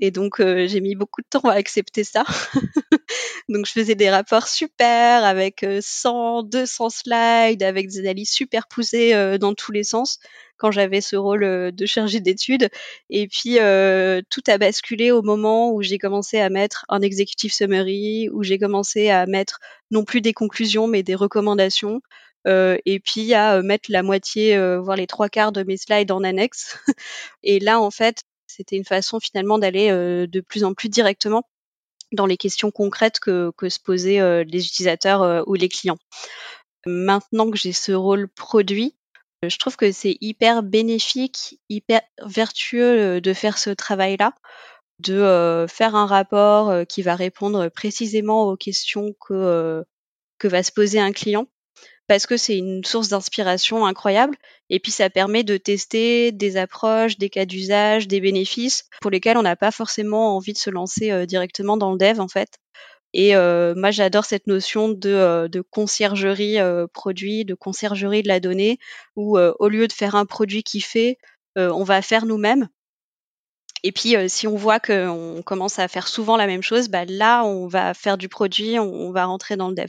Et 0.02 0.12
donc 0.12 0.36
j'ai 0.40 0.82
mis 0.82 0.96
beaucoup 0.96 1.22
de 1.22 1.28
temps 1.30 1.48
à 1.50 1.54
accepter 1.54 2.04
ça. 2.04 2.24
donc 3.50 3.66
je 3.66 3.72
faisais 3.72 3.96
des 3.96 4.10
rapports 4.10 4.48
super 4.48 5.24
avec 5.24 5.66
100, 5.82 6.44
200 6.44 6.90
slides, 6.90 7.64
avec 7.64 7.88
des 7.88 8.00
analyses 8.00 8.32
super 8.32 8.68
poussées 8.68 9.38
dans 9.40 9.54
tous 9.54 9.72
les 9.72 9.84
sens 9.84 10.20
quand 10.58 10.72
j'avais 10.72 11.02
ce 11.02 11.16
rôle 11.16 11.72
de 11.72 11.86
chargé 11.86 12.20
d'études. 12.20 12.70
Et 13.10 13.28
puis 13.28 13.58
tout 14.30 14.44
a 14.48 14.58
basculé 14.58 15.12
au 15.12 15.22
moment 15.22 15.72
où 15.72 15.82
j'ai 15.82 15.98
commencé 15.98 16.40
à 16.40 16.50
mettre 16.50 16.86
un 16.90 17.02
executive 17.02 17.54
summary, 17.54 18.30
où 18.32 18.44
j'ai 18.44 18.60
commencé 18.60 19.10
à 19.10 19.26
mettre 19.26 19.60
non 19.92 20.04
plus 20.04 20.22
des 20.22 20.34
conclusions 20.34 20.88
mais 20.88 21.04
des 21.04 21.16
recommandations. 21.16 22.02
et 22.46 23.00
puis 23.04 23.34
à 23.34 23.62
mettre 23.62 23.92
la 23.92 24.04
moitié, 24.04 24.58
voire 24.80 24.98
les 24.98 25.08
trois 25.08 25.30
quarts 25.30 25.52
de 25.52 25.64
mes 25.64 25.78
slides 25.78 26.12
en 26.12 26.24
annexe. 26.24 26.78
et 27.44 27.60
là, 27.60 27.80
en 27.80 27.92
fait, 27.92 28.24
c'était 28.48 28.78
une 28.78 28.86
façon 28.86 29.20
finalement 29.20 29.60
d'aller 29.60 29.90
de 29.90 30.42
plus 30.42 30.64
en 30.64 30.74
plus 30.74 30.90
directement 30.90 31.44
dans 32.12 32.26
les 32.26 32.38
questions 32.38 32.72
concrètes 32.72 33.20
que, 33.20 33.52
se 33.68 33.80
posaient 33.80 34.46
les 34.46 34.66
utilisateurs 34.66 35.48
ou 35.48 35.54
les 35.56 35.70
clients. 35.70 35.98
Maintenant 36.86 37.52
que 37.52 37.58
j'ai 37.58 37.74
ce 37.74 37.92
rôle 37.92 38.30
produit, 38.30 38.96
je 39.44 39.58
trouve 39.58 39.76
que 39.76 39.92
c'est 39.92 40.18
hyper 40.22 40.64
bénéfique, 40.64 41.60
hyper 41.70 42.02
vertueux 42.24 43.22
de 43.22 43.34
faire 43.34 43.58
ce 43.58 43.70
travail-là, 43.70 44.34
de 45.00 45.66
faire 45.70 45.96
un 45.96 46.06
rapport 46.06 46.74
qui 46.88 47.02
va 47.02 47.16
répondre 47.16 47.70
précisément 47.70 48.48
aux 48.48 48.58
questions 48.58 49.14
que, 49.20 49.84
que 50.40 50.48
va 50.48 50.64
se 50.64 50.72
poser 50.72 51.00
un 51.00 51.12
client 51.12 51.48
parce 52.08 52.26
que 52.26 52.38
c'est 52.38 52.58
une 52.58 52.84
source 52.84 53.10
d'inspiration 53.10 53.86
incroyable 53.86 54.36
et 54.70 54.80
puis 54.80 54.92
ça 54.92 55.10
permet 55.10 55.44
de 55.44 55.58
tester 55.58 56.32
des 56.32 56.58
approches, 56.58 57.18
des 57.18 57.30
cas 57.30 57.46
d'usage, 57.46 58.08
des 58.08 58.22
bénéfices 58.22 58.90
pour 59.02 59.12
lesquels 59.12 59.38
on 59.38 59.44
n'a 59.44 59.56
pas 59.56 59.72
forcément 59.72 60.36
envie 60.36 60.54
de 60.54 60.58
se 60.58 60.70
lancer 60.70 61.26
directement 61.26 61.78
dans 61.78 61.92
le 61.92 61.98
dev 61.98 62.20
en 62.20 62.28
fait. 62.28 62.60
Et 63.14 63.36
euh, 63.36 63.74
moi, 63.76 63.92
j'adore 63.92 64.26
cette 64.26 64.48
notion 64.48 64.90
de, 64.90 65.10
euh, 65.10 65.64
conciergerie 65.72 66.60
euh, 66.60 66.88
produit, 66.94 67.46
de 67.46 67.54
conciergerie 67.54 68.24
de 68.24 68.28
la 68.28 68.40
donnée, 68.40 68.80
où 69.16 69.38
au 69.38 69.68
lieu 69.70 69.88
de 69.88 69.94
faire 69.94 70.16
un 70.16 70.26
produit 70.26 70.64
qui 70.64 70.82
fait, 70.82 71.18
on 71.56 71.84
va 71.84 72.04
faire 72.04 72.28
nous-mêmes. 72.28 72.68
Et 73.88 73.92
puis, 73.92 74.16
si 74.28 74.48
on 74.48 74.56
voit 74.56 74.80
qu'on 74.80 75.42
commence 75.46 75.80
à 75.80 75.88
faire 75.88 76.08
souvent 76.08 76.36
la 76.36 76.46
même 76.46 76.62
chose, 76.62 76.90
bah, 76.90 77.06
là, 77.06 77.44
on 77.46 77.68
va 77.68 77.94
faire 77.94 78.18
du 78.18 78.28
produit, 78.28 78.78
on, 78.80 79.12
va 79.12 79.26
rentrer 79.26 79.56
dans 79.56 79.70
le 79.70 79.76
dev. 79.76 79.88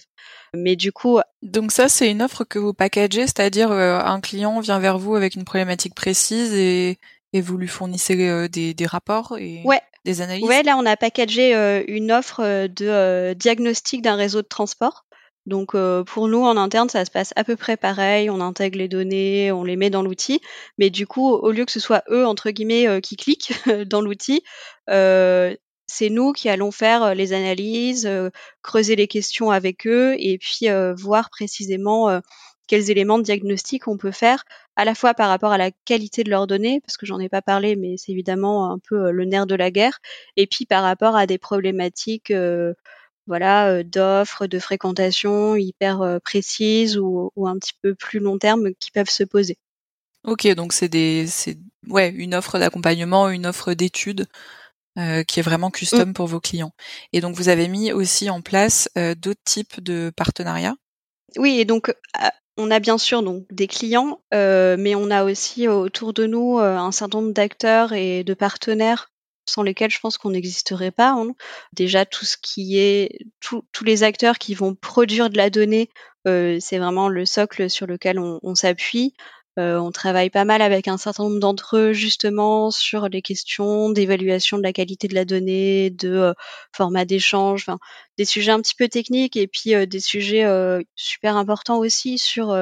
Mais 0.55 0.77
du 0.77 0.93
coup. 0.93 1.19
Donc 1.43 1.73
ça, 1.73 1.89
c'est 1.89 2.11
une 2.11 2.23
offre 2.23 2.45
que 2.45 2.59
vous 2.59 2.73
packagez, 2.73 3.23
c'est-à-dire 3.23 3.73
un 3.73 4.21
client 4.21 4.61
vient 4.61 4.79
vers 4.79 4.99
vous 4.99 5.17
avec 5.17 5.35
une 5.35 5.45
problématique 5.45 5.95
précise 5.95 6.55
et, 6.55 6.99
et 7.33 7.41
vous 7.41 7.57
lui 7.57 7.69
fournissez 7.69 8.49
des, 8.49 8.75
des 8.75 8.87
rapports 8.87 9.37
et 9.39 9.63
ouais, 9.65 9.81
des 10.05 10.21
analyses? 10.21 10.45
Ouais, 10.45 10.63
là, 10.63 10.77
on 10.77 10.87
a 10.87 10.97
packagé 10.97 11.55
euh, 11.55 11.83
une 11.87 12.13
offre 12.13 12.41
euh, 12.43 12.69
de 12.69 12.87
euh, 12.87 13.35
diagnostic 13.35 14.03
d'un 14.03 14.17
réseau 14.17 14.43
de 14.43 14.47
transport. 14.47 15.05
Donc 15.49 15.75
pour 16.07 16.29
nous 16.29 16.45
en 16.45 16.57
interne, 16.57 16.89
ça 16.89 17.05
se 17.05 17.11
passe 17.11 17.33
à 17.37 17.43
peu 17.43 17.57
près 17.57 17.77
pareil. 17.77 18.31
On 18.31 18.41
intègre 18.41 18.79
les 18.79 18.89
données, 18.89 19.51
on 19.51 19.65
les 19.65 19.77
met 19.77 19.91
dans 19.91 20.03
l'outil, 20.03 20.41
mais 20.79 20.91
du 20.91 21.07
coup, 21.07 21.29
au 21.29 21.51
lieu 21.51 21.65
que 21.65 21.73
ce 21.73 21.81
soit 21.81 22.05
eux 22.11 22.27
entre 22.27 22.51
guillemets 22.51 23.01
qui 23.01 23.17
cliquent 23.17 23.53
dans 23.87 24.01
l'outil, 24.01 24.43
c'est 24.87 26.11
nous 26.11 26.33
qui 26.33 26.49
allons 26.49 26.71
faire 26.71 27.15
les 27.15 27.33
analyses, 27.33 28.09
creuser 28.63 28.95
les 28.95 29.09
questions 29.09 29.51
avec 29.51 29.87
eux 29.87 30.15
et 30.19 30.39
puis 30.39 30.69
voir 30.97 31.31
précisément 31.31 32.21
quels 32.69 32.91
éléments 32.91 33.19
de 33.19 33.25
diagnostic 33.25 33.89
on 33.89 33.97
peut 33.97 34.13
faire, 34.13 34.45
à 34.77 34.85
la 34.85 34.95
fois 34.95 35.15
par 35.15 35.29
rapport 35.29 35.51
à 35.51 35.59
la 35.59 35.73
qualité 35.85 36.23
de 36.23 36.31
leurs 36.31 36.47
données, 36.47 36.81
parce 36.81 36.97
que 36.97 37.07
j'en 37.07 37.19
ai 37.19 37.29
pas 37.29 37.43
parlé, 37.43 37.75
mais 37.75 37.97
c'est 37.97 38.13
évidemment 38.13 38.71
un 38.71 38.79
peu 38.79 39.07
euh, 39.07 39.11
le 39.11 39.25
nerf 39.25 39.47
de 39.47 39.57
la 39.57 39.73
guerre, 39.73 39.99
et 40.37 40.47
puis 40.47 40.67
par 40.67 40.85
rapport 40.85 41.17
à 41.17 41.27
des 41.27 41.39
problématiques 41.39 42.31
euh, 42.31 42.75
voilà, 43.29 43.69
euh, 43.69 43.83
d'offres, 43.85 44.47
de 44.47 44.59
fréquentation 44.59 45.55
hyper 45.55 46.19
précises 46.25 46.99
ou, 46.99 47.31
un 47.47 47.59
petit 47.59 47.75
peu 47.83 47.95
plus 47.95 48.19
long 48.19 48.39
terme 48.39 48.71
qui 48.81 48.91
peuvent 48.91 49.11
se 49.11 49.23
poser. 49.23 49.57
Ok, 50.25 50.49
donc 50.55 50.73
c'est 50.73 50.89
des, 50.89 51.27
c'est 51.29 51.59
ouais, 51.87 52.11
une 52.11 52.35
offre 52.35 52.59
d'accompagnement, 52.59 53.29
une 53.29 53.47
offre 53.47 53.75
d'études 53.75 54.27
qui 55.29 55.39
est 55.39 55.45
vraiment 55.45 55.71
custom 55.71 56.09
mmh. 56.09 56.13
pour 56.13 56.27
vos 56.27 56.41
clients. 56.41 56.73
Et 57.13 57.21
donc 57.21 57.37
vous 57.37 57.49
avez 57.49 57.69
mis 57.69 57.93
aussi 57.93 58.29
en 58.31 58.41
place 58.41 58.89
d'autres 58.97 59.45
types 59.45 59.81
de 59.81 60.11
partenariats? 60.17 60.75
Oui, 61.37 61.61
et 61.61 61.65
donc 61.65 61.95
on 62.59 62.73
a 62.73 62.81
bien 62.81 62.99
sûr 62.99 63.23
donc 63.23 63.47
des 63.51 63.69
clients, 63.69 64.21
euh, 64.35 64.77
mais 64.79 64.95
on 64.97 65.11
a 65.11 65.25
aussi 65.25 65.69
autour 65.69 66.13
de 66.13 66.27
nous 66.27 66.59
euh, 66.59 66.77
un 66.77 66.91
certain 66.91 67.21
nombre 67.21 67.33
d'acteurs 67.33 67.93
et 67.93 68.25
de 68.25 68.35
partenaires 68.35 69.11
sans 69.49 69.63
lesquels 69.63 69.91
je 69.91 70.01
pense 70.01 70.19
qu'on 70.19 70.31
n'existerait 70.31 70.91
pas. 70.91 71.11
Hein. 71.11 71.35
Déjà 71.73 72.05
tout 72.05 72.25
ce 72.25 72.37
qui 72.41 72.79
est 72.79 73.19
tous 73.41 73.85
les 73.85 74.03
acteurs 74.03 74.39
qui 74.39 74.55
vont 74.55 74.75
produire 74.75 75.31
de 75.31 75.37
la 75.37 75.51
donnée, 75.51 75.91
euh, 76.27 76.59
c'est 76.61 76.79
vraiment 76.79 77.09
le 77.09 77.25
socle 77.27 77.71
sur 77.71 77.87
lequel 77.87 78.19
on 78.19 78.55
s'appuie. 78.55 79.15
Euh, 79.59 79.77
on 79.79 79.91
travaille 79.91 80.31
pas 80.31 80.45
mal 80.45 80.63
avec 80.63 80.87
un 80.87 80.99
certain 80.99 81.25
nombre 81.25 81.41
d'entre 81.41 81.77
eux 81.79 81.93
justement 81.93 82.71
sur 82.71 83.09
les 83.09 83.23
questions 83.23 83.91
d'évaluation 83.91 84.57
de 84.57 84.63
la 84.63 84.73
qualité 84.73 85.09
de 85.09 85.17
la 85.17 85.25
donnée, 85.25 85.91
de 85.91 86.11
euh, 86.11 86.33
format 86.73 87.05
d'échange, 87.05 87.67
des 88.19 88.25
sujets 88.25 88.53
un 88.53 88.61
petit 88.61 88.77
peu 88.77 88.89
techniques 88.89 89.37
et 89.37 89.49
puis 89.49 89.75
des 89.87 90.01
sujets 90.01 90.45
super 90.95 91.37
importants 91.37 91.79
aussi 91.79 92.19
sur 92.19 92.55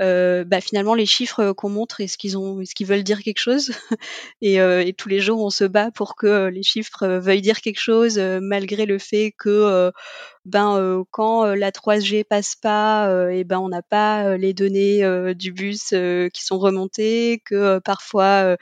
euh, 0.00 0.44
bah, 0.44 0.60
finalement 0.60 0.94
les 0.94 1.06
chiffres 1.06 1.52
qu'on 1.52 1.70
montre 1.70 2.00
est-ce 2.00 2.16
qu'ils 2.16 2.38
ont 2.38 2.60
est-ce 2.60 2.74
qu'ils 2.74 2.86
veulent 2.86 3.02
dire 3.02 3.22
quelque 3.22 3.40
chose. 3.40 3.72
Et, 4.40 4.60
euh, 4.60 4.84
et, 4.84 4.92
tous 4.92 5.08
les 5.08 5.20
jours 5.20 5.42
on 5.42 5.50
se 5.50 5.64
bat 5.64 5.90
pour 5.90 6.14
que 6.14 6.46
les 6.46 6.62
chiffres 6.62 7.06
veuillent 7.18 7.42
dire 7.42 7.60
quelque 7.60 7.80
chose 7.80 8.18
malgré 8.18 8.86
le 8.86 8.98
fait 8.98 9.34
que 9.36 9.90
ben 10.44 11.04
quand 11.10 11.44
la 11.44 11.70
3G 11.70 12.24
passe 12.24 12.54
pas 12.54 13.30
et 13.32 13.44
ben 13.44 13.58
on 13.58 13.68
n'a 13.68 13.82
pas 13.82 14.36
les 14.36 14.54
données 14.54 15.02
du 15.34 15.52
bus 15.52 15.88
qui 15.88 16.44
sont 16.44 16.58
remontées 16.58 17.42
que 17.44 17.78
parfois 17.80 18.56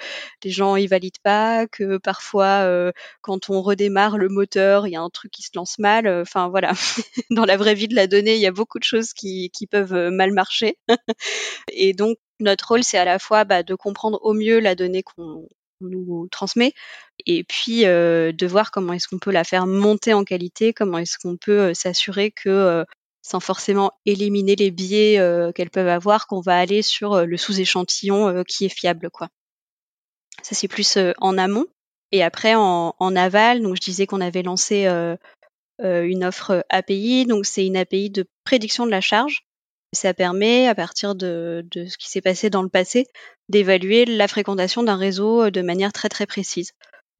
les 0.44 0.50
gens 0.50 0.76
ils 0.76 0.88
valident 0.88 1.20
pas 1.22 1.66
que 1.66 1.98
parfois 1.98 2.92
quand 3.20 3.50
on 3.50 3.60
redémarre 3.60 4.18
le 4.18 4.28
moteur 4.28 4.86
il 4.86 4.92
y 4.92 4.96
a 4.96 5.02
un 5.02 5.10
truc 5.10 5.30
qui 5.30 5.42
se 5.42 5.50
lance 5.54 5.78
mal. 5.78 6.08
Enfin 6.08 6.48
voilà. 6.48 6.72
Dans 7.30 7.44
la 7.44 7.56
vraie 7.56 7.74
vie 7.74 7.88
de 7.88 7.94
la 7.94 8.06
donnée 8.06 8.34
il 8.34 8.40
y 8.40 8.46
a 8.46 8.52
beaucoup 8.52 8.78
de 8.78 8.84
choses 8.84 9.12
qui 9.12 9.50
peuvent 9.70 10.10
mal 10.10 10.32
marcher 10.32 10.78
et 11.72 11.92
donc 11.92 12.18
notre 12.40 12.68
rôle, 12.68 12.84
c'est 12.84 12.98
à 12.98 13.04
la 13.04 13.18
fois 13.18 13.44
bah, 13.44 13.62
de 13.62 13.74
comprendre 13.74 14.18
au 14.22 14.34
mieux 14.34 14.60
la 14.60 14.74
donnée 14.74 15.02
qu'on 15.02 15.48
nous 15.80 16.28
transmet 16.30 16.72
et 17.26 17.44
puis 17.44 17.86
euh, 17.86 18.32
de 18.32 18.46
voir 18.46 18.70
comment 18.70 18.92
est-ce 18.92 19.08
qu'on 19.08 19.18
peut 19.18 19.30
la 19.30 19.44
faire 19.44 19.66
monter 19.66 20.12
en 20.12 20.24
qualité, 20.24 20.72
comment 20.72 20.98
est-ce 20.98 21.18
qu'on 21.18 21.36
peut 21.36 21.60
euh, 21.60 21.74
s'assurer 21.74 22.30
que 22.30 22.48
euh, 22.48 22.84
sans 23.22 23.40
forcément 23.40 23.92
éliminer 24.04 24.54
les 24.54 24.70
biais 24.70 25.20
qu'elles 25.52 25.70
peuvent 25.70 25.88
avoir, 25.88 26.28
qu'on 26.28 26.40
va 26.40 26.56
aller 26.56 26.80
sur 26.80 27.26
le 27.26 27.36
sous-échantillon 27.36 28.44
qui 28.46 28.66
est 28.66 28.68
fiable. 28.68 29.10
Ça 30.42 30.54
c'est 30.54 30.68
plus 30.68 30.96
en 31.18 31.36
amont. 31.36 31.66
Et 32.12 32.22
après 32.22 32.54
en, 32.54 32.94
en, 32.96 33.16
aval, 33.16 33.62
donc 33.62 33.74
je 33.74 33.80
disais 33.80 34.06
qu'on 34.06 34.20
avait 34.20 34.44
lancé 34.44 34.86
une 35.82 36.24
offre 36.24 36.64
API, 36.68 37.26
donc 37.26 37.46
c'est 37.46 37.66
une 37.66 37.76
API 37.76 38.10
de 38.10 38.28
prédiction 38.44 38.86
de 38.86 38.92
la 38.92 39.00
charge. 39.00 39.44
Ça 39.92 40.14
permet, 40.14 40.68
à 40.68 40.74
partir 40.74 41.14
de, 41.14 41.64
ce 41.72 41.96
qui 41.96 42.08
s'est 42.08 42.20
passé 42.20 42.50
dans 42.50 42.62
le 42.62 42.68
passé, 42.68 43.06
d'évaluer 43.48 44.04
la 44.04 44.28
fréquentation 44.28 44.82
d'un 44.82 44.96
réseau 44.96 45.44
euh, 45.44 45.50
de 45.50 45.62
manière 45.62 45.92
très 45.92 46.08
très 46.08 46.26
précise. 46.26 46.72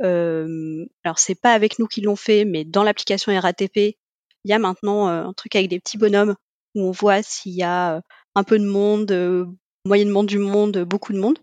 Euh, 0.03 0.85
alors 1.05 1.19
c'est 1.19 1.41
pas 1.41 1.53
avec 1.53 1.79
nous 1.79 1.87
qu'ils 1.87 2.05
l'ont 2.05 2.17
fait, 2.17 2.45
mais 2.45 2.64
dans 2.64 2.83
l'application 2.83 3.39
RATP, 3.39 3.77
il 3.77 4.51
y 4.51 4.53
a 4.53 4.59
maintenant 4.59 5.09
euh, 5.09 5.25
un 5.25 5.33
truc 5.33 5.57
avec 5.57 5.69
des 5.69 5.81
petits 5.81 5.97
bonhommes 5.97 6.35
où 6.75 6.83
on 6.83 6.91
voit 6.91 7.23
s'il 7.23 7.55
y 7.55 7.62
a 7.62 8.03
un 8.35 8.45
peu 8.45 8.59
de 8.59 8.67
monde, 8.67 9.49
moyennement 9.87 10.25
du 10.25 10.39
monde, 10.39 10.79
beaucoup 10.79 11.14
de 11.14 11.19
monde. 11.19 11.39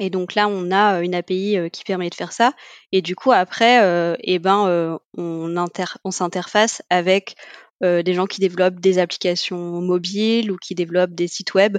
Et 0.00 0.10
donc 0.10 0.34
là, 0.34 0.48
on 0.48 0.72
a 0.72 1.00
une 1.02 1.14
API 1.14 1.58
qui 1.70 1.84
permet 1.84 2.10
de 2.10 2.14
faire 2.14 2.32
ça. 2.32 2.54
Et 2.90 3.02
du 3.02 3.14
coup, 3.14 3.30
après, 3.30 4.16
eh 4.24 4.38
ben, 4.40 4.98
on, 5.16 5.68
on 6.04 6.10
s'interface 6.10 6.82
avec 6.90 7.36
euh, 7.36 7.69
des 7.82 8.14
gens 8.14 8.26
qui 8.26 8.40
développent 8.40 8.80
des 8.80 8.98
applications 8.98 9.80
mobiles 9.80 10.50
ou 10.50 10.56
qui 10.56 10.74
développent 10.74 11.14
des 11.14 11.28
sites 11.28 11.54
web 11.54 11.78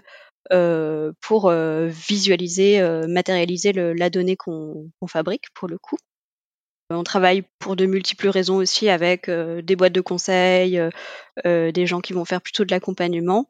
euh, 0.52 1.14
pour 1.22 1.50
euh, 1.50 1.88
visualiser, 1.88 2.82
matérialiser 3.08 3.74
la 3.74 4.10
donnée 4.10 4.36
qu'on 4.36 4.90
fabrique 5.08 5.46
pour 5.54 5.68
le 5.68 5.78
coup. 5.78 5.98
On 6.90 7.04
travaille 7.04 7.44
pour 7.60 7.76
de 7.78 7.86
multiples 7.86 8.28
raisons 8.28 8.58
aussi 8.58 8.90
avec 8.90 9.30
des 9.30 9.76
boîtes 9.78 9.94
de 9.94 10.02
conseil, 10.02 10.82
des 11.46 11.86
gens 11.86 12.02
qui 12.02 12.12
vont 12.12 12.26
faire 12.26 12.42
plutôt 12.42 12.66
de 12.66 12.72
l'accompagnement, 12.72 13.50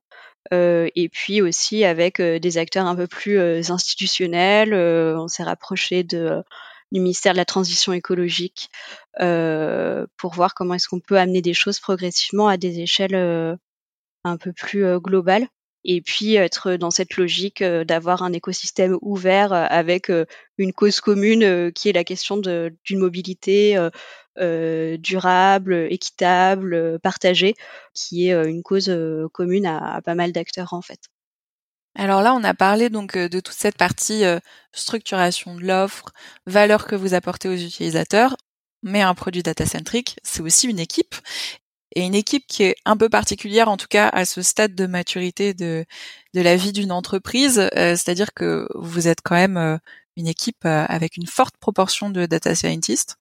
et 0.51 1.09
puis 1.11 1.41
aussi 1.41 1.83
avec 1.83 2.21
des 2.21 2.57
acteurs 2.59 2.85
un 2.85 2.95
peu 2.95 3.07
plus 3.07 3.39
institutionnels. 3.71 4.75
on 4.75 5.27
s'est 5.27 5.41
rapproché 5.41 6.03
de 6.03 6.43
du 6.91 6.99
ministère 6.99 7.33
de 7.33 7.37
la 7.37 7.45
Transition 7.45 7.93
écologique 7.93 8.69
euh, 9.19 10.05
pour 10.17 10.33
voir 10.33 10.53
comment 10.53 10.73
est-ce 10.73 10.87
qu'on 10.87 10.99
peut 10.99 11.17
amener 11.17 11.41
des 11.41 11.53
choses 11.53 11.79
progressivement 11.79 12.47
à 12.47 12.57
des 12.57 12.79
échelles 12.79 13.15
euh, 13.15 13.55
un 14.23 14.37
peu 14.37 14.53
plus 14.53 14.85
euh, 14.85 14.99
globales 14.99 15.47
et 15.83 16.01
puis 16.01 16.35
être 16.35 16.75
dans 16.75 16.91
cette 16.91 17.17
logique 17.17 17.63
d'avoir 17.63 18.21
un 18.21 18.33
écosystème 18.33 18.99
ouvert 19.01 19.51
avec 19.51 20.11
une 20.59 20.73
cause 20.73 21.01
commune 21.01 21.71
qui 21.73 21.89
est 21.89 21.93
la 21.93 22.03
question 22.03 22.37
d'une 22.37 22.99
mobilité 22.99 23.89
durable, 24.37 25.87
équitable, 25.89 26.99
partagée, 26.99 27.55
qui 27.95 28.29
est 28.29 28.47
une 28.47 28.61
cause 28.61 28.95
commune 29.33 29.65
à, 29.65 30.01
pas 30.05 30.13
mal 30.13 30.31
d'acteurs 30.31 30.73
en 30.73 30.83
fait. 30.83 30.99
Alors 31.95 32.21
là, 32.21 32.33
on 32.33 32.43
a 32.43 32.53
parlé 32.53 32.89
donc 32.89 33.17
de 33.17 33.39
toute 33.39 33.55
cette 33.55 33.77
partie 33.77 34.23
structuration 34.73 35.55
de 35.55 35.61
l'offre, 35.61 36.05
valeur 36.45 36.87
que 36.87 36.95
vous 36.95 37.13
apportez 37.13 37.49
aux 37.49 37.55
utilisateurs, 37.55 38.37
mais 38.83 39.01
un 39.01 39.13
produit 39.13 39.43
data-centric, 39.43 40.17
c'est 40.23 40.41
aussi 40.41 40.67
une 40.67 40.79
équipe 40.79 41.15
et 41.95 42.03
une 42.03 42.15
équipe 42.15 42.47
qui 42.47 42.63
est 42.63 42.75
un 42.85 42.95
peu 42.95 43.09
particulière, 43.09 43.67
en 43.69 43.77
tout 43.77 43.87
cas 43.89 44.07
à 44.09 44.25
ce 44.25 44.41
stade 44.41 44.75
de 44.75 44.87
maturité 44.87 45.53
de, 45.53 45.85
la 46.33 46.55
vie 46.55 46.71
d'une 46.71 46.91
entreprise, 46.91 47.69
c'est-à-dire 47.75 48.33
que 48.33 48.67
vous 48.75 49.07
êtes 49.07 49.21
quand 49.23 49.35
même 49.35 49.79
une 50.15 50.27
équipe 50.27 50.65
avec 50.65 51.17
une 51.17 51.27
forte 51.27 51.57
proportion 51.57 52.09
de 52.09 52.25
data 52.25 52.55
scientists, 52.55 53.17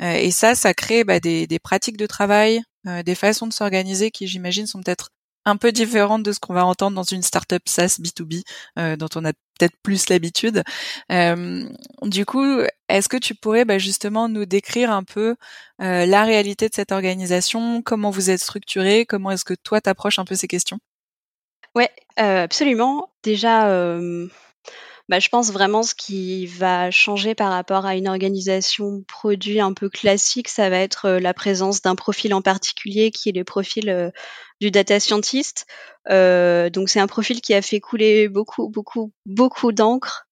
et 0.00 0.30
ça, 0.30 0.54
ça 0.54 0.74
crée 0.74 1.04
bah, 1.04 1.20
des, 1.20 1.46
des, 1.48 1.58
pratiques 1.58 1.96
de 1.96 2.06
travail, 2.06 2.62
des 2.84 3.14
façons 3.16 3.48
de 3.48 3.52
s'organiser 3.52 4.10
qui, 4.12 4.28
j'imagine, 4.28 4.66
sont 4.66 4.80
peut-être 4.80 5.10
un 5.44 5.56
peu 5.56 5.72
différente 5.72 6.22
de 6.22 6.32
ce 6.32 6.40
qu'on 6.40 6.54
va 6.54 6.64
entendre 6.64 6.94
dans 6.94 7.02
une 7.02 7.22
startup 7.22 7.62
SaaS 7.66 7.98
B2B 8.00 8.42
euh, 8.78 8.96
dont 8.96 9.08
on 9.16 9.24
a 9.24 9.32
peut-être 9.32 9.76
plus 9.82 10.08
l'habitude. 10.08 10.62
Euh, 11.10 11.68
du 12.02 12.24
coup, 12.24 12.60
est-ce 12.88 13.08
que 13.08 13.16
tu 13.16 13.34
pourrais 13.34 13.64
bah, 13.64 13.78
justement 13.78 14.28
nous 14.28 14.44
décrire 14.44 14.90
un 14.90 15.04
peu 15.04 15.36
euh, 15.80 16.06
la 16.06 16.24
réalité 16.24 16.68
de 16.68 16.74
cette 16.74 16.92
organisation, 16.92 17.82
comment 17.82 18.10
vous 18.10 18.30
êtes 18.30 18.40
structuré, 18.40 19.06
comment 19.06 19.30
est-ce 19.30 19.44
que 19.44 19.54
toi 19.54 19.80
t'approches 19.80 20.18
un 20.18 20.24
peu 20.24 20.34
ces 20.34 20.48
questions? 20.48 20.78
Ouais, 21.74 21.90
absolument. 22.16 23.10
Déjà, 23.22 23.98
bah, 25.08 25.18
je 25.18 25.28
pense 25.28 25.52
vraiment 25.52 25.82
ce 25.82 25.94
qui 25.94 26.46
va 26.46 26.90
changer 26.90 27.34
par 27.34 27.50
rapport 27.50 27.86
à 27.86 27.96
une 27.96 28.08
organisation 28.08 29.02
produit 29.08 29.60
un 29.60 29.72
peu 29.72 29.88
classique, 29.88 30.48
ça 30.48 30.70
va 30.70 30.78
être 30.78 31.10
la 31.10 31.34
présence 31.34 31.82
d'un 31.82 31.96
profil 31.96 32.34
en 32.34 32.42
particulier 32.42 33.10
qui 33.10 33.28
est 33.28 33.36
le 33.36 33.44
profil 33.44 34.12
du 34.60 34.70
data 34.70 35.00
scientist. 35.00 35.66
Euh, 36.10 36.70
donc 36.70 36.88
c'est 36.88 37.00
un 37.00 37.06
profil 37.06 37.40
qui 37.40 37.54
a 37.54 37.62
fait 37.62 37.80
couler 37.80 38.28
beaucoup, 38.28 38.68
beaucoup, 38.68 39.12
beaucoup 39.26 39.72
d'encre. 39.72 40.26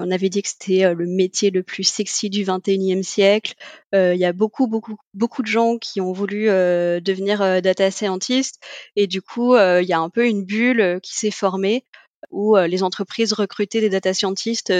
On 0.00 0.10
avait 0.10 0.28
dit 0.28 0.42
que 0.42 0.48
c'était 0.48 0.94
le 0.94 1.06
métier 1.06 1.50
le 1.50 1.64
plus 1.64 1.82
sexy 1.82 2.30
du 2.30 2.44
21e 2.44 3.02
siècle. 3.02 3.54
Il 3.92 4.16
y 4.16 4.24
a 4.24 4.32
beaucoup, 4.32 4.68
beaucoup, 4.68 4.96
beaucoup 5.12 5.42
de 5.42 5.48
gens 5.48 5.76
qui 5.76 6.00
ont 6.00 6.12
voulu 6.12 6.46
devenir 6.46 7.60
data 7.62 7.90
scientist 7.90 8.62
et 8.94 9.08
du 9.08 9.22
coup, 9.22 9.56
il 9.56 9.86
y 9.86 9.92
a 9.92 9.98
un 9.98 10.08
peu 10.08 10.26
une 10.26 10.44
bulle 10.44 11.00
qui 11.02 11.16
s'est 11.16 11.32
formée 11.32 11.84
où 12.30 12.56
les 12.56 12.82
entreprises 12.82 13.32
recrutaient 13.32 13.80
des 13.80 13.88
data 13.88 14.14
scientists 14.14 14.72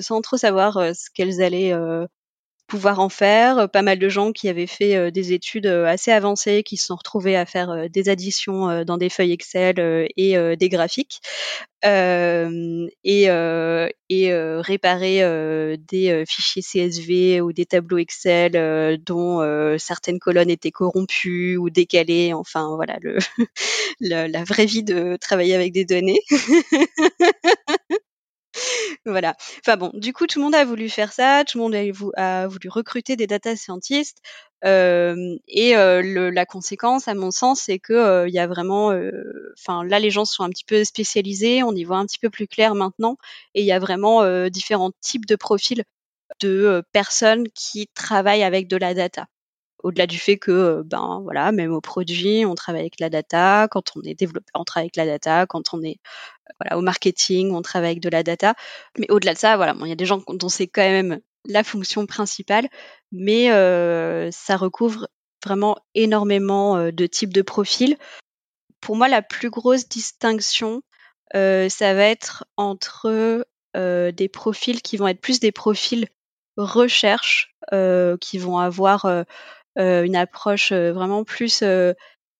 sans 0.00 0.20
trop 0.20 0.36
savoir 0.36 0.74
ce 0.94 1.10
qu'elles 1.14 1.42
allaient 1.42 1.74
pouvoir 2.68 3.00
en 3.00 3.08
faire. 3.08 3.68
Pas 3.70 3.82
mal 3.82 3.98
de 3.98 4.08
gens 4.08 4.32
qui 4.32 4.48
avaient 4.48 4.66
fait 4.66 5.10
des 5.10 5.32
études 5.32 5.66
assez 5.66 6.12
avancées, 6.12 6.62
qui 6.62 6.76
se 6.76 6.86
sont 6.86 6.96
retrouvés 6.96 7.36
à 7.36 7.46
faire 7.46 7.88
des 7.90 8.08
additions 8.08 8.84
dans 8.84 8.98
des 8.98 9.08
feuilles 9.08 9.32
Excel 9.32 10.08
et 10.16 10.56
des 10.56 10.68
graphiques. 10.68 11.20
et, 11.84 13.28
et 14.10 14.32
réparer 14.60 15.76
des 15.78 16.24
fichiers 16.26 16.62
CSV 16.62 17.40
ou 17.40 17.52
des 17.52 17.66
tableaux 17.66 17.98
Excel 17.98 18.98
dont 19.04 19.40
certaines 19.78 20.18
colonnes 20.18 20.50
étaient 20.50 20.70
corrompues 20.70 21.56
ou 21.56 21.70
décalées. 21.70 22.32
Enfin 22.34 22.74
voilà 22.76 22.98
le, 23.00 23.18
la 24.00 24.44
vraie 24.44 24.66
vie 24.66 24.82
de 24.84 25.16
travailler 25.20 25.54
avec 25.54 25.72
des 25.72 25.84
données. 25.84 26.20
voilà. 29.06 29.34
Enfin 29.60 29.76
bon, 29.76 29.90
du 29.94 30.12
coup, 30.12 30.26
tout 30.26 30.38
le 30.38 30.44
monde 30.44 30.54
a 30.54 30.64
voulu 30.64 30.88
faire 30.88 31.12
ça, 31.12 31.44
tout 31.44 31.58
le 31.58 31.62
monde 31.64 31.74
a, 32.16 32.46
voulu 32.48 32.68
recruter 32.68 33.16
des 33.16 33.26
data 33.26 33.56
scientists. 33.56 34.18
et 34.64 35.74
la 35.74 36.46
conséquence, 36.46 37.08
à 37.08 37.14
mon 37.14 37.30
sens, 37.30 37.62
c'est 37.62 37.78
que 37.78 38.26
il 38.28 38.34
y 38.34 38.38
a 38.38 38.46
vraiment, 38.46 38.92
enfin 39.58 39.84
là, 39.84 39.98
les 39.98 40.10
gens 40.10 40.24
sont 40.24 40.44
un 40.44 40.50
petit 40.50 40.64
peu 40.64 40.84
spécialisés, 40.84 41.62
on 41.62 41.72
y 41.74 41.84
voit 41.84 41.98
un 41.98 42.06
petit 42.06 42.18
peu 42.18 42.30
plus 42.30 42.48
clair 42.48 42.74
maintenant, 42.74 43.16
et 43.54 43.60
il 43.62 43.66
y 43.66 43.72
a 43.72 43.78
vraiment 43.78 44.48
différents 44.48 44.92
types 45.00 45.26
de 45.26 45.36
profils 45.36 45.84
de 46.40 46.82
personnes 46.92 47.48
qui 47.54 47.88
travaillent 47.94 48.44
avec 48.44 48.68
de 48.68 48.76
la 48.76 48.94
data 48.94 49.26
au-delà 49.82 50.06
du 50.06 50.18
fait 50.18 50.38
que 50.38 50.82
ben 50.84 51.20
voilà 51.22 51.52
même 51.52 51.72
au 51.72 51.80
produit 51.80 52.44
on 52.44 52.54
travaille 52.54 52.82
avec 52.82 53.00
la 53.00 53.10
data 53.10 53.68
quand 53.70 53.96
on 53.96 54.02
est 54.02 54.14
développeur 54.14 54.50
on 54.54 54.64
travaille 54.64 54.86
avec 54.86 54.96
la 54.96 55.06
data 55.06 55.46
quand 55.46 55.72
on 55.72 55.82
est 55.82 55.98
voilà 56.60 56.78
au 56.78 56.82
marketing 56.82 57.52
on 57.52 57.62
travaille 57.62 57.90
avec 57.90 58.00
de 58.00 58.08
la 58.08 58.22
data. 58.22 58.54
Mais 58.98 59.10
au-delà 59.10 59.34
de 59.34 59.38
ça 59.38 59.56
voilà 59.56 59.74
il 59.80 59.88
y 59.88 59.92
a 59.92 59.96
des 59.96 60.06
gens 60.06 60.22
dont 60.28 60.48
c'est 60.48 60.66
quand 60.66 60.82
même 60.82 61.20
la 61.46 61.64
fonction 61.64 62.06
principale 62.06 62.68
mais 63.12 63.48
ça 64.30 64.56
recouvre 64.56 65.08
vraiment 65.44 65.76
énormément 65.94 66.90
de 66.90 67.06
types 67.06 67.32
de 67.32 67.42
profils. 67.42 67.96
Pour 68.80 68.96
moi 68.96 69.08
la 69.08 69.22
plus 69.22 69.50
grosse 69.50 69.88
distinction 69.88 70.82
ça 71.32 71.94
va 71.94 72.04
être 72.04 72.44
entre 72.56 73.46
des 73.74 74.28
profils 74.32 74.82
qui 74.82 74.96
vont 74.96 75.08
être 75.08 75.20
plus 75.20 75.40
des 75.40 75.52
profils 75.52 76.08
recherche 76.56 77.54
qui 78.20 78.38
vont 78.38 78.58
avoir 78.58 79.06
euh, 79.78 80.02
une 80.02 80.16
approche 80.16 80.72
euh, 80.72 80.92
vraiment 80.92 81.24
plus 81.24 81.62
euh, 81.62 81.92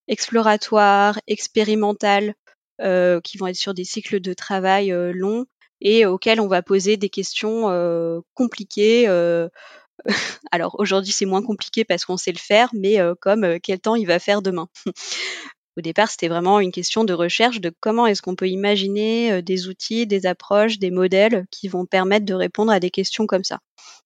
exploratoire, 0.08 1.20
expérimentale, 1.28 2.34
qui 2.78 3.38
vont 3.38 3.46
être 3.46 3.56
sur 3.56 3.74
des 3.74 3.84
cycles 3.84 4.20
de 4.20 4.32
travail 4.32 4.94
longs 5.14 5.46
et 5.80 6.06
auxquels 6.06 6.40
on 6.40 6.48
va 6.48 6.62
poser 6.62 6.96
des 6.96 7.08
questions 7.08 8.22
compliquées. 8.34 9.06
Alors 10.52 10.76
aujourd'hui 10.78 11.12
c'est 11.12 11.26
moins 11.26 11.42
compliqué 11.42 11.84
parce 11.84 12.04
qu'on 12.04 12.16
sait 12.16 12.32
le 12.32 12.38
faire, 12.38 12.70
mais 12.72 12.98
comme 13.20 13.58
quel 13.60 13.80
temps 13.80 13.94
il 13.94 14.06
va 14.06 14.18
faire 14.18 14.42
demain 14.42 14.68
Au 15.76 15.80
départ, 15.80 16.10
c'était 16.10 16.26
vraiment 16.26 16.58
une 16.58 16.72
question 16.72 17.04
de 17.04 17.12
recherche 17.12 17.60
de 17.60 17.72
comment 17.78 18.08
est-ce 18.08 18.20
qu'on 18.20 18.34
peut 18.34 18.48
imaginer 18.48 19.42
des 19.42 19.68
outils, 19.68 20.08
des 20.08 20.26
approches, 20.26 20.80
des 20.80 20.90
modèles 20.90 21.46
qui 21.52 21.68
vont 21.68 21.86
permettre 21.86 22.26
de 22.26 22.34
répondre 22.34 22.72
à 22.72 22.80
des 22.80 22.90
questions 22.90 23.28
comme 23.28 23.44
ça. 23.44 23.60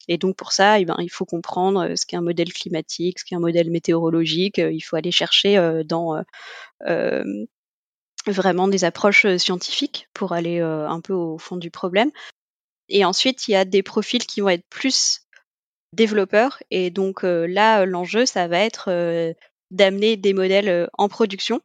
Et 0.06 0.18
donc 0.18 0.36
pour 0.36 0.52
ça, 0.52 0.78
eh 0.80 0.84
ben, 0.84 0.96
il 0.98 1.10
faut 1.10 1.24
comprendre 1.24 1.94
ce 1.96 2.04
qu'est 2.04 2.16
un 2.16 2.22
modèle 2.22 2.52
climatique, 2.52 3.20
ce 3.20 3.24
qu'est 3.24 3.36
un 3.36 3.40
modèle 3.40 3.70
météorologique. 3.70 4.58
Il 4.58 4.82
faut 4.82 4.96
aller 4.96 5.12
chercher 5.12 5.82
dans 5.86 6.22
vraiment 8.26 8.68
des 8.68 8.84
approches 8.84 9.26
scientifiques 9.36 10.08
pour 10.14 10.32
aller 10.32 10.60
un 10.60 11.00
peu 11.00 11.12
au 11.12 11.38
fond 11.38 11.56
du 11.56 11.70
problème. 11.70 12.10
Et 12.88 13.04
ensuite, 13.04 13.48
il 13.48 13.52
y 13.52 13.56
a 13.56 13.64
des 13.64 13.82
profils 13.82 14.24
qui 14.24 14.40
vont 14.40 14.50
être 14.50 14.66
plus 14.68 15.20
développeurs. 15.92 16.62
Et 16.70 16.90
donc 16.90 17.22
là, 17.22 17.84
l'enjeu, 17.86 18.26
ça 18.26 18.48
va 18.48 18.58
être 18.58 19.34
d'amener 19.70 20.16
des 20.16 20.34
modèles 20.34 20.88
en 20.98 21.08
production. 21.08 21.60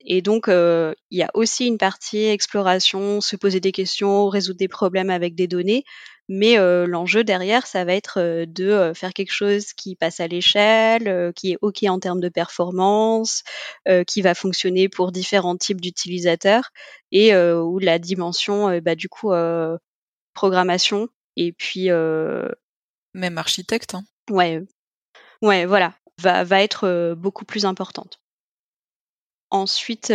Et 0.00 0.22
donc, 0.22 0.46
il 0.48 0.94
y 1.18 1.22
a 1.22 1.30
aussi 1.34 1.66
une 1.66 1.78
partie 1.78 2.24
exploration, 2.24 3.20
se 3.20 3.36
poser 3.36 3.60
des 3.60 3.72
questions, 3.72 4.28
résoudre 4.28 4.58
des 4.58 4.68
problèmes 4.68 5.10
avec 5.10 5.34
des 5.34 5.48
données. 5.48 5.84
Mais 6.28 6.56
l'enjeu 6.86 7.24
derrière, 7.24 7.66
ça 7.66 7.84
va 7.84 7.94
être 7.94 8.44
de 8.44 8.92
faire 8.94 9.14
quelque 9.14 9.32
chose 9.32 9.72
qui 9.72 9.96
passe 9.96 10.20
à 10.20 10.26
l'échelle, 10.26 11.32
qui 11.34 11.52
est 11.52 11.58
OK 11.62 11.84
en 11.84 11.98
termes 11.98 12.20
de 12.20 12.28
performance, 12.28 13.44
qui 14.06 14.20
va 14.20 14.34
fonctionner 14.34 14.88
pour 14.88 15.10
différents 15.10 15.56
types 15.56 15.80
d'utilisateurs 15.80 16.70
et 17.12 17.34
où 17.34 17.78
la 17.78 17.98
dimension, 17.98 18.78
bah, 18.80 18.94
du 18.94 19.08
coup, 19.08 19.32
programmation 20.34 21.08
et 21.36 21.52
puis... 21.52 21.88
Même 23.14 23.38
architecte. 23.38 23.94
Hein. 23.94 24.04
Ouais, 24.30 24.62
ouais, 25.40 25.64
voilà 25.64 25.94
va, 26.18 26.44
va 26.44 26.62
être 26.62 27.14
beaucoup 27.14 27.44
plus 27.44 27.64
importante. 27.64 28.20
Ensuite, 29.50 30.12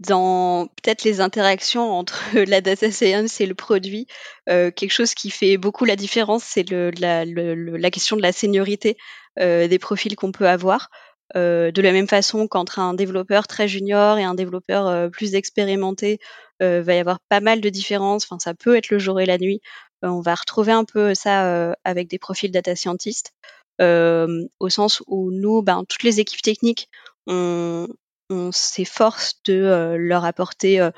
dans 0.00 0.66
peut-être 0.82 1.04
les 1.04 1.20
interactions 1.20 1.92
entre 1.92 2.22
la 2.48 2.60
data 2.60 2.90
science 2.90 3.40
et 3.40 3.46
le 3.46 3.54
produit, 3.54 4.06
quelque 4.46 4.90
chose 4.90 5.14
qui 5.14 5.30
fait 5.30 5.56
beaucoup 5.56 5.84
la 5.84 5.96
différence, 5.96 6.42
c'est 6.42 6.68
le, 6.68 6.90
la, 6.98 7.24
la, 7.24 7.90
question 7.90 8.16
de 8.16 8.22
la 8.22 8.32
seniorité 8.32 8.96
des 9.38 9.78
profils 9.78 10.16
qu'on 10.16 10.32
peut 10.32 10.48
avoir. 10.48 10.90
de 11.34 11.80
la 11.80 11.92
même 11.92 12.08
façon 12.08 12.48
qu'entre 12.48 12.78
un 12.78 12.94
développeur 12.94 13.46
très 13.46 13.68
junior 13.68 14.18
et 14.18 14.24
un 14.24 14.34
développeur 14.34 15.10
plus 15.10 15.34
expérimenté, 15.34 16.18
va 16.60 16.94
y 16.94 16.98
avoir 16.98 17.20
pas 17.28 17.40
mal 17.40 17.60
de 17.60 17.68
différences. 17.68 18.24
Enfin, 18.24 18.38
ça 18.40 18.54
peut 18.54 18.76
être 18.76 18.90
le 18.90 18.98
jour 18.98 19.20
et 19.20 19.26
la 19.26 19.38
nuit. 19.38 19.60
on 20.02 20.20
va 20.20 20.34
retrouver 20.34 20.72
un 20.72 20.84
peu 20.84 21.14
ça 21.14 21.74
avec 21.84 22.08
des 22.08 22.18
profils 22.18 22.50
data 22.50 22.74
scientist. 22.74 23.32
Euh, 23.80 24.46
au 24.58 24.68
sens 24.68 25.02
où 25.06 25.30
nous, 25.30 25.62
ben, 25.62 25.84
toutes 25.88 26.02
les 26.02 26.20
équipes 26.20 26.42
techniques, 26.42 26.90
on, 27.26 27.86
on 28.30 28.52
s'efforce 28.52 29.42
de 29.44 29.54
euh, 29.54 29.96
leur 29.98 30.24
apporter 30.24 30.80
euh, 30.80 30.90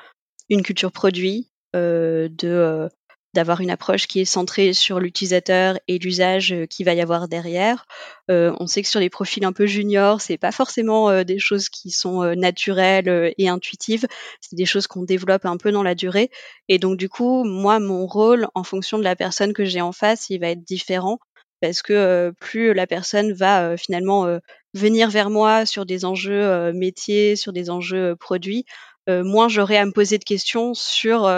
une 0.49 0.63
culture 0.63 0.93
produit, 0.93 1.51
de 1.75 2.89
d'avoir 3.35 3.63
une 3.63 3.71
approche 3.71 4.07
qui 4.07 4.21
est 4.21 4.27
centrée 4.27 4.75
sur 4.75 5.01
l'utilisateur 5.01 5.79
et 5.89 5.99
l'usage 5.99 6.55
qui 6.69 6.85
va 6.85 6.93
y 6.93 7.01
avoir 7.01 7.29
derrière. 7.29 7.87
Euh, 8.31 8.55
on 8.61 8.67
sait 8.67 8.83
que 8.83 8.89
sur 8.89 9.01
les 9.01 9.09
profils 9.09 9.43
un 9.47 9.55
peu 9.55 9.65
juniors, 9.65 10.21
c'est 10.21 10.37
pas 10.37 10.53
forcément 10.53 11.25
des 11.25 11.39
choses 11.39 11.71
qui 11.71 11.91
sont 11.91 12.35
naturelles 12.35 13.33
et 13.39 13.49
intuitives. 13.49 14.07
C'est 14.43 14.55
des 14.55 14.67
choses 14.67 14.87
qu'on 14.87 15.03
développe 15.03 15.47
un 15.47 15.57
peu 15.57 15.73
dans 15.73 15.83
la 15.83 15.95
durée. 15.95 16.31
Et 16.69 16.79
donc 16.79 16.99
du 16.99 17.09
coup, 17.09 17.45
moi, 17.45 17.81
mon 17.81 18.07
rôle, 18.07 18.49
en 18.55 18.65
fonction 18.65 18.99
de 18.99 19.05
la 19.05 19.17
personne 19.17 19.55
que 19.55 19.65
j'ai 19.65 19.81
en 19.81 19.93
face, 19.93 20.29
il 20.29 20.39
va 20.39 20.51
être 20.51 20.63
différent 20.63 21.19
parce 21.63 21.81
que 21.81 22.35
plus 22.39 22.75
la 22.75 22.87
personne 22.87 23.33
va 23.33 23.79
finalement 23.79 24.27
venir 24.75 25.11
vers 25.11 25.31
moi 25.31 25.67
sur 25.67 25.87
des 25.87 26.05
enjeux 26.05 26.73
métiers, 26.73 27.37
sur 27.37 27.53
des 27.53 27.71
enjeux 27.71 28.17
produits, 28.17 28.65
moins 29.09 29.49
j'aurai 29.49 29.77
à 29.77 29.85
me 29.85 29.93
poser 29.93 30.19
de 30.19 30.25
questions 30.25 30.75
sur 30.75 31.31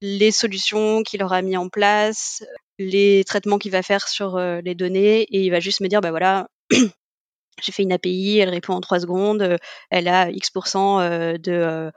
les 0.00 0.32
solutions 0.32 1.02
qu'il 1.02 1.22
aura 1.22 1.42
mis 1.42 1.56
en 1.56 1.68
place, 1.68 2.42
les 2.78 3.22
traitements 3.24 3.58
qu'il 3.58 3.70
va 3.70 3.82
faire 3.82 4.08
sur 4.08 4.38
les 4.38 4.74
données, 4.74 5.22
et 5.22 5.40
il 5.42 5.50
va 5.50 5.60
juste 5.60 5.80
me 5.80 5.88
dire, 5.88 6.00
bah 6.00 6.10
voilà, 6.10 6.48
j'ai 7.62 7.72
fait 7.72 7.84
une 7.84 7.92
API, 7.92 8.38
elle 8.38 8.48
répond 8.48 8.74
en 8.74 8.80
trois 8.80 9.00
secondes, 9.00 9.56
elle 9.90 10.08
a 10.08 10.30
X% 10.30 10.98
de 11.38 11.92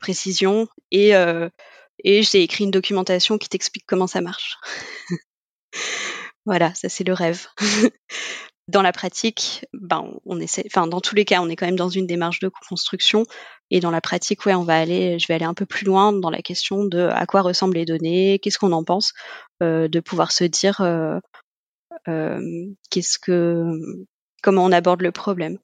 précision, 0.00 0.68
et, 0.90 1.12
et 2.02 2.22
j'ai 2.22 2.42
écrit 2.42 2.64
une 2.64 2.70
documentation 2.70 3.36
qui 3.36 3.48
t'explique 3.48 3.84
comment 3.86 4.06
ça 4.06 4.20
marche. 4.20 4.56
Voilà, 6.46 6.74
ça 6.74 6.90
c'est 6.90 7.04
le 7.04 7.14
rêve. 7.14 7.46
dans 8.68 8.82
la 8.82 8.92
pratique, 8.92 9.66
ben 9.74 10.10
on 10.24 10.40
essaie, 10.40 10.64
enfin 10.66 10.86
dans 10.86 11.00
tous 11.00 11.14
les 11.14 11.24
cas, 11.24 11.40
on 11.42 11.48
est 11.48 11.56
quand 11.56 11.66
même 11.66 11.76
dans 11.76 11.90
une 11.90 12.06
démarche 12.06 12.40
de 12.40 12.48
construction 12.48 13.24
et 13.70 13.80
dans 13.80 13.90
la 13.90 14.00
pratique, 14.00 14.46
ouais, 14.46 14.54
on 14.54 14.62
va 14.62 14.78
aller, 14.78 15.18
je 15.18 15.26
vais 15.26 15.34
aller 15.34 15.44
un 15.44 15.54
peu 15.54 15.66
plus 15.66 15.84
loin 15.84 16.12
dans 16.12 16.30
la 16.30 16.42
question 16.42 16.84
de 16.84 17.08
à 17.12 17.26
quoi 17.26 17.42
ressemblent 17.42 17.76
les 17.76 17.84
données, 17.84 18.38
qu'est-ce 18.38 18.58
qu'on 18.58 18.72
en 18.72 18.84
pense, 18.84 19.12
euh, 19.62 19.88
de 19.88 20.00
pouvoir 20.00 20.32
se 20.32 20.44
dire 20.44 20.80
euh, 20.80 21.18
euh, 22.08 22.40
qu'est-ce 22.90 23.18
que, 23.18 23.64
comment 24.42 24.64
on 24.64 24.72
aborde 24.72 25.02
le 25.02 25.12
problème. 25.12 25.58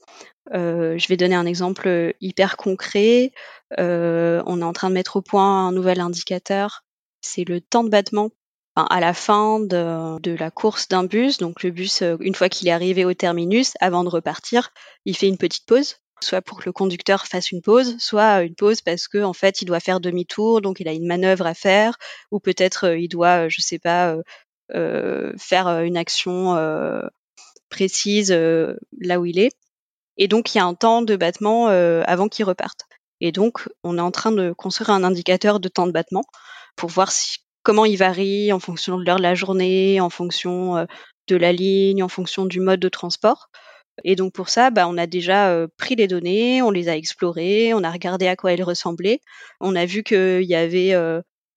je 0.53 1.09
vais 1.09 1.16
donner 1.16 1.34
un 1.36 1.46
exemple 1.46 2.14
hyper 2.20 2.57
concret. 2.57 3.32
on 3.78 4.61
est 4.61 4.64
en 4.64 4.72
train 4.72 4.88
de 4.90 4.94
mettre 4.94 5.16
au 5.16 5.22
point 5.22 5.68
un 5.68 5.72
nouvel 5.72 6.01
indicateur, 6.01 6.84
c'est 7.22 7.44
le 7.44 7.61
temps 7.61 7.84
de 7.84 7.90
battement 7.90 8.30
à 8.76 9.00
la 9.00 9.14
fin 9.14 9.60
de, 9.60 10.36
la 10.38 10.50
course 10.50 10.88
d'un 10.88 11.04
bus. 11.04 11.38
Donc 11.38 11.62
le 11.62 11.70
bus, 11.70 12.02
euh, 12.02 12.16
une 12.20 12.34
fois 12.34 12.48
qu'il 12.48 12.68
est 12.68 12.72
arrivé 12.72 13.04
au 13.04 13.14
terminus, 13.14 13.74
avant 13.80 14.04
de 14.04 14.08
repartir, 14.08 14.70
il 15.04 15.16
fait 15.16 15.28
une 15.28 15.38
petite 15.38 15.66
pause, 15.66 15.96
soit 16.22 16.42
pour 16.42 16.58
que 16.58 16.66
le 16.66 16.72
conducteur 16.72 17.26
fasse 17.26 17.50
une 17.50 17.62
pause, 17.62 17.96
soit 17.98 18.42
une 18.42 18.54
pause 18.54 18.80
parce 18.80 19.08
que 19.08 19.22
en 19.22 19.32
fait 19.32 19.62
il 19.62 19.64
doit 19.64 19.80
faire 19.80 20.00
demi-tour, 20.00 20.60
donc 20.60 20.80
il 20.80 20.88
a 20.88 20.92
une 20.92 21.06
manœuvre 21.06 21.46
à 21.46 21.54
faire, 21.54 21.96
ou 22.30 22.40
peut-être 22.40 22.86
euh, 22.88 22.98
il 22.98 23.08
doit, 23.08 23.48
je 23.48 23.60
sais 23.60 23.78
pas, 23.78 24.16
euh, 24.74 25.32
faire 25.38 25.66
une 25.80 25.96
action 25.96 26.56
précise 27.70 28.30
là 28.30 29.20
où 29.20 29.26
il 29.26 29.38
est. 29.38 29.52
Et 30.16 30.28
donc 30.28 30.54
il 30.54 30.58
y 30.58 30.60
a 30.60 30.64
un 30.64 30.74
temps 30.74 31.02
de 31.02 31.16
battement 31.16 31.66
avant 31.68 32.28
qu'il 32.28 32.44
reparte. 32.44 32.82
Et 33.20 33.32
donc 33.32 33.68
on 33.82 33.98
est 33.98 34.02
en 34.02 34.10
train 34.10 34.32
de 34.32 34.52
construire 34.52 34.90
un 34.90 35.02
indicateur 35.02 35.60
de 35.60 35.68
temps 35.68 35.86
de 35.86 35.92
battement 35.92 36.24
pour 36.76 36.88
voir 36.88 37.10
si 37.10 37.38
comment 37.62 37.84
il 37.84 37.96
varie 37.96 38.52
en 38.52 38.61
fonction 38.61 38.98
de 38.98 39.04
l'heure 39.04 39.18
de 39.18 39.22
la 39.22 39.34
journée, 39.34 40.00
en 40.00 40.11
fonction 40.11 40.86
de 41.28 41.36
la 41.36 41.52
ligne, 41.52 42.02
en 42.02 42.08
fonction 42.08 42.46
du 42.46 42.61
mode 42.61 42.80
de 42.80 42.88
transport. 42.88 43.48
Et 44.04 44.16
donc 44.16 44.32
pour 44.32 44.48
ça, 44.48 44.70
bah, 44.70 44.88
on 44.88 44.96
a 44.96 45.06
déjà 45.06 45.66
pris 45.76 45.94
les 45.94 46.06
données, 46.06 46.62
on 46.62 46.70
les 46.70 46.88
a 46.88 46.96
explorées, 46.96 47.74
on 47.74 47.84
a 47.84 47.90
regardé 47.90 48.26
à 48.28 48.36
quoi 48.36 48.52
elles 48.52 48.62
ressemblaient. 48.62 49.20
On 49.61 49.76
a 49.76 49.84
vu 49.84 50.02
qu'il 50.02 50.44
y 50.44 50.54
avait 50.54 50.94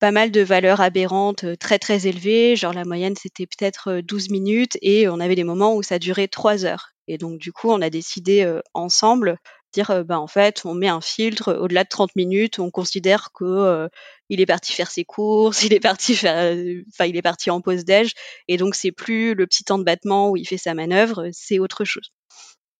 pas 0.00 0.10
mal 0.10 0.30
de 0.30 0.42
valeurs 0.42 0.82
aberrantes 0.82 1.46
très 1.58 1.78
très 1.78 2.06
élevées, 2.06 2.56
genre 2.56 2.74
la 2.74 2.84
moyenne 2.84 3.14
c'était 3.16 3.46
peut-être 3.46 4.00
12 4.02 4.28
minutes 4.28 4.76
et 4.82 5.08
on 5.08 5.20
avait 5.20 5.36
des 5.36 5.44
moments 5.44 5.74
où 5.74 5.82
ça 5.82 5.98
durait 5.98 6.28
3 6.28 6.66
heures. 6.66 6.90
Et 7.08 7.16
donc 7.16 7.38
du 7.38 7.52
coup, 7.52 7.70
on 7.70 7.80
a 7.80 7.88
décidé 7.90 8.46
ensemble 8.74 9.38
dire 9.74 10.04
bah 10.04 10.18
en 10.18 10.26
fait 10.26 10.62
on 10.64 10.74
met 10.74 10.88
un 10.88 11.00
filtre 11.00 11.52
au-delà 11.54 11.84
de 11.84 11.88
30 11.88 12.16
minutes 12.16 12.58
on 12.58 12.70
considère 12.70 13.30
que 13.32 13.88
il 14.28 14.40
est 14.40 14.46
parti 14.46 14.72
faire 14.72 14.90
ses 14.90 15.04
courses 15.04 15.62
il 15.64 15.74
est 15.74 15.80
parti 15.80 16.14
faire 16.14 16.56
enfin 16.88 17.06
il 17.06 17.16
est 17.16 17.22
parti 17.22 17.50
en 17.50 17.60
pause 17.60 17.84
déj 17.84 18.12
et 18.48 18.56
donc 18.56 18.74
c'est 18.74 18.92
plus 18.92 19.34
le 19.34 19.46
petit 19.46 19.64
temps 19.64 19.78
de 19.78 19.84
battement 19.84 20.30
où 20.30 20.36
il 20.36 20.46
fait 20.46 20.58
sa 20.58 20.74
manœuvre 20.74 21.28
c'est 21.32 21.58
autre 21.58 21.84
chose. 21.84 22.12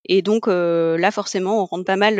Et 0.07 0.23
donc 0.23 0.47
là 0.47 1.11
forcément 1.11 1.63
on 1.63 1.67
rentre 1.67 1.85
pas 1.85 1.97
mal 1.97 2.17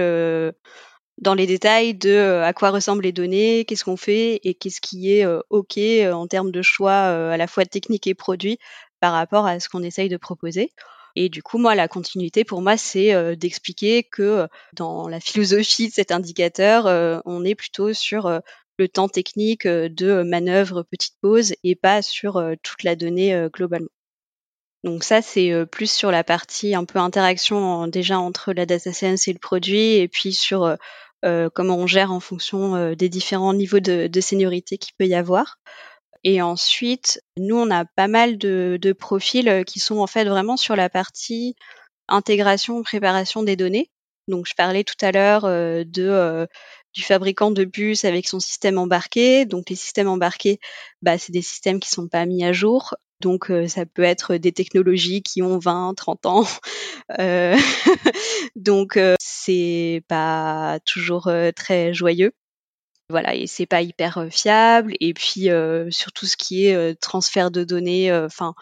dans 1.19 1.35
les 1.35 1.47
détails 1.47 1.95
de 1.95 2.41
à 2.43 2.53
quoi 2.53 2.71
ressemblent 2.71 3.05
les 3.05 3.13
données 3.13 3.65
qu'est-ce 3.67 3.85
qu'on 3.85 3.97
fait 3.97 4.41
et 4.43 4.55
qu'est-ce 4.55 4.81
qui 4.81 5.13
est 5.13 5.27
ok 5.51 5.79
en 6.13 6.27
termes 6.27 6.51
de 6.51 6.63
choix 6.63 6.93
à 6.93 7.37
la 7.37 7.47
fois 7.47 7.65
technique 7.65 8.07
et 8.07 8.15
produit 8.15 8.59
par 9.01 9.13
rapport 9.13 9.47
à 9.47 9.61
ce 9.61 9.69
qu'on 9.69 9.83
essaye 9.83 10.09
de 10.09 10.17
proposer 10.17 10.73
et 11.17 11.29
du 11.29 11.43
coup, 11.43 11.59
moi, 11.59 11.75
la 11.75 11.87
continuité, 11.89 12.45
pour 12.45 12.61
moi, 12.61 12.77
c'est 12.77 13.15
euh, 13.15 13.37
d'expliquer 13.37 14.03
que 14.03 14.23
euh, 14.23 14.47
dans 14.73 15.09
la 15.09 15.21
philosophie 15.21 15.89
de 15.89 15.95
cet 15.95 16.11
indicateur, 16.11 16.87
euh, 16.87 17.21
on 17.25 17.45
est 17.45 17.55
plutôt 17.55 17.93
sur 17.93 18.41
le 18.79 18.89
temps 18.89 19.09
technique 19.09 19.67
de 19.69 20.23
manœuvre 20.23 20.83
petite 20.83 21.15
pause 21.21 21.55
et 21.63 21.77
pas 21.77 22.03
sur 22.03 22.43
toute 22.63 22.83
la 22.83 22.97
donnée 22.97 23.49
globalement. 23.53 23.89
Donc 24.83 25.05
ça, 25.05 25.23
c'est 25.23 25.53
plus 25.71 25.91
sur 25.91 26.11
la 26.11 26.25
partie 26.25 26.75
un 26.75 26.85
peu 26.85 26.99
interaction 26.99 27.87
déjà 27.87 28.19
entre 28.19 28.53
la 28.53 28.67
data 28.67 28.93
science 28.93 29.29
et 29.29 29.33
le 29.33 29.39
produit, 29.39 29.95
et 29.95 30.09
puis 30.09 30.35
sur 30.35 30.77
comment 31.23 31.77
on 31.77 31.87
gère 31.87 32.11
en 32.11 32.19
fonction 32.19 32.95
des 32.95 33.09
différents 33.09 33.55
niveaux 33.55 33.79
de, 33.79 34.09
de 34.09 34.21
seniorité 34.21 34.77
qu'il 34.77 34.95
peut 34.99 35.07
y 35.07 35.15
avoir. 35.15 35.59
Et 36.25 36.41
ensuite, 36.41 37.21
nous, 37.37 37.57
on 37.57 37.71
a 37.71 37.85
pas 37.85 38.09
mal 38.09 38.39
de, 38.39 38.79
de, 38.81 38.93
profils 38.93 39.49
euh, 39.49 39.63
qui 39.63 39.79
sont 39.79 39.99
en 39.99 40.07
fait 40.07 40.25
vraiment 40.25 40.57
sur 40.57 40.75
la 40.75 40.89
partie 40.89 41.55
intégration, 42.09 42.83
préparation 42.83 43.43
des 43.43 43.57
données. 43.57 43.91
Donc 44.29 44.47
je 44.49 44.55
parlais 44.55 44.85
tout 44.85 44.95
à 45.03 45.13
l'heure 45.13 45.43
de 45.43 46.49
du 46.95 47.03
fabricant 47.03 47.51
de 47.51 47.65
bus 47.65 48.05
avec 48.07 48.27
son 48.27 48.41
système 48.41 48.79
embarqué. 48.79 49.45
Donc 49.45 49.69
les 49.69 49.77
systèmes 49.77 50.09
embarqués, 50.09 50.61
bah, 51.03 51.19
c'est 51.19 51.33
des 51.33 51.43
systèmes 51.43 51.79
qui 51.81 51.91
sont 51.91 52.09
pas 52.09 52.25
mis 52.25 52.43
à 52.45 52.53
jour. 52.53 52.95
Donc 53.21 53.53
ça 53.69 53.85
peut 53.85 54.03
être 54.03 54.37
des 54.37 54.53
technologies 54.53 55.23
qui 55.23 55.43
ont 55.43 55.59
20, 55.59 55.95
30 55.95 56.27
ans. 56.27 56.45
Euh, 57.21 57.55
donc 58.57 58.99
c'est 59.19 60.03
pas 60.09 60.79
toujours 60.87 61.31
très 61.55 61.93
joyeux. 61.93 62.33
Voilà, 63.11 63.35
et 63.35 63.47
c'est 63.47 63.67
pas 63.67 63.83
hyper 63.83 64.27
fiable. 64.31 64.95
Et 65.01 65.15
puis 65.15 65.49
sur 65.91 66.13
tout 66.13 66.27
ce 66.27 66.37
qui 66.37 66.67
est 66.67 67.01
transfert 67.01 67.51
de 67.51 67.65
données, 67.65 68.13
enfin 68.13 68.55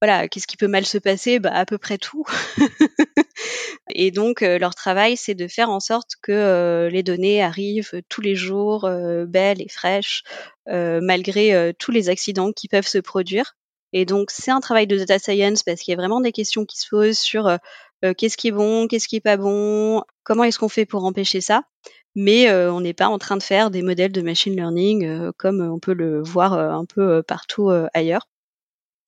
voilà, 0.00 0.28
qu'est-ce 0.28 0.46
qui 0.46 0.56
peut 0.56 0.68
mal 0.68 0.86
se 0.86 0.98
passer? 0.98 1.38
Bah, 1.40 1.50
À 1.52 1.64
peu 1.66 1.78
près 1.78 1.98
tout. 1.98 2.24
et 3.90 4.10
donc, 4.10 4.40
leur 4.42 4.74
travail, 4.74 5.16
c'est 5.16 5.34
de 5.34 5.48
faire 5.48 5.70
en 5.70 5.80
sorte 5.80 6.12
que 6.22 6.88
les 6.90 7.02
données 7.02 7.42
arrivent 7.42 8.02
tous 8.08 8.20
les 8.20 8.34
jours, 8.34 8.88
belles 9.26 9.60
et 9.60 9.68
fraîches, 9.68 10.22
malgré 10.66 11.72
tous 11.78 11.90
les 11.90 12.08
accidents 12.08 12.52
qui 12.52 12.68
peuvent 12.68 12.86
se 12.86 12.98
produire. 12.98 13.56
Et 13.92 14.04
donc, 14.04 14.30
c'est 14.30 14.50
un 14.50 14.60
travail 14.60 14.86
de 14.86 14.98
data 14.98 15.18
science 15.18 15.62
parce 15.62 15.80
qu'il 15.80 15.92
y 15.92 15.94
a 15.94 15.96
vraiment 15.96 16.20
des 16.20 16.32
questions 16.32 16.64
qui 16.64 16.78
se 16.78 16.88
posent 16.88 17.18
sur 17.18 17.58
qu'est-ce 18.16 18.36
qui 18.36 18.48
est 18.48 18.52
bon, 18.52 18.86
qu'est-ce 18.88 19.08
qui 19.08 19.16
est 19.16 19.20
pas 19.20 19.36
bon, 19.36 20.02
comment 20.24 20.44
est-ce 20.44 20.58
qu'on 20.58 20.68
fait 20.68 20.86
pour 20.86 21.04
empêcher 21.04 21.40
ça. 21.40 21.62
Mais 22.14 22.50
on 22.52 22.80
n'est 22.80 22.94
pas 22.94 23.08
en 23.08 23.18
train 23.18 23.36
de 23.36 23.42
faire 23.42 23.70
des 23.70 23.82
modèles 23.82 24.12
de 24.12 24.22
machine 24.22 24.54
learning 24.56 25.32
comme 25.36 25.60
on 25.60 25.78
peut 25.78 25.94
le 25.94 26.22
voir 26.22 26.54
un 26.54 26.84
peu 26.84 27.22
partout 27.22 27.70
ailleurs 27.94 28.26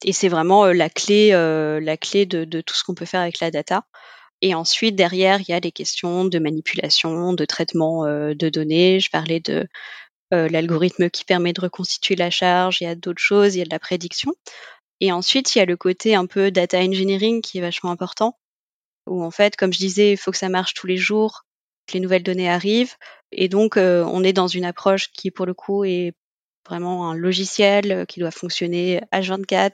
et 0.05 0.13
c'est 0.13 0.29
vraiment 0.29 0.67
la 0.67 0.89
clé, 0.89 1.31
la 1.31 1.97
clé 1.97 2.27
de, 2.27 2.61
tout 2.61 2.75
ce 2.75 2.85
qu'on 2.85 2.95
peut 2.95 3.05
faire 3.05 3.21
avec 3.21 3.41
la 3.41 3.51
data. 3.51 3.85
Et 4.43 4.55
ensuite, 4.55 4.97
derrière, 4.97 5.41
il 5.41 5.51
y 5.51 5.53
a 5.53 5.61
des 5.61 5.73
questions 5.73 6.25
de 6.25 6.39
manipulation, 6.39 7.35
de 7.35 7.45
traitement 7.45 8.07
de 8.07 8.49
données. 8.49 9.01
Je 9.01 9.11
parlais 9.11 9.41
de 9.41 9.67
l'algorithme 10.31 11.11
qui 11.11 11.25
permet 11.25 11.53
de 11.53 11.61
reconstituer 11.61 12.17
la 12.17 12.31
charge. 12.31 12.81
Il 12.81 12.85
y 12.85 12.87
a 12.87 12.95
d'autres 12.95 13.23
choses. 13.23 13.57
Il 13.57 13.59
y 13.59 13.63
a 13.63 13.67
de 13.67 13.71
la 13.71 13.79
prédiction. 13.79 14.33
Et 15.01 15.13
ensuite, 15.13 15.55
il 15.55 15.59
y 15.59 15.63
a 15.63 15.67
le 15.67 15.77
côté 15.77 16.15
un 16.15 16.27
peu 16.27 16.51
data 16.51 16.79
engineering 16.79 17.43
qui 17.43 17.59
est 17.59 17.63
vachement 17.63 17.91
important. 17.91 18.39
Où 19.07 19.25
en 19.25 19.31
fait, 19.31 19.57
comme 19.57 19.73
je 19.73 19.79
disais, 19.79 20.13
il 20.13 20.17
faut 20.17 20.31
que 20.31 20.37
ça 20.37 20.49
marche 20.49 20.75
tous 20.75 20.87
les 20.87 20.97
jours, 20.97 21.45
que 21.87 21.95
les 21.95 22.01
nouvelles 22.01 22.23
données 22.23 22.51
arrivent. 22.51 22.95
Et 23.33 23.49
donc, 23.49 23.77
on 23.77 24.25
est 24.25 24.33
dans 24.33 24.49
une 24.49 24.65
approche 24.65 25.11
qui, 25.13 25.31
pour 25.31 25.47
le 25.47 25.55
coup, 25.55 25.85
est 25.85 26.15
vraiment 26.71 27.11
un 27.11 27.17
logiciel 27.17 27.93
euh, 27.93 28.05
qui 28.05 28.21
doit 28.21 28.31
fonctionner 28.31 29.01
H24 29.13 29.73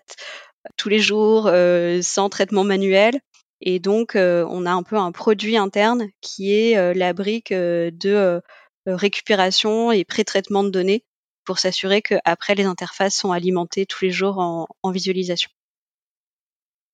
tous 0.77 0.89
les 0.89 0.99
jours 0.99 1.47
euh, 1.47 2.01
sans 2.03 2.29
traitement 2.29 2.64
manuel. 2.64 3.20
Et 3.61 3.79
donc, 3.79 4.16
euh, 4.16 4.47
on 4.51 4.66
a 4.66 4.72
un 4.72 4.83
peu 4.83 4.97
un 4.97 5.12
produit 5.12 5.57
interne 5.57 6.09
qui 6.20 6.53
est 6.53 6.95
la 6.95 7.12
brique 7.12 7.53
de 7.53 8.43
récupération 8.87 9.93
et 9.93 10.05
pré-traitement 10.05 10.62
de 10.62 10.70
données 10.70 11.05
pour 11.45 11.59
s'assurer 11.59 12.03
qu'après 12.03 12.55
les 12.55 12.64
interfaces 12.64 13.16
sont 13.16 13.33
alimentées 13.33 13.87
tous 13.87 14.05
les 14.05 14.11
jours 14.11 14.39
en 14.39 14.91
visualisation. 14.91 15.51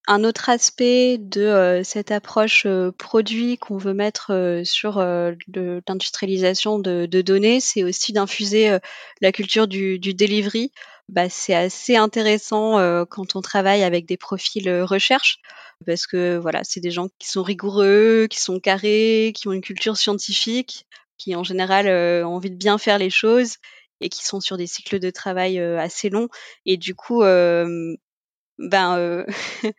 Un 0.05 0.25
autre 0.25 0.49
aspect 0.49 1.17
de 1.17 1.41
euh, 1.43 1.83
cette 1.83 2.11
approche 2.11 2.65
euh, 2.65 2.91
produit 2.91 3.57
qu'on 3.57 3.77
veut 3.77 3.93
mettre 3.93 4.33
euh, 4.33 4.65
sur 4.65 4.99
l'industrialisation 4.99 6.77
de, 6.77 7.05
données, 7.21 7.61
c'est 7.61 7.83
aussi 7.83 8.11
d'infuser 8.11 8.77
la 9.21 9.31
culture 9.31 9.67
du, 9.67 9.99
delivery. 9.99 10.71
Bah, 11.07 11.29
c'est 11.29 11.53
assez 11.53 11.95
intéressant 11.95 13.05
quand 13.05 13.35
on 13.35 13.41
travaille 13.41 13.83
avec 13.83 14.05
des 14.05 14.17
profils 14.17 14.69
recherche 14.83 15.39
parce 15.85 16.07
que 16.07 16.37
voilà, 16.37 16.61
c'est 16.63 16.79
des 16.79 16.91
gens 16.91 17.09
qui 17.19 17.27
sont 17.27 17.43
rigoureux, 17.43 18.27
qui 18.29 18.39
sont 18.41 18.59
carrés, 18.59 19.33
qui 19.35 19.47
ont 19.47 19.51
une 19.51 19.61
culture 19.61 19.97
scientifique, 19.97 20.85
qui 21.17 21.35
en 21.35 21.43
général 21.43 21.87
ont 22.25 22.35
envie 22.35 22.51
de 22.51 22.55
bien 22.55 22.77
faire 22.77 22.97
les 22.97 23.09
choses 23.09 23.57
et 24.01 24.09
qui 24.09 24.25
sont 24.25 24.39
sur 24.39 24.57
des 24.57 24.67
cycles 24.67 24.99
de 24.99 25.09
travail 25.09 25.59
assez 25.59 26.09
longs. 26.09 26.29
Et 26.65 26.77
du 26.77 26.95
coup, 26.95 27.21
ben 28.59 28.97
euh, 28.97 29.25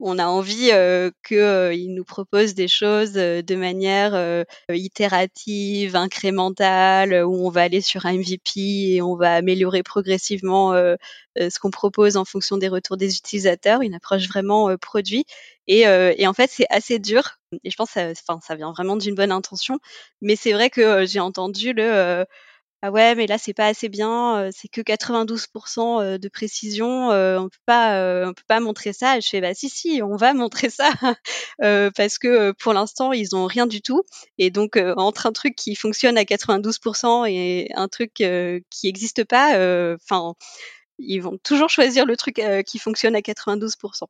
on 0.00 0.18
a 0.18 0.26
envie 0.26 0.70
euh, 0.72 1.10
qu'ils 1.26 1.38
euh, 1.38 1.74
nous 1.88 2.04
proposent 2.04 2.54
des 2.54 2.68
choses 2.68 3.16
euh, 3.16 3.42
de 3.42 3.54
manière 3.54 4.44
itérative, 4.70 5.96
incrémentale, 5.96 7.24
où 7.24 7.46
on 7.46 7.50
va 7.50 7.62
aller 7.62 7.80
sur 7.80 8.06
un 8.06 8.14
MVP 8.14 8.94
et 8.94 9.02
on 9.02 9.16
va 9.16 9.34
améliorer 9.34 9.82
progressivement 9.82 10.72
ce 10.72 11.58
qu'on 11.58 11.70
propose 11.70 12.16
en 12.16 12.24
fonction 12.24 12.56
des 12.56 12.68
retours 12.68 12.96
des 12.96 13.16
utilisateurs, 13.16 13.82
une 13.82 13.94
approche 13.94 14.28
vraiment 14.28 14.76
produit. 14.76 15.24
Et, 15.66 15.82
et, 15.82 16.26
en 16.26 16.32
fait, 16.32 16.50
c'est 16.50 16.66
assez 16.70 16.98
dur. 16.98 17.38
Et 17.64 17.70
je 17.70 17.76
pense, 17.76 17.92
que 17.92 18.14
ça, 18.14 18.38
ça 18.40 18.54
vient 18.56 18.72
vraiment 18.72 18.96
d'une 18.96 19.14
bonne 19.14 19.32
intention. 19.32 19.78
Mais 20.20 20.36
c'est 20.36 20.52
vrai 20.52 20.70
que 20.70 21.06
j'ai 21.06 21.20
entendu 21.20 21.72
le 21.72 22.24
ah 22.82 22.92
ouais, 22.92 23.16
mais 23.16 23.26
là 23.26 23.38
c'est 23.38 23.54
pas 23.54 23.66
assez 23.66 23.88
bien, 23.88 24.50
c'est 24.52 24.68
que 24.68 24.80
92% 24.80 26.18
de 26.18 26.28
précision, 26.28 27.08
on 27.10 27.48
peut 27.48 27.58
pas, 27.66 28.24
on 28.28 28.32
peut 28.34 28.42
pas 28.46 28.60
montrer 28.60 28.92
ça. 28.92 29.18
je 29.18 29.28
fais 29.28 29.40
bah 29.40 29.52
si 29.54 29.68
si, 29.68 30.00
on 30.02 30.16
va 30.16 30.32
montrer 30.34 30.70
ça 30.70 30.90
parce 31.58 32.18
que 32.18 32.52
pour 32.52 32.72
l'instant 32.72 33.12
ils 33.12 33.34
ont 33.34 33.46
rien 33.46 33.66
du 33.66 33.82
tout. 33.82 34.04
Et 34.38 34.50
donc 34.50 34.78
entre 34.96 35.26
un 35.26 35.32
truc 35.32 35.56
qui 35.56 35.74
fonctionne 35.74 36.16
à 36.18 36.24
92% 36.24 37.26
et 37.28 37.68
un 37.74 37.88
truc 37.88 38.12
qui 38.14 38.62
n'existe 38.86 39.24
pas, 39.24 39.54
enfin 39.94 40.34
ils 40.98 41.20
vont 41.20 41.38
toujours 41.38 41.70
choisir 41.70 42.06
le 42.06 42.16
truc 42.16 42.40
qui 42.66 42.78
fonctionne 42.78 43.16
à 43.16 43.22
92%. 43.22 44.08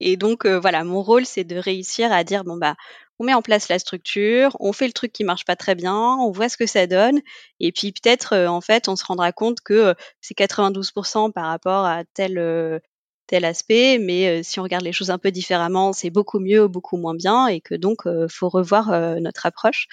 Et 0.00 0.16
donc 0.16 0.46
voilà, 0.46 0.84
mon 0.84 1.02
rôle 1.02 1.26
c'est 1.26 1.44
de 1.44 1.56
réussir 1.56 2.12
à 2.12 2.24
dire 2.24 2.44
bon 2.44 2.56
bah 2.56 2.76
on 3.18 3.24
met 3.24 3.34
en 3.34 3.42
place 3.42 3.68
la 3.68 3.78
structure, 3.78 4.56
on 4.60 4.72
fait 4.72 4.86
le 4.86 4.92
truc 4.92 5.12
qui 5.12 5.24
marche 5.24 5.44
pas 5.44 5.56
très 5.56 5.74
bien, 5.74 5.94
on 5.94 6.30
voit 6.30 6.48
ce 6.48 6.56
que 6.56 6.66
ça 6.66 6.86
donne, 6.86 7.20
et 7.60 7.72
puis 7.72 7.92
peut-être 7.92 8.34
euh, 8.34 8.46
en 8.48 8.60
fait 8.60 8.88
on 8.88 8.96
se 8.96 9.04
rendra 9.04 9.32
compte 9.32 9.60
que 9.60 9.74
euh, 9.74 9.94
c'est 10.20 10.34
92% 10.36 11.32
par 11.32 11.46
rapport 11.46 11.84
à 11.84 12.04
tel 12.14 12.38
euh, 12.38 12.78
tel 13.26 13.44
aspect, 13.44 13.98
mais 13.98 14.44
si 14.44 14.60
on 14.60 14.62
regarde 14.62 14.84
les 14.84 14.92
choses 14.92 15.10
un 15.10 15.18
peu 15.18 15.32
différemment, 15.32 15.92
c'est 15.92 16.10
beaucoup 16.10 16.38
mieux, 16.38 16.68
beaucoup 16.68 16.96
moins 16.96 17.14
bien, 17.14 17.48
et 17.48 17.60
que 17.60 17.74
donc 17.74 18.02
faut 18.28 18.48
revoir 18.48 18.92
notre 19.20 19.46
approche. 19.46 19.88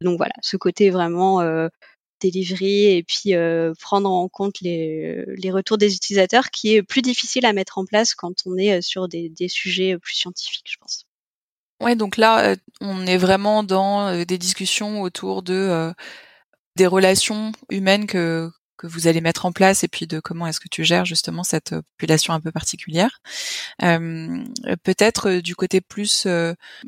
Donc 0.00 0.16
voilà, 0.16 0.32
ce 0.40 0.56
côté 0.56 0.88
vraiment 0.88 1.42
delivery 2.20 2.86
et 2.86 3.02
puis 3.02 3.32
prendre 3.80 4.10
en 4.10 4.28
compte 4.28 4.60
les, 4.60 5.24
les, 5.36 5.50
retours 5.50 5.78
des 5.78 5.94
utilisateurs 5.94 6.50
qui 6.50 6.74
est 6.74 6.82
plus 6.82 7.02
difficile 7.02 7.46
à 7.46 7.52
mettre 7.52 7.78
en 7.78 7.84
place 7.84 8.14
quand 8.14 8.34
on 8.46 8.56
est 8.56 8.82
sur 8.82 9.08
des, 9.08 9.28
des 9.28 9.48
sujets 9.48 9.98
plus 9.98 10.14
scientifiques, 10.14 10.66
je 10.70 10.76
pense. 10.78 11.08
Ouais, 11.80 11.94
donc 11.94 12.16
là, 12.16 12.40
euh, 12.50 12.56
on 12.80 13.06
est 13.06 13.18
vraiment 13.18 13.62
dans 13.62 14.08
euh, 14.08 14.24
des 14.24 14.38
discussions 14.38 15.00
autour 15.02 15.42
de 15.42 15.54
euh, 15.54 15.92
des 16.76 16.86
relations 16.86 17.52
humaines 17.70 18.06
que 18.06 18.50
que 18.78 18.86
vous 18.86 19.08
allez 19.08 19.20
mettre 19.20 19.44
en 19.46 19.52
place 19.52 19.82
et 19.84 19.88
puis 19.88 20.06
de 20.06 20.20
comment 20.20 20.46
est-ce 20.46 20.60
que 20.60 20.68
tu 20.68 20.84
gères 20.84 21.04
justement 21.04 21.42
cette 21.42 21.74
population 21.98 22.32
un 22.32 22.40
peu 22.40 22.52
particulière. 22.52 23.20
Peut-être 23.80 25.40
du 25.40 25.56
côté 25.56 25.80
plus 25.80 26.28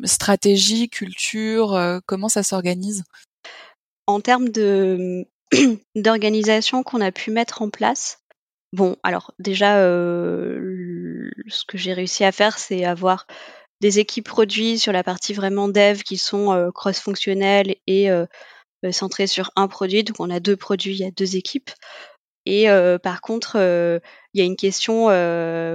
stratégie, 0.04 0.88
culture, 0.88 2.00
comment 2.06 2.28
ça 2.28 2.44
s'organise? 2.44 3.02
En 4.10 4.20
termes 4.20 4.48
d'organisation 5.96 6.82
qu'on 6.82 7.00
a 7.00 7.12
pu 7.12 7.30
mettre 7.30 7.62
en 7.62 7.70
place, 7.70 8.18
bon, 8.72 8.96
alors 9.02 9.32
déjà, 9.38 9.74
ce 9.76 11.64
que 11.66 11.78
j'ai 11.78 11.92
réussi 11.92 12.24
à 12.24 12.32
faire, 12.32 12.58
c'est 12.58 12.84
avoir 12.84 13.26
des 13.80 13.98
équipes 13.98 14.28
produits 14.28 14.78
sur 14.78 14.92
la 14.92 15.02
partie 15.02 15.32
vraiment 15.32 15.68
dev 15.68 16.02
qui 16.02 16.18
sont 16.18 16.52
euh, 16.52 16.70
cross-fonctionnelles 16.70 17.76
et 17.86 18.10
euh, 18.10 18.26
euh, 18.84 18.92
centrées 18.92 19.26
sur 19.26 19.50
un 19.56 19.68
produit. 19.68 20.04
Donc 20.04 20.16
on 20.18 20.30
a 20.30 20.40
deux 20.40 20.56
produits, 20.56 20.94
il 20.94 21.00
y 21.00 21.06
a 21.06 21.10
deux 21.10 21.36
équipes. 21.36 21.70
Et 22.46 22.68
par 23.02 23.20
contre, 23.20 23.56
il 23.56 24.40
y 24.40 24.42
a 24.42 24.46
une 24.46 24.56
question 24.56 25.04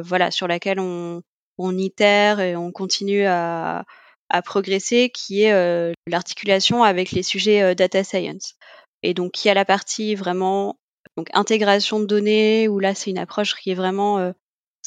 voilà, 0.01 0.31
sur 0.31 0.47
laquelle 0.47 0.79
on, 0.79 1.21
on 1.59 1.77
itère 1.77 2.39
et 2.39 2.55
on 2.55 2.71
continue 2.71 3.25
à, 3.27 3.85
à 4.29 4.41
progresser, 4.41 5.09
qui 5.09 5.43
est 5.43 5.93
l'articulation 6.07 6.83
avec 6.83 7.11
les 7.11 7.23
sujets 7.23 7.75
data 7.75 8.03
science. 8.03 8.55
Et 9.03 9.13
donc 9.13 9.43
il 9.43 9.47
y 9.47 9.51
a 9.51 9.53
la 9.53 9.65
partie 9.65 10.15
vraiment 10.15 10.79
donc 11.17 11.29
intégration 11.33 11.99
de 11.99 12.05
données 12.05 12.67
où 12.67 12.79
là 12.79 12.95
c'est 12.95 13.11
une 13.11 13.19
approche 13.19 13.55
qui 13.55 13.71
est 13.71 13.75
vraiment 13.75 14.33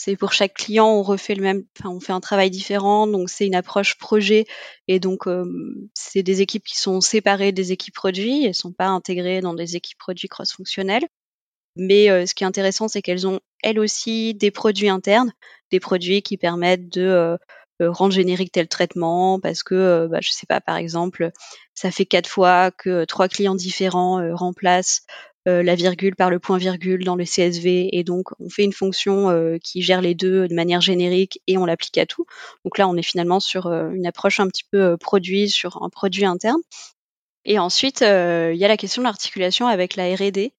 c'est 0.00 0.14
pour 0.14 0.32
chaque 0.32 0.54
client, 0.54 0.86
on 0.86 1.02
refait 1.02 1.34
le 1.34 1.42
même, 1.42 1.64
enfin, 1.76 1.90
on 1.90 1.98
fait 1.98 2.12
un 2.12 2.20
travail 2.20 2.50
différent. 2.50 3.08
Donc, 3.08 3.28
c'est 3.28 3.48
une 3.48 3.56
approche 3.56 3.98
projet. 3.98 4.46
Et 4.86 5.00
donc, 5.00 5.24
c'est 5.92 6.22
des 6.22 6.40
équipes 6.40 6.62
qui 6.62 6.78
sont 6.78 7.00
séparées 7.00 7.50
des 7.50 7.72
équipes 7.72 7.96
produits. 7.96 8.44
Elles 8.44 8.54
sont 8.54 8.72
pas 8.72 8.86
intégrées 8.86 9.40
dans 9.40 9.54
des 9.54 9.74
équipes 9.74 9.98
produits 9.98 10.28
cross-fonctionnelles. 10.28 11.04
Mais 11.74 12.26
ce 12.26 12.32
qui 12.32 12.44
est 12.44 12.46
intéressant, 12.46 12.86
c'est 12.86 13.02
qu'elles 13.02 13.26
ont 13.26 13.40
elles 13.64 13.80
aussi 13.80 14.34
des 14.34 14.52
produits 14.52 14.88
internes, 14.88 15.32
des 15.72 15.80
produits 15.80 16.22
qui 16.22 16.36
permettent 16.36 16.88
de 16.88 17.36
rendre 17.80 18.12
générique 18.12 18.52
tel 18.52 18.68
traitement 18.68 19.40
parce 19.40 19.62
que, 19.62 20.06
bah, 20.10 20.18
je 20.20 20.30
sais 20.30 20.46
pas, 20.46 20.60
par 20.60 20.76
exemple, 20.76 21.30
ça 21.74 21.90
fait 21.90 22.06
quatre 22.06 22.28
fois 22.28 22.70
que 22.70 23.04
trois 23.04 23.28
clients 23.28 23.54
différents 23.54 24.20
remplacent 24.34 25.02
la 25.46 25.74
virgule 25.74 26.14
par 26.14 26.28
le 26.28 26.38
point 26.38 26.58
virgule 26.58 27.04
dans 27.04 27.16
le 27.16 27.24
CSV 27.24 27.88
et 27.92 28.04
donc 28.04 28.28
on 28.38 28.50
fait 28.50 28.64
une 28.64 28.72
fonction 28.72 29.58
qui 29.62 29.80
gère 29.80 30.02
les 30.02 30.14
deux 30.14 30.46
de 30.46 30.54
manière 30.54 30.82
générique 30.82 31.40
et 31.46 31.56
on 31.56 31.64
l'applique 31.64 31.96
à 31.96 32.04
tout. 32.04 32.26
Donc 32.64 32.76
là 32.76 32.86
on 32.86 32.96
est 32.96 33.02
finalement 33.02 33.40
sur 33.40 33.66
une 33.66 34.06
approche 34.06 34.40
un 34.40 34.48
petit 34.48 34.64
peu 34.70 34.98
produit 34.98 35.48
sur 35.48 35.82
un 35.82 35.88
produit 35.88 36.26
interne. 36.26 36.60
Et 37.46 37.58
ensuite 37.58 38.00
il 38.02 38.56
y 38.56 38.64
a 38.64 38.68
la 38.68 38.76
question 38.76 39.00
de 39.00 39.06
l'articulation 39.06 39.66
avec 39.66 39.96
la 39.96 40.14
R&D. 40.14 40.52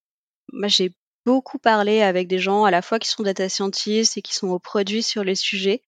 Moi 0.54 0.70
j'ai 0.70 0.92
beaucoup 1.24 1.60
parlé 1.60 2.02
avec 2.02 2.28
des 2.28 2.40
gens 2.40 2.64
à 2.64 2.72
la 2.72 2.82
fois 2.82 2.98
qui 2.98 3.10
sont 3.10 3.22
data 3.22 3.48
scientists 3.48 4.18
et 4.18 4.24
qui 4.24 4.34
sont 4.34 4.48
au 4.48 4.58
produit 4.58 5.04
sur 5.04 5.24
les 5.24 5.36
sujets 5.36 5.84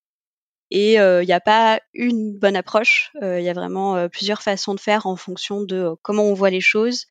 et 0.71 0.93
il 0.93 1.25
n'y 1.25 1.33
a 1.33 1.41
pas 1.41 1.79
une 1.93 2.37
bonne 2.37 2.55
approche, 2.55 3.11
il 3.21 3.41
y 3.41 3.49
a 3.49 3.53
vraiment 3.53 4.07
plusieurs 4.09 4.41
façons 4.41 4.73
de 4.73 4.79
faire 4.79 5.05
en 5.05 5.17
fonction 5.17 5.61
de 5.61 5.95
comment 6.01 6.23
on 6.23 6.33
voit 6.33 6.49
les 6.49 6.61
choses. 6.61 7.07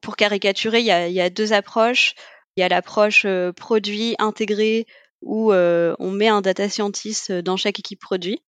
Pour 0.00 0.16
caricaturer, 0.16 0.80
il 0.80 0.86
y 0.86 1.20
a, 1.20 1.30
deux 1.30 1.52
approches. 1.52 2.14
Il 2.56 2.60
y 2.60 2.64
a 2.64 2.68
l'approche 2.68 3.26
produit 3.56 4.16
intégré 4.18 4.86
où 5.20 5.52
on 5.52 6.10
met 6.10 6.28
un 6.28 6.40
data 6.40 6.68
scientist 6.68 7.30
dans 7.30 7.58
chaque 7.58 7.78
équipe 7.78 8.00
produit. 8.00 8.42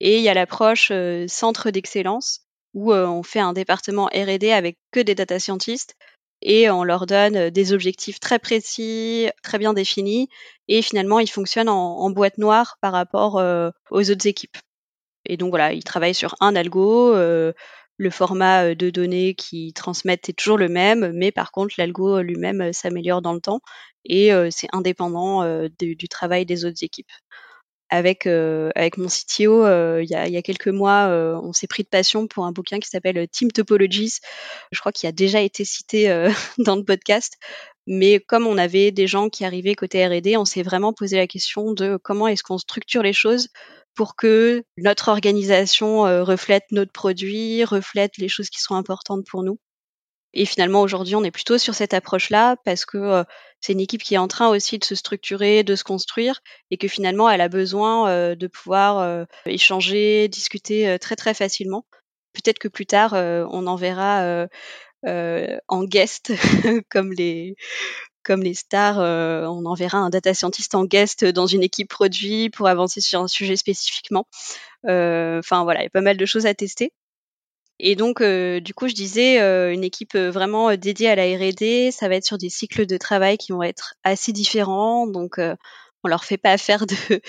Et 0.00 0.18
il 0.18 0.22
y 0.22 0.28
a 0.28 0.34
l'approche 0.34 0.92
centre 1.28 1.70
d'excellence 1.70 2.40
où 2.74 2.92
on 2.92 3.22
fait 3.22 3.40
un 3.40 3.52
département 3.52 4.06
R&D 4.06 4.52
avec 4.52 4.78
que 4.90 5.00
des 5.00 5.14
data 5.14 5.38
scientists 5.38 5.94
et 6.42 6.70
on 6.70 6.84
leur 6.84 7.06
donne 7.06 7.50
des 7.50 7.72
objectifs 7.72 8.20
très 8.20 8.38
précis, 8.38 9.28
très 9.42 9.58
bien 9.58 9.72
définis, 9.72 10.28
et 10.68 10.82
finalement 10.82 11.20
ils 11.20 11.30
fonctionnent 11.30 11.68
en, 11.68 12.10
boîte 12.10 12.38
noire 12.38 12.76
par 12.80 12.92
rapport 12.92 13.34
aux 13.90 14.10
autres 14.10 14.26
équipes. 14.26 14.56
Et 15.26 15.36
donc 15.36 15.50
voilà, 15.50 15.72
ils 15.72 15.84
travaillent 15.84 16.14
sur 16.14 16.36
un 16.40 16.54
algo, 16.56 17.14
le 17.14 18.10
format 18.10 18.74
de 18.74 18.90
données 18.90 19.34
qu'ils 19.34 19.72
transmettent 19.72 20.28
est 20.28 20.32
toujours 20.38 20.58
le 20.58 20.68
même, 20.68 21.12
mais 21.14 21.32
par 21.32 21.50
contre 21.52 21.74
l'algo 21.78 22.20
lui-même 22.20 22.72
s'améliore 22.72 23.22
dans 23.22 23.34
le 23.34 23.40
temps 23.40 23.60
et 24.04 24.30
c'est 24.50 24.68
indépendant 24.72 25.68
du 25.78 26.08
travail 26.08 26.46
des 26.46 26.64
autres 26.64 26.82
équipes 26.82 27.10
avec 27.90 28.26
euh, 28.26 28.70
avec 28.74 28.98
mon 28.98 29.08
CTO 29.08 29.64
euh, 29.64 30.00
il 30.02 30.10
y, 30.10 30.14
a, 30.14 30.28
y, 30.28 30.36
a, 30.36 30.42
quelques 30.42 30.68
mois 30.68 31.08
euh, 31.08 31.38
on 31.42 31.52
s'est 31.52 31.66
pris 31.66 31.82
de 31.82 31.88
passion 31.88 32.26
pour 32.26 32.44
un 32.44 32.52
bouquin 32.52 32.78
qui 32.78 32.88
s'appelle 32.88 33.26
Team 33.28 33.50
Topologies. 33.50 34.18
Je 34.72 34.80
crois 34.80 34.92
qu'il 34.92 35.08
a 35.08 35.12
déjà 35.12 35.40
été 35.40 35.64
cité 35.64 36.08
dans 36.58 36.76
le 36.76 36.84
podcast. 36.84 37.34
Mais 37.86 38.20
comme 38.20 38.46
on 38.46 38.58
avait 38.58 38.90
des 38.90 39.06
gens 39.06 39.30
qui 39.30 39.44
arrivaient 39.46 39.74
côté 39.74 40.06
R&D 40.06 40.36
on 40.36 40.44
s'est 40.44 40.62
vraiment 40.62 40.92
posé 40.92 41.16
la 41.16 41.26
question 41.26 41.72
de 41.72 41.98
comment 42.02 42.28
est-ce 42.28 42.42
qu'on 42.42 42.58
structure 42.58 43.02
les 43.02 43.14
choses 43.14 43.48
pour 43.94 44.14
que 44.14 44.62
notre 44.76 45.08
organisation 45.08 46.02
reflète 46.24 46.64
notre 46.70 46.92
produit 46.92 47.64
reflète 47.64 48.18
les 48.18 48.28
choses 48.28 48.50
qui 48.50 48.60
sont 48.60 48.74
importantes 48.74 49.24
pour 49.26 49.42
nous 49.42 49.58
et 50.38 50.44
finalement, 50.44 50.82
aujourd'hui, 50.82 51.16
on 51.16 51.24
est 51.24 51.32
plutôt 51.32 51.58
sur 51.58 51.74
cette 51.74 51.94
approche-là 51.94 52.56
parce 52.64 52.86
que 52.86 53.24
c'est 53.60 53.72
une 53.72 53.80
équipe 53.80 54.02
qui 54.02 54.14
est 54.14 54.18
en 54.18 54.28
train 54.28 54.48
aussi 54.48 54.78
de 54.78 54.84
se 54.84 54.94
structurer, 54.94 55.64
de 55.64 55.74
se 55.74 55.82
construire 55.82 56.40
et 56.70 56.76
que 56.76 56.86
finalement, 56.86 57.28
elle 57.28 57.40
a 57.40 57.48
besoin 57.48 58.34
de 58.36 58.46
pouvoir 58.46 59.26
échanger, 59.46 60.28
discuter 60.28 60.96
très 61.00 61.16
très 61.16 61.34
facilement. 61.34 61.84
Peut-être 62.34 62.60
que 62.60 62.68
plus 62.68 62.86
tard, 62.86 63.14
on 63.14 63.66
en 63.66 63.74
verra 63.74 64.46
en 65.04 65.84
guest 65.84 66.32
comme 66.88 67.12
les 67.12 67.56
comme 68.22 68.42
les 68.42 68.54
stars, 68.54 68.98
on 68.98 69.64
enverra 69.66 69.98
un 69.98 70.10
data 70.10 70.34
scientist 70.34 70.74
en 70.76 70.84
guest 70.84 71.24
dans 71.24 71.46
une 71.46 71.64
équipe 71.64 71.88
produit 71.88 72.48
pour 72.50 72.68
avancer 72.68 73.00
sur 73.00 73.20
un 73.20 73.28
sujet 73.28 73.56
spécifiquement. 73.56 74.28
Enfin 74.84 75.64
voilà, 75.64 75.80
il 75.80 75.84
y 75.84 75.86
a 75.86 75.90
pas 75.90 76.00
mal 76.00 76.16
de 76.16 76.26
choses 76.26 76.46
à 76.46 76.54
tester. 76.54 76.92
Et 77.80 77.94
donc, 77.94 78.20
euh, 78.20 78.60
du 78.60 78.74
coup, 78.74 78.88
je 78.88 78.94
disais, 78.94 79.40
euh, 79.40 79.72
une 79.72 79.84
équipe 79.84 80.14
euh, 80.16 80.30
vraiment 80.30 80.74
dédiée 80.76 81.08
à 81.08 81.14
la 81.14 81.24
R&D, 81.24 81.90
ça 81.92 82.08
va 82.08 82.16
être 82.16 82.24
sur 82.24 82.38
des 82.38 82.48
cycles 82.48 82.86
de 82.86 82.96
travail 82.96 83.38
qui 83.38 83.52
vont 83.52 83.62
être 83.62 83.94
assez 84.02 84.32
différents. 84.32 85.06
Donc, 85.06 85.40
on 86.04 86.08
leur 86.08 86.24
fait 86.24 86.38
pas 86.38 86.58
faire 86.58 86.86
de, 86.86 86.94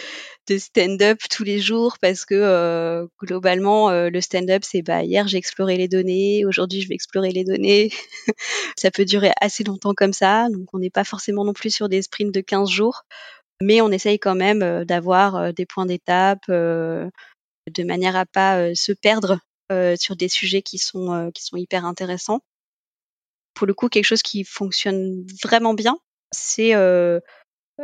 de 0.47 0.57
stand-up 0.57 1.19
tous 1.29 1.43
les 1.43 1.59
jours 1.59 1.97
parce 2.01 2.25
que 2.25 3.07
globalement, 3.21 3.91
le 3.91 4.21
stand-up, 4.21 4.63
c'est 4.65 4.81
bah 4.81 5.03
hier 5.03 5.27
j'ai 5.27 5.37
exploré 5.37 5.77
les 5.77 5.87
données, 5.87 6.45
aujourd'hui 6.45 6.81
je 6.81 6.87
vais 6.87 6.95
explorer 6.95 7.31
les 7.31 7.43
données. 7.43 7.91
ça 8.77 8.91
peut 8.91 9.05
durer 9.05 9.31
assez 9.41 9.63
longtemps 9.63 9.93
comme 9.93 10.13
ça, 10.13 10.49
donc 10.49 10.67
on 10.73 10.79
n'est 10.79 10.89
pas 10.89 11.03
forcément 11.03 11.45
non 11.45 11.53
plus 11.53 11.73
sur 11.73 11.89
des 11.89 12.01
sprints 12.01 12.33
de 12.33 12.41
15 12.41 12.69
jours, 12.69 13.03
mais 13.61 13.81
on 13.81 13.91
essaye 13.91 14.19
quand 14.19 14.35
même 14.35 14.85
d'avoir 14.85 15.53
des 15.53 15.65
points 15.65 15.85
d'étape 15.85 16.45
de 16.47 17.83
manière 17.83 18.15
à 18.15 18.25
pas 18.25 18.73
se 18.75 18.91
perdre 18.91 19.31
euh, 19.33 19.48
sur 19.97 20.15
des 20.15 20.29
sujets 20.29 20.61
qui 20.61 20.77
sont 20.77 21.13
euh, 21.13 21.31
qui 21.31 21.43
sont 21.43 21.57
hyper 21.57 21.85
intéressants. 21.85 22.41
Pour 23.53 23.67
le 23.67 23.73
coup, 23.73 23.89
quelque 23.89 24.05
chose 24.05 24.21
qui 24.21 24.43
fonctionne 24.43 25.25
vraiment 25.43 25.73
bien, 25.73 25.97
c'est 26.31 26.75
euh, 26.75 27.19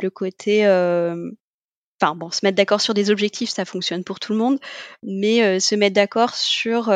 le 0.00 0.10
côté 0.10 0.64
enfin 2.00 2.14
bon, 2.14 2.30
se 2.30 2.44
mettre 2.44 2.56
d'accord 2.56 2.80
sur 2.80 2.94
des 2.94 3.10
objectifs, 3.10 3.50
ça 3.50 3.64
fonctionne 3.64 4.04
pour 4.04 4.20
tout 4.20 4.32
le 4.32 4.38
monde, 4.38 4.58
mais 5.02 5.60
se 5.60 5.74
mettre 5.74 5.94
d'accord 5.94 6.34
sur 6.34 6.88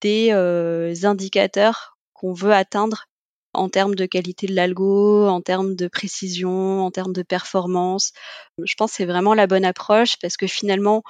des 0.00 1.04
indicateurs 1.04 1.96
qu'on 2.12 2.32
veut 2.32 2.52
atteindre 2.52 3.06
en 3.54 3.68
termes 3.68 3.94
de 3.94 4.06
qualité 4.06 4.46
de 4.46 4.54
l'algo, 4.54 5.26
en 5.28 5.40
termes 5.40 5.74
de 5.74 5.88
précision, 5.88 6.84
en 6.84 6.90
termes 6.90 7.12
de 7.12 7.22
performance. 7.22 8.12
Je 8.62 8.74
pense 8.74 8.90
que 8.90 8.96
c'est 8.96 9.04
vraiment 9.04 9.34
la 9.34 9.46
bonne 9.46 9.64
approche 9.64 10.16
parce 10.20 10.36
que 10.36 10.46
finalement, 10.46 11.02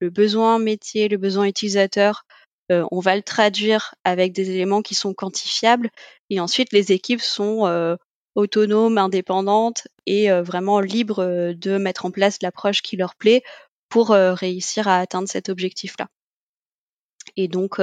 le 0.00 0.10
besoin 0.10 0.58
métier, 0.58 1.08
le 1.08 1.18
besoin 1.18 1.44
utilisateur, 1.44 2.24
euh, 2.70 2.86
on 2.90 3.00
va 3.00 3.16
le 3.16 3.22
traduire 3.22 3.94
avec 4.04 4.32
des 4.32 4.50
éléments 4.50 4.82
qui 4.82 4.94
sont 4.94 5.12
quantifiables 5.14 5.90
et 6.28 6.40
ensuite 6.40 6.72
les 6.72 6.92
équipes 6.92 7.20
sont 7.20 7.66
euh, 7.66 7.96
autonomes, 8.36 8.98
indépendantes 8.98 9.88
et 10.06 10.30
euh, 10.30 10.42
vraiment 10.42 10.80
libres 10.80 11.52
de 11.52 11.78
mettre 11.78 12.06
en 12.06 12.10
place 12.10 12.38
l'approche 12.42 12.82
qui 12.82 12.96
leur 12.96 13.16
plaît 13.16 13.42
pour 13.88 14.10
réussir 14.10 14.86
à 14.86 14.98
atteindre 14.98 15.28
cet 15.28 15.48
objectif-là. 15.48 16.06
Et 17.36 17.48
donc 17.48 17.80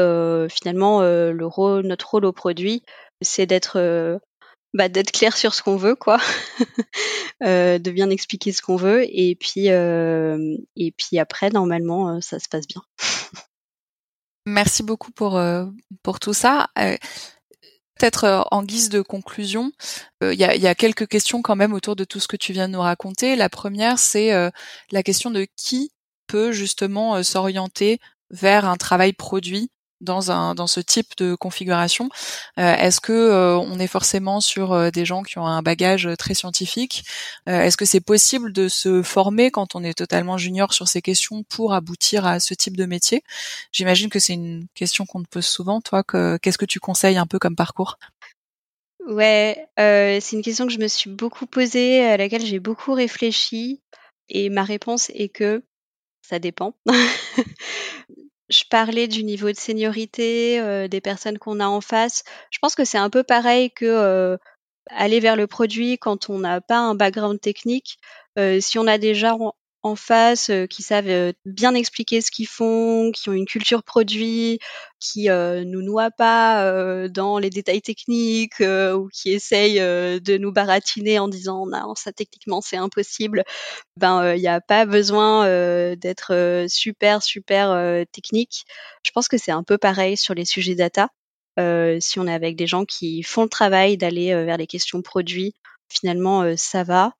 finalement, 0.49 1.01
le 1.01 1.45
rôle, 1.45 1.85
notre 1.85 2.11
rôle 2.11 2.23
au 2.23 2.31
produit, 2.31 2.81
c'est 3.21 3.45
d'être 3.45 4.17
bah, 4.73 4.87
d'être 4.87 5.11
clair 5.11 5.35
sur 5.35 5.53
ce 5.53 5.61
qu'on 5.61 5.75
veut, 5.75 5.95
quoi, 5.95 6.17
de 7.41 7.91
bien 7.91 8.09
expliquer 8.09 8.53
ce 8.53 8.61
qu'on 8.61 8.77
veut, 8.77 9.03
et 9.03 9.35
puis 9.35 9.67
et 9.67 10.91
puis 10.95 11.19
après, 11.19 11.49
normalement, 11.49 12.21
ça 12.21 12.39
se 12.39 12.47
passe 12.47 12.67
bien. 12.67 12.83
Merci 14.47 14.81
beaucoup 14.81 15.11
pour 15.11 15.35
euh, 15.35 15.65
pour 16.03 16.21
tout 16.21 16.33
ça. 16.33 16.69
Euh, 16.79 16.95
peut-être 17.99 18.23
euh, 18.23 18.41
en 18.49 18.63
guise 18.63 18.87
de 18.87 19.01
conclusion, 19.01 19.73
il 20.21 20.39
y, 20.39 20.45
a, 20.45 20.55
y, 20.55 20.67
a, 20.67 20.73
quelques 20.73 21.05
questions 21.05 21.41
quand 21.41 21.57
même 21.57 21.73
autour 21.73 21.97
de 21.97 22.05
tout 22.05 22.21
ce 22.21 22.29
que 22.29 22.37
tu 22.37 22.53
viens 22.53 22.69
de 22.69 22.73
nous 22.73 22.79
raconter. 22.79 23.35
La 23.35 23.49
première, 23.49 23.99
c'est 23.99 24.31
la 24.91 25.03
question 25.03 25.31
de 25.31 25.45
qui 25.57 25.91
peut 26.27 26.53
justement 26.53 27.21
s'orienter 27.23 27.99
vers 28.29 28.63
un 28.65 28.77
travail 28.77 29.11
produit 29.11 29.69
dans 30.01 30.31
un 30.31 30.55
dans 30.55 30.67
ce 30.67 30.79
type 30.79 31.15
de 31.17 31.35
configuration. 31.35 32.09
Euh, 32.59 32.75
Est-ce 32.75 32.99
que 32.99 33.13
euh, 33.13 33.57
on 33.57 33.79
est 33.79 33.87
forcément 33.87 34.41
sur 34.41 34.73
euh, 34.73 34.91
des 34.91 35.05
gens 35.05 35.23
qui 35.23 35.37
ont 35.39 35.45
un 35.45 35.61
bagage 35.61 36.09
très 36.17 36.33
scientifique? 36.33 37.03
Est-ce 37.45 37.77
que 37.77 37.85
c'est 37.85 38.01
possible 38.01 38.51
de 38.51 38.67
se 38.67 39.01
former 39.01 39.51
quand 39.51 39.75
on 39.75 39.83
est 39.83 39.93
totalement 39.93 40.37
junior 40.37 40.73
sur 40.73 40.87
ces 40.87 41.01
questions 41.01 41.43
pour 41.43 41.73
aboutir 41.73 42.25
à 42.25 42.39
ce 42.39 42.53
type 42.53 42.77
de 42.77 42.85
métier? 42.85 43.23
J'imagine 43.71 44.09
que 44.09 44.19
c'est 44.19 44.33
une 44.33 44.67
question 44.75 45.05
qu'on 45.05 45.23
te 45.23 45.29
pose 45.29 45.45
souvent. 45.45 45.81
Toi, 45.81 46.03
qu'est-ce 46.03 46.57
que 46.57 46.65
tu 46.65 46.79
conseilles 46.79 47.17
un 47.17 47.25
peu 47.27 47.39
comme 47.39 47.55
parcours? 47.55 47.97
Ouais, 49.07 49.67
c'est 49.77 50.33
une 50.33 50.41
question 50.41 50.67
que 50.67 50.73
je 50.73 50.79
me 50.79 50.87
suis 50.87 51.09
beaucoup 51.09 51.45
posée, 51.45 52.05
à 52.05 52.17
laquelle 52.17 52.45
j'ai 52.45 52.59
beaucoup 52.59 52.93
réfléchi, 52.93 53.81
et 54.29 54.49
ma 54.49 54.63
réponse 54.63 55.09
est 55.11 55.29
que 55.29 55.63
ça 56.21 56.39
dépend. 56.39 56.75
Je 58.49 58.63
parlais 58.69 59.07
du 59.07 59.23
niveau 59.23 59.51
de 59.51 59.57
seniorité, 59.57 60.59
euh, 60.59 60.87
des 60.87 61.01
personnes 61.01 61.37
qu'on 61.37 61.59
a 61.59 61.67
en 61.67 61.81
face. 61.81 62.23
Je 62.51 62.59
pense 62.59 62.75
que 62.75 62.85
c'est 62.85 62.97
un 62.97 63.09
peu 63.09 63.23
pareil 63.23 63.71
que 63.71 63.85
euh, 63.85 64.37
aller 64.87 65.19
vers 65.19 65.35
le 65.35 65.47
produit 65.47 65.97
quand 65.97 66.29
on 66.29 66.39
n'a 66.39 66.61
pas 66.61 66.79
un 66.79 66.95
background 66.95 67.41
technique. 67.41 67.97
Euh, 68.39 68.59
si 68.61 68.79
on 68.79 68.87
a 68.87 68.97
déjà 68.97 69.35
en 69.87 69.95
face, 69.95 70.49
euh, 70.49 70.67
qui 70.67 70.83
savent 70.83 71.07
euh, 71.07 71.33
bien 71.45 71.73
expliquer 71.73 72.21
ce 72.21 72.31
qu'ils 72.31 72.47
font, 72.47 73.11
qui 73.11 73.29
ont 73.29 73.33
une 73.33 73.45
culture 73.45 73.83
produit, 73.83 74.59
qui 74.99 75.29
euh, 75.29 75.63
nous 75.65 75.81
noient 75.81 76.11
pas 76.11 77.07
dans 77.09 77.37
les 77.37 77.49
détails 77.49 77.81
techniques 77.81 78.59
ou 78.61 79.09
qui 79.13 79.31
essayent 79.31 79.79
de 79.79 80.37
nous 80.37 80.51
baratiner 80.51 81.19
en 81.19 81.27
disant 81.27 81.67
non 81.67 81.93
ça 81.95 82.11
techniquement 82.11 82.61
c'est 82.61 82.77
impossible. 82.77 83.43
Ben 83.95 84.33
il 84.35 84.41
n'y 84.41 84.47
a 84.47 84.59
pas 84.59 84.85
besoin 84.85 85.45
d'être 85.95 86.65
super 86.67 87.21
super 87.21 88.05
technique. 88.11 88.65
Je 89.03 89.11
pense 89.11 89.27
que 89.27 89.37
c'est 89.37 89.51
un 89.51 89.63
peu 89.63 89.77
pareil 89.77 90.17
sur 90.17 90.33
les 90.33 90.45
sujets 90.45 90.75
data. 90.75 91.09
si 91.99 92.19
on 92.19 92.27
est 92.27 92.33
avec 92.33 92.55
des 92.55 92.67
gens 92.67 92.85
qui 92.85 93.21
font 93.21 93.43
le 93.43 93.49
travail 93.49 93.97
d'aller 93.97 94.33
vers 94.45 94.57
les 94.57 94.67
questions 94.67 95.03
produits, 95.03 95.53
finalement 95.89 96.55
ça 96.57 96.83
va. 96.83 97.13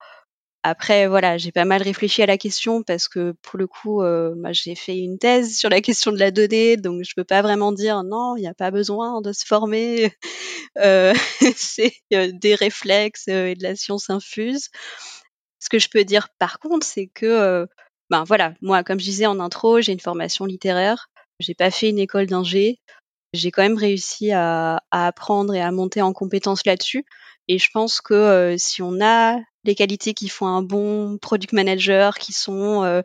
Après, 0.64 1.06
voilà, 1.06 1.38
j'ai 1.38 1.52
pas 1.52 1.64
mal 1.64 1.82
réfléchi 1.82 2.22
à 2.22 2.26
la 2.26 2.36
question 2.36 2.82
parce 2.82 3.06
que 3.06 3.32
pour 3.42 3.58
le 3.58 3.68
coup, 3.68 4.02
euh, 4.02 4.34
moi, 4.36 4.52
j'ai 4.52 4.74
fait 4.74 4.98
une 4.98 5.18
thèse 5.18 5.56
sur 5.56 5.70
la 5.70 5.80
question 5.80 6.10
de 6.10 6.18
la 6.18 6.32
donnée, 6.32 6.76
donc 6.76 7.04
je 7.04 7.12
peux 7.14 7.24
pas 7.24 7.42
vraiment 7.42 7.70
dire 7.70 8.02
non, 8.02 8.36
il 8.36 8.40
n'y 8.40 8.48
a 8.48 8.54
pas 8.54 8.72
besoin 8.72 9.20
de 9.20 9.32
se 9.32 9.44
former. 9.44 10.12
Euh, 10.76 11.14
c'est 11.56 11.94
euh, 12.12 12.30
des 12.32 12.54
réflexes 12.54 13.26
et 13.26 13.54
de 13.54 13.62
la 13.62 13.74
science 13.74 14.10
infuse. 14.10 14.68
Ce 15.58 15.68
que 15.68 15.78
je 15.78 15.88
peux 15.88 16.04
dire 16.04 16.28
par 16.38 16.60
contre, 16.60 16.86
c'est 16.86 17.08
que, 17.08 17.66
ben 18.10 18.22
voilà, 18.24 18.54
moi, 18.60 18.84
comme 18.84 19.00
je 19.00 19.04
disais 19.06 19.26
en 19.26 19.40
intro, 19.40 19.80
j'ai 19.80 19.92
une 19.92 19.98
formation 19.98 20.44
littéraire. 20.44 21.08
J'ai 21.40 21.54
pas 21.54 21.70
fait 21.70 21.88
une 21.88 21.98
école 21.98 22.26
d'ingé. 22.26 22.78
J'ai 23.32 23.50
quand 23.50 23.62
même 23.62 23.78
réussi 23.78 24.30
à, 24.30 24.82
à 24.90 25.06
apprendre 25.08 25.54
et 25.54 25.60
à 25.60 25.72
monter 25.72 26.02
en 26.02 26.12
compétences 26.12 26.64
là-dessus. 26.66 27.04
Et 27.48 27.58
je 27.58 27.70
pense 27.72 28.00
que 28.00 28.54
si 28.58 28.82
on 28.82 29.00
a 29.00 29.38
les 29.68 29.74
qualités 29.74 30.14
qui 30.14 30.28
font 30.28 30.46
un 30.46 30.62
bon 30.62 31.18
product 31.18 31.52
manager, 31.52 32.16
qui 32.16 32.32
sont 32.32 32.82
euh, 32.84 33.02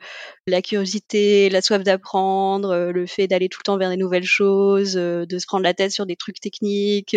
la 0.48 0.62
curiosité, 0.62 1.50
la 1.50 1.62
soif 1.62 1.84
d'apprendre, 1.84 2.72
euh, 2.72 2.92
le 2.92 3.06
fait 3.06 3.28
d'aller 3.28 3.50
tout 3.50 3.60
le 3.60 3.66
temps 3.66 3.78
vers 3.78 3.90
des 3.90 3.98
nouvelles 3.98 4.24
choses, 4.24 4.96
euh, 4.98 5.26
de 5.26 5.38
se 5.40 5.46
prendre 5.46 5.64
la 5.64 5.74
tête 5.74 5.92
sur 5.92 6.06
des 6.06 6.16
trucs 6.16 6.40
techniques 6.40 7.16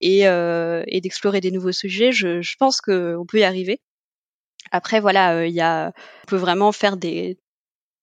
et, 0.00 0.22
et 0.22 1.00
d'explorer 1.00 1.40
des 1.40 1.50
nouveaux 1.50 1.72
sujets. 1.72 2.10
Je, 2.10 2.40
je 2.40 2.56
pense 2.58 2.80
qu'on 2.80 3.26
peut 3.28 3.38
y 3.38 3.44
arriver. 3.44 3.80
Après, 4.70 5.00
voilà, 5.00 5.46
il 5.46 5.54
y 5.54 5.60
a, 5.60 5.92
on 6.24 6.26
peut 6.26 6.36
vraiment 6.36 6.72
faire 6.72 6.96
des, 6.96 7.38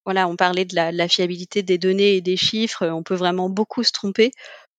voilà, 0.05 0.27
on 0.27 0.35
parlait 0.35 0.65
de 0.65 0.75
la, 0.75 0.91
la, 0.91 1.07
fiabilité 1.07 1.63
des 1.63 1.77
données 1.77 2.15
et 2.17 2.21
des 2.21 2.37
chiffres. 2.37 2.87
On 2.87 3.03
peut 3.03 3.15
vraiment 3.15 3.49
beaucoup 3.49 3.83
se 3.83 3.91
tromper. 3.91 4.31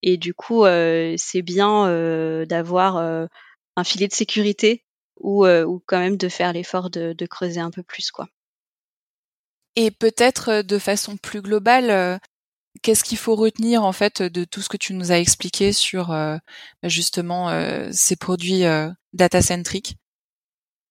Et 0.03 0.17
du 0.17 0.35
coup, 0.35 0.65
c'est 1.17 1.43
bien 1.43 2.45
d'avoir 2.47 2.97
un 3.77 3.85
filet 3.85 4.09
de 4.09 4.13
sécurité 4.13 4.86
ou, 5.19 5.47
euh, 5.47 5.65
ou 5.65 5.83
quand 5.87 5.99
même 5.99 6.17
de 6.17 6.29
faire 6.29 6.53
l'effort 6.53 6.91
de, 6.91 7.13
de, 7.13 7.27
creuser 7.27 7.61
un 7.61 7.71
peu 7.71 7.83
plus 7.83 8.11
quoi. 8.11 8.29
Et 9.75 9.91
peut-être 9.91 10.49
euh, 10.51 10.63
de 10.63 10.79
façon 10.79 11.17
plus 11.17 11.43
globale, 11.43 11.91
euh, 11.91 12.19
qu'est-ce 12.83 13.05
qu'il 13.05 13.19
faut 13.19 13.35
retenir 13.35 13.85
en 13.85 13.93
fait 13.93 14.23
de 14.23 14.45
tout 14.45 14.61
ce 14.61 14.69
que 14.69 14.77
tu 14.77 14.95
nous 14.95 15.13
as 15.13 15.19
expliqué 15.19 15.73
sur 15.73 16.09
bah, 16.09 16.41
justement 16.85 17.49
ces 17.91 18.17
produits 18.17 18.65
data 19.15 19.41
centric 19.41 19.97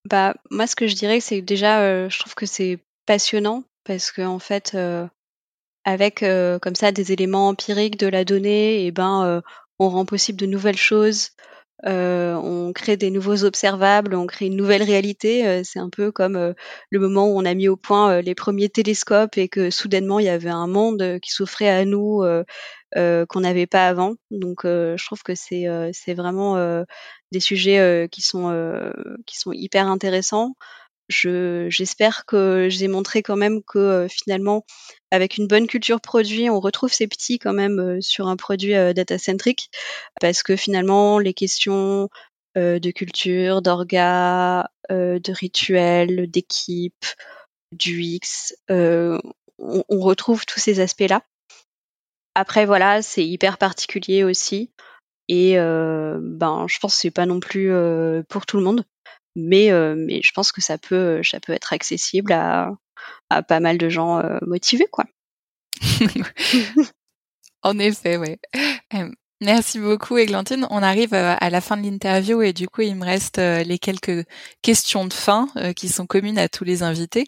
Bah 0.09 0.33
moi 0.49 0.65
ce 0.65 0.75
que 0.75 0.87
je 0.87 0.95
dirais 0.95 1.19
c'est 1.19 1.41
déjà 1.41 2.09
je 2.09 2.19
trouve 2.19 2.33
que 2.33 2.47
c'est 2.47 2.79
passionnant 3.05 3.63
parce 3.83 4.11
que 4.11 4.23
en 4.23 4.39
fait 4.39 4.75
avec 5.83 6.21
comme 6.21 6.75
ça 6.75 6.91
des 6.91 7.11
éléments 7.11 7.49
empiriques 7.49 7.99
de 7.99 8.07
la 8.07 8.25
donnée 8.25 8.81
et 8.81 8.87
eh 8.87 8.91
ben 8.91 9.43
on 9.77 9.89
rend 9.89 10.05
possible 10.05 10.39
de 10.39 10.47
nouvelles 10.47 10.75
choses 10.75 11.29
euh, 11.85 12.33
on 12.35 12.71
crée 12.73 12.97
des 12.97 13.11
nouveaux 13.11 13.43
observables, 13.43 14.15
on 14.15 14.25
crée 14.27 14.45
une 14.45 14.55
nouvelle 14.55 14.83
réalité. 14.83 15.45
Euh, 15.45 15.61
c'est 15.63 15.79
un 15.79 15.89
peu 15.89 16.11
comme 16.11 16.35
euh, 16.37 16.53
le 16.89 16.99
moment 16.99 17.27
où 17.27 17.37
on 17.37 17.45
a 17.45 17.53
mis 17.53 17.67
au 17.67 17.75
point 17.75 18.21
les 18.21 18.35
premiers 18.35 18.69
télescopes 18.69 19.37
et 19.37 19.49
que 19.49 19.69
soudainement 19.69 20.19
il 20.19 20.25
y 20.25 20.29
avait 20.29 20.49
un 20.49 20.67
monde 20.67 21.19
qui 21.21 21.31
s'offrait 21.31 21.69
à 21.69 21.85
nous 21.85 22.23
qu'on 22.93 23.39
n'avait 23.41 23.67
pas 23.67 23.87
avant. 23.87 24.15
Donc 24.31 24.61
je 24.63 25.05
trouve 25.05 25.21
que 25.23 25.35
c'est 25.35 25.65
c'est 25.93 26.13
vraiment 26.13 26.55
des 27.31 27.39
sujets 27.39 28.07
qui 28.11 28.21
sont 28.21 28.91
qui 29.25 29.37
sont 29.37 29.51
hyper 29.51 29.87
intéressants 29.87 30.53
j'espère 31.09 32.25
que 32.25 32.67
j'ai 32.69 32.87
montré 32.87 33.23
quand 33.23 33.35
même 33.35 33.61
que 33.63 33.77
euh, 33.77 34.07
finalement, 34.07 34.65
avec 35.11 35.37
une 35.37 35.47
bonne 35.47 35.67
culture 35.67 36.01
produit, 36.01 36.49
on 36.49 36.59
retrouve 36.59 36.91
ces 36.91 37.07
petits 37.07 37.39
quand 37.39 37.53
même 37.53 37.79
euh, 37.79 37.97
sur 38.01 38.27
un 38.27 38.35
produit 38.35 38.75
euh, 38.75 38.93
data 38.93 39.17
centric, 39.17 39.69
parce 40.19 40.43
que 40.43 40.55
finalement, 40.55 41.19
les 41.19 41.33
questions 41.33 42.09
de 42.57 42.91
culture, 42.91 43.61
d'orga, 43.61 44.69
de 44.89 45.31
rituel, 45.33 46.31
d'équipe, 46.31 47.05
du 47.73 48.01
X, 48.01 48.55
on, 48.69 49.19
on, 49.59 49.99
retrouve 49.99 50.45
tous 50.45 50.61
ces 50.61 50.79
aspects-là. 50.79 51.21
Après, 52.33 52.65
voilà, 52.65 53.01
c'est 53.01 53.27
hyper 53.27 53.57
particulier 53.57 54.23
aussi. 54.23 54.71
Et 55.27 55.55
ben, 55.57 56.65
je 56.69 56.79
pense 56.79 56.95
que 56.95 57.01
c'est 57.01 57.11
pas 57.11 57.25
non 57.25 57.41
plus 57.41 57.73
pour 58.29 58.45
tout 58.45 58.55
le 58.55 58.63
monde 58.63 58.85
mais, 59.35 59.71
euh, 59.71 59.95
mais 59.97 60.21
je 60.23 60.31
pense 60.33 60.51
que 60.51 60.61
ça 60.61 60.77
peut, 60.77 61.21
ça 61.23 61.39
peut 61.39 61.53
être 61.53 61.73
accessible 61.73 62.31
à, 62.33 62.71
à 63.29 63.43
pas 63.43 63.59
mal 63.59 63.77
de 63.77 63.89
gens 63.89 64.19
euh, 64.19 64.37
motivés, 64.45 64.87
quoi. 64.91 65.05
en 67.63 67.77
effet, 67.79 68.17
ouais. 68.17 68.39
Merci 69.41 69.79
beaucoup, 69.79 70.17
Églantine. 70.17 70.65
On 70.69 70.81
arrive 70.81 71.13
euh, 71.13 71.35
à 71.39 71.49
la 71.49 71.59
fin 71.59 71.75
de 71.75 71.83
l'interview 71.83 72.41
et 72.41 72.53
du 72.53 72.67
coup, 72.69 72.81
il 72.81 72.95
me 72.95 73.05
reste 73.05 73.37
les 73.37 73.77
quelques 73.77 74.25
questions 74.61 75.05
de 75.05 75.13
fin 75.13 75.49
qui 75.75 75.89
sont 75.89 76.05
communes 76.05 76.37
à 76.37 76.47
tous 76.47 76.63
les 76.63 76.83
invités. 76.83 77.25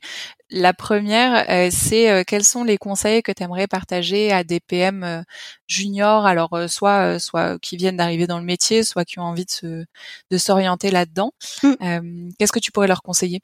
La 0.49 0.73
première, 0.73 1.45
euh, 1.49 1.69
c'est 1.71 2.09
euh, 2.09 2.23
quels 2.25 2.45
sont 2.45 2.63
les 2.63 2.77
conseils 2.77 3.21
que 3.21 3.33
tu 3.33 3.43
aimerais 3.43 3.67
partager 3.67 4.31
à 4.31 4.45
des 4.45 4.61
PM 4.61 5.03
euh, 5.03 5.21
juniors, 5.67 6.25
alors 6.25 6.57
soit 6.69 7.19
soit 7.19 7.59
qui 7.59 7.75
viennent 7.75 7.97
d'arriver 7.97 8.27
dans 8.27 8.39
le 8.39 8.45
métier, 8.45 8.83
soit 8.83 9.03
qui 9.03 9.19
ont 9.19 9.23
envie 9.23 9.43
de 9.45 9.51
se 9.51 9.85
de 10.31 10.37
s'orienter 10.37 10.89
là-dedans. 10.89 11.33
Mmh. 11.63 12.29
Qu'est-ce 12.39 12.53
que 12.53 12.59
tu 12.59 12.71
pourrais 12.71 12.87
leur 12.87 13.01
conseiller? 13.01 13.41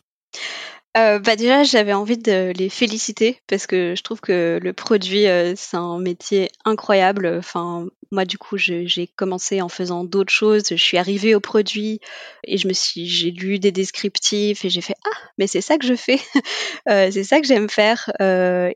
Euh, 0.96 1.18
bah 1.18 1.36
déjà, 1.36 1.64
j'avais 1.64 1.94
envie 1.94 2.20
de 2.20 2.54
les 2.56 2.70
féliciter 2.70 3.40
parce 3.48 3.66
que 3.66 3.96
je 3.98 4.04
trouve 4.04 4.22
que 4.22 4.60
le 4.62 4.74
produit, 4.74 5.26
euh, 5.28 5.54
c'est 5.56 5.78
un 5.78 5.98
métier 5.98 6.50
incroyable. 6.66 7.26
Enfin, 7.40 7.88
moi, 8.12 8.26
du 8.26 8.38
coup, 8.38 8.58
j'ai 8.58 9.08
commencé 9.16 9.64
en 9.64 9.70
faisant 9.70 10.04
d'autres 10.04 10.32
choses. 10.32 10.66
Je 10.70 10.76
suis 10.76 10.98
arrivée 11.00 11.34
au 11.34 11.40
produit 11.40 12.00
et 12.44 12.58
je 12.58 12.68
me 12.68 12.74
suis, 12.74 13.08
j'ai 13.08 13.32
lu 13.32 13.58
des 13.58 13.72
descriptifs 13.72 14.66
et 14.66 14.70
j'ai 14.70 14.82
fait 14.82 14.94
ah, 15.08 15.18
mais 15.40 15.48
c'est 15.48 15.62
ça 15.62 15.80
que 15.80 15.88
je 15.88 15.96
fais, 15.96 16.20
euh, 16.90 17.10
c'est 17.12 17.24
ça 17.24 17.42
que 17.42 17.48
j'aime 17.48 17.70
faire. 17.70 18.12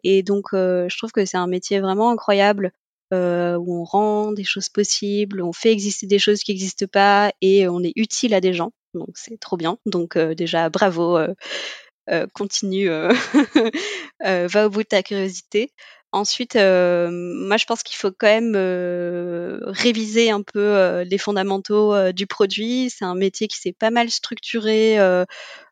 Et 0.04 0.24
donc, 0.24 0.48
je 0.54 0.98
trouve 0.98 1.12
que 1.12 1.24
c'est 1.26 1.38
un 1.38 1.48
métier 1.48 1.80
vraiment 1.80 2.10
incroyable. 2.10 2.72
où 3.12 3.16
on 3.80 3.84
rend 3.84 4.32
des 4.32 4.44
choses 4.44 4.70
possibles, 4.70 5.44
on 5.44 5.54
fait 5.54 5.72
exister 5.72 6.08
des 6.08 6.20
choses 6.20 6.42
qui 6.42 6.52
n'existent 6.52 6.88
pas 6.92 7.32
et 7.42 7.68
on 7.68 7.84
est 7.84 7.94
utile 7.96 8.34
à 8.34 8.42
des 8.42 8.54
gens. 8.54 8.72
Donc 8.96 9.10
c'est 9.16 9.40
trop 9.40 9.58
bien. 9.58 9.78
Donc 9.86 10.18
déjà 10.18 10.70
bravo 10.70 11.20
continue, 12.34 12.90
euh, 12.90 13.14
euh, 14.26 14.48
va 14.48 14.68
au 14.68 14.70
bout 14.70 14.84
de 14.84 14.88
ta 14.88 15.04
curiosité. 15.04 15.72
Ensuite, 16.14 16.56
moi 16.56 17.58
je 17.58 17.66
pense 17.66 17.84
qu'il 17.84 17.98
faut 17.98 18.12
quand 18.12 18.28
même 18.28 18.56
réviser 19.64 20.32
un 20.32 20.42
peu 20.42 21.02
les 21.02 21.18
fondamentaux 21.18 22.14
du 22.14 22.28
produit. 22.28 22.90
C'est 22.90 23.06
un 23.06 23.14
métier 23.14 23.48
qui 23.48 23.58
s'est 23.58 23.76
pas 23.78 23.92
mal 23.92 24.10
structuré 24.10 24.98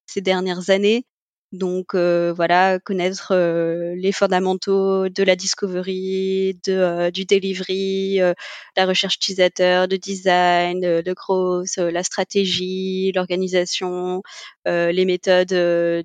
ces 0.06 0.22
dernières 0.22 0.70
années. 0.70 1.06
Donc 1.56 1.96
euh, 1.96 2.34
voilà, 2.36 2.80
connaître 2.80 3.30
euh, 3.32 3.96
les 3.96 4.12
fondamentaux 4.12 5.10
de 5.10 5.24
la 5.24 5.36
discovery, 5.36 6.60
de, 6.66 6.74
euh, 6.74 7.12
du 7.12 7.26
delivery, 7.26 8.20
la 8.78 8.86
recherche 8.86 9.16
utilisateur, 9.16 9.88
de 9.88 9.96
design, 9.96 10.82
de 10.82 11.14
growth, 11.14 11.78
la 11.78 12.04
stratégie, 12.04 13.12
l'organisation, 13.16 14.22
les 14.66 15.06
méthodes 15.06 15.48
de 15.48 16.04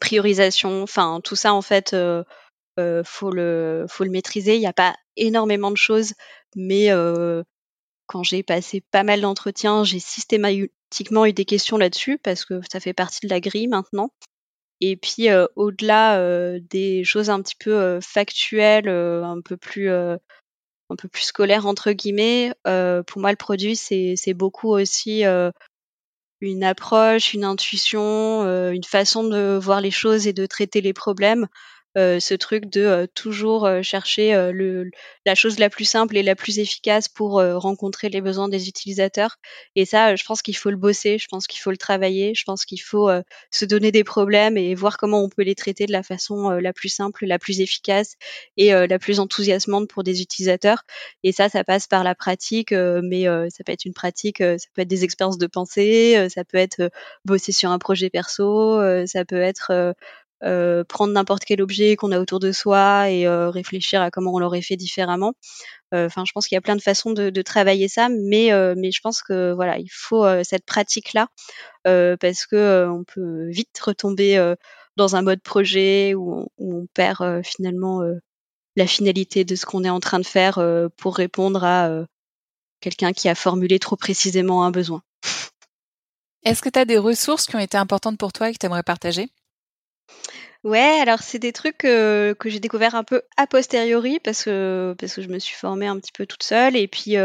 priorisation. 0.00 0.82
Enfin, 0.82 1.20
tout 1.22 1.36
ça 1.36 1.52
en 1.54 1.62
fait, 1.62 1.94
faut 3.04 3.30
le 3.30 3.86
faut 3.88 4.04
le 4.04 4.10
maîtriser. 4.10 4.56
Il 4.56 4.60
n'y 4.60 4.66
a 4.66 4.72
pas 4.72 4.94
énormément 5.16 5.70
de 5.70 5.76
choses, 5.76 6.14
mais 6.56 6.90
quand 8.06 8.22
j'ai 8.22 8.42
passé 8.42 8.82
pas 8.90 9.04
mal 9.04 9.20
d'entretiens, 9.20 9.84
j'ai 9.84 9.98
systématiquement 9.98 11.26
eu 11.26 11.32
des 11.32 11.44
questions 11.44 11.78
là-dessus 11.78 12.18
parce 12.18 12.44
que 12.44 12.60
ça 12.70 12.80
fait 12.80 12.92
partie 12.92 13.26
de 13.26 13.30
la 13.30 13.40
grille 13.40 13.68
maintenant. 13.68 14.10
Et 14.84 14.96
puis 14.96 15.30
euh, 15.30 15.46
au-delà 15.54 16.18
euh, 16.18 16.58
des 16.60 17.04
choses 17.04 17.30
un 17.30 17.40
petit 17.40 17.54
peu 17.54 17.72
euh, 17.72 18.00
factuelles, 18.00 18.88
un 18.88 19.40
peu 19.40 19.56
plus 19.56 19.88
un 19.88 20.96
peu 20.98 21.08
plus 21.08 21.22
scolaires 21.22 21.66
entre 21.66 21.92
guillemets, 21.92 22.52
pour 22.64 23.20
moi 23.20 23.30
le 23.30 23.36
produit 23.36 23.76
c'est 23.76 24.14
c'est 24.16 24.34
beaucoup 24.34 24.70
aussi 24.70 25.22
une 26.40 26.64
approche, 26.64 27.32
une 27.32 27.44
intuition, 27.44 28.42
une 28.70 28.84
façon 28.84 29.22
de 29.24 29.56
voir 29.56 29.80
les 29.80 29.92
choses 29.92 30.26
et 30.26 30.32
de 30.32 30.46
traiter 30.46 30.80
les 30.80 30.92
problèmes. 30.92 31.46
Euh, 31.98 32.20
ce 32.20 32.32
truc 32.32 32.70
de 32.70 32.80
euh, 32.80 33.06
toujours 33.14 33.66
euh, 33.66 33.82
chercher 33.82 34.32
le, 34.52 34.90
la 35.26 35.34
chose 35.34 35.58
la 35.58 35.68
plus 35.68 35.84
simple 35.84 36.16
et 36.16 36.22
la 36.22 36.34
plus 36.34 36.58
efficace 36.58 37.08
pour 37.08 37.42
rencontrer 37.42 38.08
les 38.08 38.20
besoins 38.20 38.48
des 38.48 38.68
utilisateurs. 38.68 39.36
Et 39.76 39.84
ça, 39.84 40.16
je 40.16 40.24
pense 40.24 40.42
qu'il 40.42 40.56
faut 40.56 40.70
le 40.70 40.76
bosser, 40.76 41.18
je 41.18 41.26
pense 41.28 41.46
qu'il 41.46 41.60
faut 41.60 41.70
le 41.70 41.76
travailler, 41.76 42.34
je 42.34 42.44
pense 42.44 42.64
qu'il 42.64 42.80
faut 42.80 43.10
se 43.50 43.64
donner 43.64 43.92
des 43.92 44.04
problèmes 44.04 44.56
et 44.56 44.74
voir 44.74 44.96
comment 44.96 45.22
on 45.22 45.28
peut 45.28 45.42
les 45.42 45.54
traiter 45.54 45.86
de 45.86 45.92
la 45.92 46.02
façon 46.02 46.50
la 46.50 46.72
plus 46.72 46.88
simple, 46.88 47.26
la 47.26 47.38
plus 47.38 47.60
efficace 47.60 48.16
et 48.56 48.72
la 48.72 48.98
plus 48.98 49.20
enthousiasmante 49.20 49.88
pour 49.88 50.02
des 50.02 50.22
utilisateurs. 50.22 50.82
Et 51.22 51.32
ça, 51.32 51.48
ça 51.48 51.64
passe 51.64 51.86
par 51.86 52.04
la 52.04 52.14
pratique, 52.14 52.72
mais 52.72 53.24
ça 53.50 53.64
peut 53.64 53.72
être 53.72 53.84
une 53.84 53.94
pratique, 53.94 54.38
ça 54.38 54.66
peut 54.74 54.82
être 54.82 54.88
des 54.88 55.04
expériences 55.04 55.38
de 55.38 55.46
pensée, 55.46 56.28
ça 56.30 56.44
peut 56.44 56.58
être 56.58 56.90
bosser 57.24 57.52
sur 57.52 57.70
un 57.70 57.78
projet 57.78 58.10
perso, 58.10 58.80
ça 59.06 59.24
peut 59.24 59.40
être 59.40 59.94
prendre 60.88 61.12
n'importe 61.12 61.44
quel 61.44 61.62
objet 61.62 61.96
qu'on 61.96 62.12
a 62.12 62.20
autour 62.20 62.40
de 62.40 62.52
soi 62.52 63.10
et 63.10 63.28
réfléchir 63.28 64.02
à 64.02 64.10
comment 64.10 64.32
on 64.34 64.38
l'aurait 64.38 64.62
fait 64.62 64.76
différemment. 64.76 65.34
Enfin, 65.92 66.24
je 66.26 66.32
pense 66.32 66.48
qu'il 66.48 66.56
y 66.56 66.58
a 66.58 66.62
plein 66.62 66.76
de 66.76 66.82
façons 66.82 67.12
de, 67.12 67.42
travailler 67.42 67.88
ça, 67.88 68.08
mais 68.08 68.50
mais 68.76 68.90
je 68.90 69.00
pense 69.02 69.22
que 69.22 69.52
voilà, 69.52 69.78
il 69.78 69.90
faut 69.90 70.24
cette 70.44 70.64
pratique 70.64 71.12
là 71.12 71.28
parce 71.84 72.46
que 72.46 72.88
on 72.88 73.04
peut 73.04 73.48
vite 73.48 73.78
retomber 73.78 74.54
dans 74.96 75.16
un 75.16 75.22
mode 75.22 75.42
projet 75.42 76.14
où 76.14 76.48
on, 76.58 76.86
perd 76.94 77.42
finalement 77.44 78.02
la 78.76 78.86
finalité 78.86 79.44
de 79.44 79.54
ce 79.54 79.66
qu'on 79.66 79.84
est 79.84 79.90
en 79.90 80.00
train 80.00 80.18
de 80.18 80.26
faire 80.26 80.60
pour 80.96 81.16
répondre 81.16 81.64
à 81.64 82.04
quelqu'un 82.82 83.12
qui 83.12 83.30
a 83.30 83.34
formulé 83.34 83.78
trop 83.78 83.96
précisément 83.96 84.64
un 84.64 84.70
besoin. 84.70 85.02
Est-ce 86.44 86.60
que 86.60 86.68
tu 86.68 86.78
as 86.78 86.84
des 86.84 86.98
ressources 86.98 87.46
qui 87.46 87.56
ont 87.56 87.60
été 87.60 87.78
importantes 87.78 88.18
pour 88.18 88.32
toi 88.32 88.50
et 88.50 88.52
que 88.52 88.58
tu 88.58 88.66
aimerais 88.66 88.82
partager? 88.82 89.30
Ouais, 90.64 91.00
alors 91.02 91.20
c'est 91.22 91.40
des 91.40 91.52
trucs 91.52 91.78
que 91.78 92.36
j'ai 92.44 92.60
découvert 92.60 92.94
un 92.94 93.02
peu 93.02 93.22
a 93.36 93.48
posteriori 93.48 94.20
parce 94.20 94.44
que 94.44 94.94
parce 94.96 95.14
que 95.14 95.22
je 95.22 95.28
me 95.28 95.40
suis 95.40 95.56
formée 95.56 95.88
un 95.88 95.98
petit 95.98 96.12
peu 96.12 96.24
toute 96.24 96.44
seule 96.44 96.76
et 96.76 96.86
puis 96.86 97.16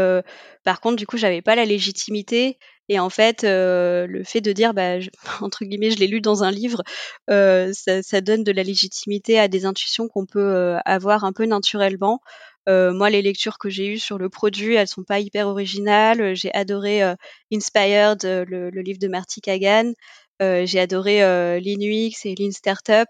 par 0.64 0.80
contre 0.80 0.96
du 0.96 1.06
coup 1.06 1.16
j'avais 1.16 1.40
pas 1.40 1.54
la 1.54 1.64
légitimité 1.64 2.58
et 2.88 2.98
en 2.98 3.10
fait 3.10 3.44
le 3.44 4.22
fait 4.24 4.40
de 4.40 4.50
dire 4.50 4.74
bah 4.74 4.96
entre 5.40 5.64
guillemets 5.64 5.92
je 5.92 5.98
l'ai 5.98 6.08
lu 6.08 6.20
dans 6.20 6.42
un 6.42 6.50
livre 6.50 6.82
ça, 7.28 8.20
donne 8.20 8.42
de 8.42 8.50
la 8.50 8.64
légitimité 8.64 9.38
à 9.38 9.46
des 9.46 9.66
intuitions 9.66 10.08
qu'on 10.08 10.26
peut 10.26 10.76
avoir 10.84 11.22
un 11.22 11.32
peu 11.32 11.46
naturellement 11.46 12.20
euh, 12.68 12.92
moi, 12.92 13.08
les 13.08 13.22
lectures 13.22 13.58
que 13.58 13.70
j'ai 13.70 13.86
eues 13.86 13.98
sur 13.98 14.18
le 14.18 14.28
produit, 14.28 14.74
elles 14.74 14.88
sont 14.88 15.02
pas 15.02 15.20
hyper 15.20 15.48
originales. 15.48 16.34
J'ai 16.34 16.52
adoré 16.52 17.02
euh, 17.02 17.14
Inspired, 17.52 18.24
euh, 18.24 18.44
le, 18.46 18.70
le, 18.70 18.82
livre 18.82 18.98
de 18.98 19.08
Marty 19.08 19.40
Kagan. 19.40 19.92
J'ai 20.40 20.80
adoré 20.80 21.60
Linux 21.60 22.26
et 22.26 22.34
Lean 22.38 22.52
Startup. 22.52 23.08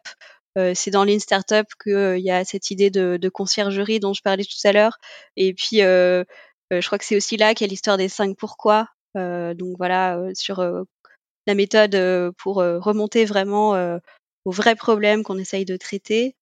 c'est 0.74 0.90
dans 0.90 1.04
Lean 1.04 1.18
Startup 1.18 1.66
qu'il 1.82 2.20
y 2.20 2.30
a 2.30 2.44
cette 2.44 2.70
idée 2.70 2.90
de, 2.90 3.18
de, 3.20 3.28
conciergerie 3.28 4.00
dont 4.00 4.12
je 4.12 4.22
parlais 4.22 4.44
tout 4.44 4.66
à 4.66 4.72
l'heure. 4.72 4.98
Et 5.36 5.54
puis, 5.54 5.78
je 5.78 6.86
crois 6.86 6.98
que 6.98 7.04
c'est 7.04 7.16
aussi 7.16 7.36
là 7.36 7.54
qu'il 7.54 7.66
y 7.66 7.68
a 7.68 7.70
l'histoire 7.70 7.98
des 7.98 8.08
cinq 8.08 8.36
pourquoi. 8.36 8.88
donc 9.14 9.76
voilà, 9.78 10.18
sur 10.34 10.62
la 11.46 11.54
méthode 11.54 11.96
pour 12.38 12.56
remonter 12.56 13.24
vraiment 13.24 13.98
aux 14.44 14.50
vrais 14.50 14.76
problèmes 14.76 15.22
qu'on 15.22 15.38
essaye 15.38 15.64
de 15.64 15.76
traiter. 15.76 16.34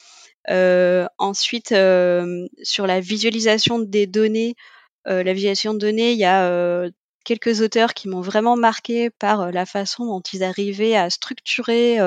Euh, 0.50 1.06
ensuite, 1.18 1.72
euh, 1.72 2.46
sur 2.62 2.86
la 2.86 3.00
visualisation 3.00 3.78
des 3.78 4.06
données, 4.06 4.54
euh, 5.08 5.22
la 5.22 5.32
visualisation 5.32 5.74
de 5.74 5.78
données, 5.78 6.12
il 6.12 6.18
y 6.18 6.24
a 6.24 6.88
quelques 7.26 7.60
auteurs 7.60 7.92
qui 7.92 8.08
m'ont 8.08 8.22
vraiment 8.22 8.56
marqué 8.56 9.10
par 9.10 9.52
la 9.52 9.66
façon 9.66 10.06
dont 10.06 10.22
ils 10.32 10.42
arrivaient 10.42 10.96
à 10.96 11.10
structurer 11.10 11.98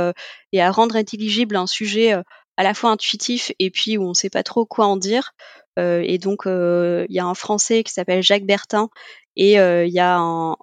et 0.54 0.62
à 0.62 0.72
rendre 0.72 0.96
intelligible 0.96 1.56
un 1.56 1.68
sujet 1.68 2.14
à 2.58 2.64
la 2.64 2.74
fois 2.74 2.92
intuitif 2.92 3.52
et 3.60 3.70
puis 3.70 3.98
où 3.98 4.06
on 4.06 4.10
ne 4.10 4.14
sait 4.14 4.30
pas 4.30 4.44
trop 4.44 4.66
quoi 4.66 4.86
en 4.88 4.98
dire. 4.98 5.34
et 5.78 6.18
donc, 6.18 6.44
il 6.46 7.14
y 7.14 7.20
a 7.20 7.26
un 7.26 7.36
Français 7.36 7.84
qui 7.84 7.94
s'appelle 7.94 8.24
Jacques 8.24 8.46
Bertin 8.46 8.90
et 9.36 9.56
il 9.56 9.94
y 9.94 10.00
a 10.00 10.18
un 10.18 10.56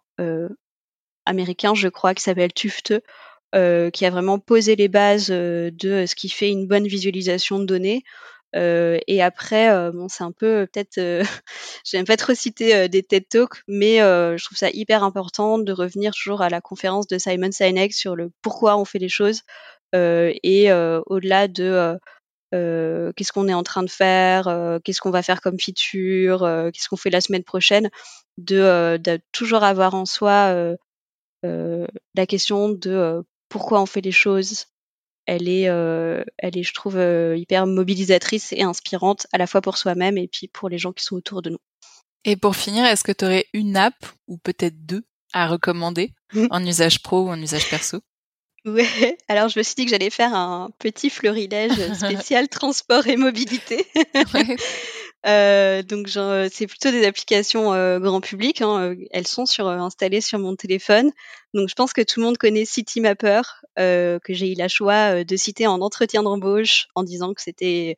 Américain, 1.27 1.75
je 1.75 1.89
crois, 1.89 2.15
qui 2.15 2.23
s'appelle 2.23 2.53
Tufte, 2.55 2.95
euh, 3.55 3.91
qui 3.91 4.07
a 4.07 4.11
vraiment 4.11 4.39
posé 4.39 4.77
les 4.77 4.89
bases 4.89 5.31
euh, 5.31 5.71
de 5.73 6.07
ce 6.07 6.15
qui 6.15 6.29
fait 6.29 6.51
une 6.51 6.67
bonne 6.67 6.87
visualisation 6.87 7.59
de 7.59 7.65
données. 7.65 8.03
Euh, 8.57 8.99
et 9.07 9.23
après, 9.23 9.91
bon, 9.93 10.09
c'est 10.09 10.25
un 10.25 10.33
peu 10.33 10.67
peut-être, 10.73 10.99
j'aime 11.85 12.07
pas 12.07 12.17
trop 12.17 12.35
citer 12.35 12.89
des 12.89 13.03
TED 13.03 13.29
Talks, 13.29 13.63
mais 13.69 13.99
je 13.99 14.45
trouve 14.45 14.59
ça 14.59 14.71
hyper 14.71 15.05
important 15.05 15.59
de 15.59 15.73
revenir 15.73 16.13
toujours 16.13 16.43
à 16.43 16.49
la 16.49 16.61
conférence 16.61 17.07
de 17.07 17.19
Simon 17.19 17.53
Sinek 17.53 17.93
sur 17.93 18.17
le 18.17 18.31
pourquoi 18.43 18.77
on 18.77 18.85
fait 18.85 18.99
les 18.99 19.09
choses 19.09 19.43
et 19.93 20.73
au-delà 21.07 21.49
de 21.49 21.99
qu'est-ce 22.53 23.33
qu'on 23.33 23.49
est 23.49 23.55
en 23.55 23.63
train 23.63 23.83
de 23.83 23.91
faire, 23.91 24.79
qu'est-ce 24.85 25.01
qu'on 25.01 25.11
va 25.11 25.23
faire 25.23 25.41
comme 25.41 25.61
feature, 25.61 26.41
qu'est-ce 26.73 26.89
qu'on 26.89 26.97
fait 26.97 27.11
la 27.11 27.21
semaine 27.21 27.45
prochaine, 27.45 27.91
de 28.39 29.21
toujours 29.33 29.65
avoir 29.65 29.95
en 29.95 30.07
soi 30.07 30.75
la 31.43 32.27
question 32.27 32.71
de 32.71 33.23
pourquoi 33.49 33.81
on 33.81 33.87
fait 33.87 34.01
les 34.01 34.13
choses, 34.13 34.67
elle 35.27 35.49
est, 35.49 35.69
euh, 35.69 36.25
elle 36.39 36.57
est, 36.57 36.63
je 36.63 36.73
trouve, 36.73 36.97
euh, 36.97 37.37
hyper 37.37 37.67
mobilisatrice 37.67 38.53
et 38.53 38.63
inspirante 38.63 39.27
à 39.33 39.39
la 39.39 39.47
fois 39.47 39.61
pour 39.61 39.77
soi-même 39.77 40.17
et 40.19 40.29
puis 40.29 40.49
pour 40.49 40.69
les 40.69 40.79
gens 40.79 40.93
qui 40.93 41.05
sont 41.05 41.17
autour 41.17 41.43
de 41.43 41.51
nous. 41.51 41.59
Et 42.25 42.37
pour 42.37 42.57
finir, 42.57 42.85
est-ce 42.87 43.05
que 43.05 43.13
tu 43.13 43.25
aurais 43.25 43.47
une 43.53 43.77
app 43.77 43.95
ou 44.27 44.39
peut-être 44.39 44.87
deux 44.87 45.05
à 45.33 45.47
recommander 45.49 46.13
mmh. 46.33 46.47
en 46.51 46.65
usage 46.65 47.03
pro 47.03 47.23
ou 47.23 47.29
en 47.29 47.41
usage 47.41 47.69
perso? 47.69 48.01
Ouais, 48.67 49.17
alors 49.29 49.49
je 49.49 49.61
me 49.61 49.63
suis 49.63 49.77
dit 49.77 49.85
que 49.85 49.93
j'allais 49.93 50.11
faire 50.11 50.35
un 50.35 50.71
petit 50.81 51.09
florilège 51.09 51.95
spécial 51.95 52.49
transport 52.49 53.07
et 53.07 53.17
mobilité. 53.17 53.87
Ouais. 54.35 54.57
Euh, 55.27 55.83
donc 55.83 56.09
c'est 56.51 56.67
plutôt 56.69 56.91
des 56.91 57.05
applications 57.05 57.73
euh, 57.75 57.99
grand 57.99 58.21
public. 58.21 58.63
Hein, 58.63 58.81
euh, 58.81 58.97
elles 59.11 59.27
sont 59.27 59.47
sur, 59.47 59.69
installées 59.69 60.21
sur 60.21 60.39
mon 60.39 60.55
téléphone. 60.57 61.11
Donc 61.55 61.69
je 61.69 61.75
pense 61.75 61.93
que 61.93 62.03
tout 62.03 62.21
le 62.21 62.27
monde 62.27 62.39
connaît 62.39 62.65
Citymapper, 62.65 63.43
que 63.77 64.21
j'ai 64.29 64.53
eu 64.53 64.55
la 64.55 64.69
choix 64.69 65.25
de 65.25 65.37
citer 65.37 65.67
en 65.67 65.81
entretien 65.81 66.23
d'embauche 66.23 66.89
en 66.95 67.03
disant 67.03 67.35
que 67.35 67.43
c'était 67.43 67.97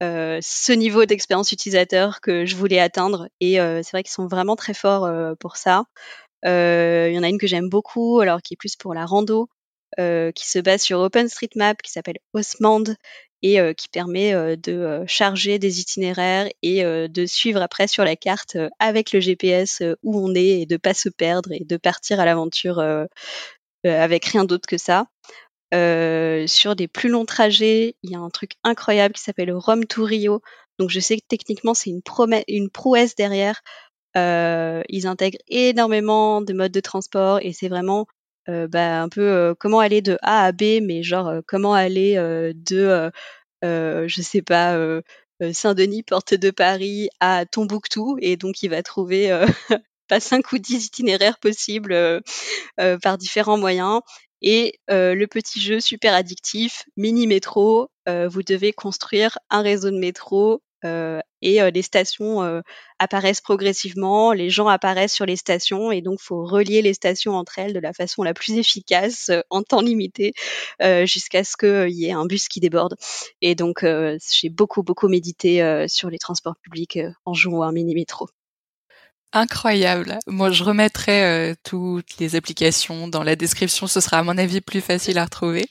ce 0.00 0.72
niveau 0.72 1.04
d'expérience 1.06 1.52
utilisateur 1.52 2.20
que 2.20 2.46
je 2.46 2.56
voulais 2.56 2.80
atteindre. 2.80 3.28
Et 3.40 3.54
c'est 3.54 3.90
vrai 3.92 4.02
qu'ils 4.02 4.12
sont 4.12 4.26
vraiment 4.26 4.56
très 4.56 4.74
forts 4.74 5.08
pour 5.38 5.56
ça. 5.56 5.84
Il 6.44 7.12
y 7.12 7.18
en 7.18 7.22
a 7.22 7.28
une 7.28 7.38
que 7.38 7.46
j'aime 7.46 7.68
beaucoup, 7.68 8.20
alors 8.20 8.42
qui 8.42 8.54
est 8.54 8.56
plus 8.56 8.76
pour 8.76 8.94
la 8.94 9.06
rando. 9.06 9.48
qui 9.96 10.48
se 10.48 10.58
base 10.58 10.82
sur 10.82 11.00
OpenStreetMap, 11.00 11.82
qui 11.82 11.92
s'appelle 11.92 12.18
Osmand, 12.32 12.96
et 13.42 13.58
qui 13.76 13.88
permet 13.88 14.56
de 14.56 15.04
charger 15.06 15.58
des 15.58 15.80
itinéraires 15.80 16.48
et 16.62 16.82
de 16.82 17.26
suivre 17.26 17.62
après 17.62 17.86
sur 17.86 18.04
la 18.04 18.16
carte 18.16 18.56
avec 18.78 19.12
le 19.12 19.20
GPS 19.20 19.82
où 20.02 20.18
on 20.18 20.34
est 20.34 20.62
et 20.62 20.66
de 20.66 20.76
pas 20.76 20.94
se 20.94 21.08
perdre 21.08 21.52
et 21.52 21.64
de 21.64 21.76
partir 21.76 22.20
à 22.20 22.24
l'aventure 22.24 22.82
avec 23.84 24.24
rien 24.26 24.44
d'autre 24.44 24.66
que 24.66 24.78
ça. 24.78 25.06
sur 25.72 26.76
des 26.76 26.88
plus 26.88 27.08
longs 27.08 27.26
trajets, 27.26 27.96
il 28.02 28.10
y 28.10 28.16
a 28.16 28.20
un 28.20 28.30
truc 28.30 28.52
incroyable 28.64 29.14
qui 29.14 29.22
s'appelle 29.22 29.52
Rome 29.52 29.84
to 29.84 30.04
Rio. 30.04 30.40
Donc 30.78 30.90
je 30.90 31.00
sais 31.00 31.16
que 31.16 31.26
techniquement 31.28 31.74
c'est 31.74 31.90
une, 31.90 32.02
une 32.48 32.70
prouesse 32.70 33.14
derrière. 33.14 33.62
ils 34.16 35.06
intègrent 35.06 35.38
énormément 35.48 36.42
de 36.42 36.52
modes 36.52 36.72
de 36.72 36.80
transport 36.80 37.38
et 37.42 37.52
c'est 37.52 37.68
vraiment 37.68 38.06
bah, 38.48 39.02
un 39.02 39.08
peu 39.08 39.54
comment 39.58 39.80
aller 39.80 40.02
de 40.02 40.18
A 40.22 40.44
à 40.44 40.52
B, 40.52 40.80
mais 40.82 41.02
genre 41.02 41.32
comment 41.46 41.74
aller 41.74 42.14
de, 42.54 43.10
je 43.62 44.22
sais 44.22 44.42
pas, 44.42 44.78
Saint-Denis, 45.52 46.02
porte 46.02 46.34
de 46.34 46.50
Paris, 46.50 47.08
à 47.20 47.46
Tombouctou, 47.46 48.16
et 48.20 48.36
donc 48.36 48.62
il 48.62 48.68
va 48.68 48.82
trouver 48.82 49.30
pas 50.08 50.20
cinq 50.20 50.52
ou 50.52 50.58
dix 50.58 50.86
itinéraires 50.86 51.38
possibles 51.38 52.22
par 53.02 53.18
différents 53.18 53.58
moyens. 53.58 54.00
Et 54.40 54.78
le 54.88 55.26
petit 55.26 55.60
jeu 55.60 55.80
super 55.80 56.14
addictif, 56.14 56.84
mini 56.96 57.26
métro, 57.26 57.90
vous 58.06 58.42
devez 58.42 58.72
construire 58.72 59.38
un 59.50 59.62
réseau 59.62 59.90
de 59.90 59.98
métro 59.98 60.54
euh, 60.54 60.58
et 60.84 61.62
euh, 61.62 61.70
les 61.70 61.82
stations 61.82 62.42
euh, 62.42 62.60
apparaissent 62.98 63.40
progressivement, 63.40 64.32
les 64.32 64.50
gens 64.50 64.68
apparaissent 64.68 65.14
sur 65.14 65.26
les 65.26 65.36
stations 65.36 65.92
et 65.92 66.00
donc 66.00 66.20
faut 66.20 66.44
relier 66.44 66.82
les 66.82 66.94
stations 66.94 67.34
entre 67.34 67.58
elles 67.58 67.72
de 67.72 67.78
la 67.78 67.92
façon 67.92 68.22
la 68.22 68.34
plus 68.34 68.58
efficace 68.58 69.30
en 69.50 69.62
temps 69.62 69.80
limité 69.80 70.32
jusqu'à 71.04 71.44
ce 71.44 71.56
qu'il 71.56 71.94
y 71.94 72.06
ait 72.06 72.12
un 72.12 72.26
bus 72.26 72.48
qui 72.48 72.60
déborde. 72.60 72.96
Et 73.40 73.54
donc 73.54 73.84
j'ai 73.84 74.48
beaucoup 74.48 74.82
beaucoup 74.82 75.08
médité 75.08 75.86
sur 75.88 76.10
les 76.10 76.18
transports 76.18 76.56
publics 76.62 76.98
en 77.24 77.34
jouant 77.34 77.62
à 77.62 77.68
un 77.68 77.72
mini 77.72 77.94
métro. 77.94 78.28
Incroyable. 79.32 80.18
Moi, 80.26 80.50
je 80.50 80.64
remettrai 80.64 81.54
toutes 81.62 82.18
les 82.18 82.34
applications 82.34 83.08
dans 83.08 83.22
la 83.22 83.36
description. 83.36 83.86
Ce 83.86 84.00
sera 84.00 84.18
à 84.18 84.22
mon 84.22 84.38
avis 84.38 84.60
plus 84.60 84.80
facile 84.80 85.18
à 85.18 85.24
retrouver. 85.24 85.66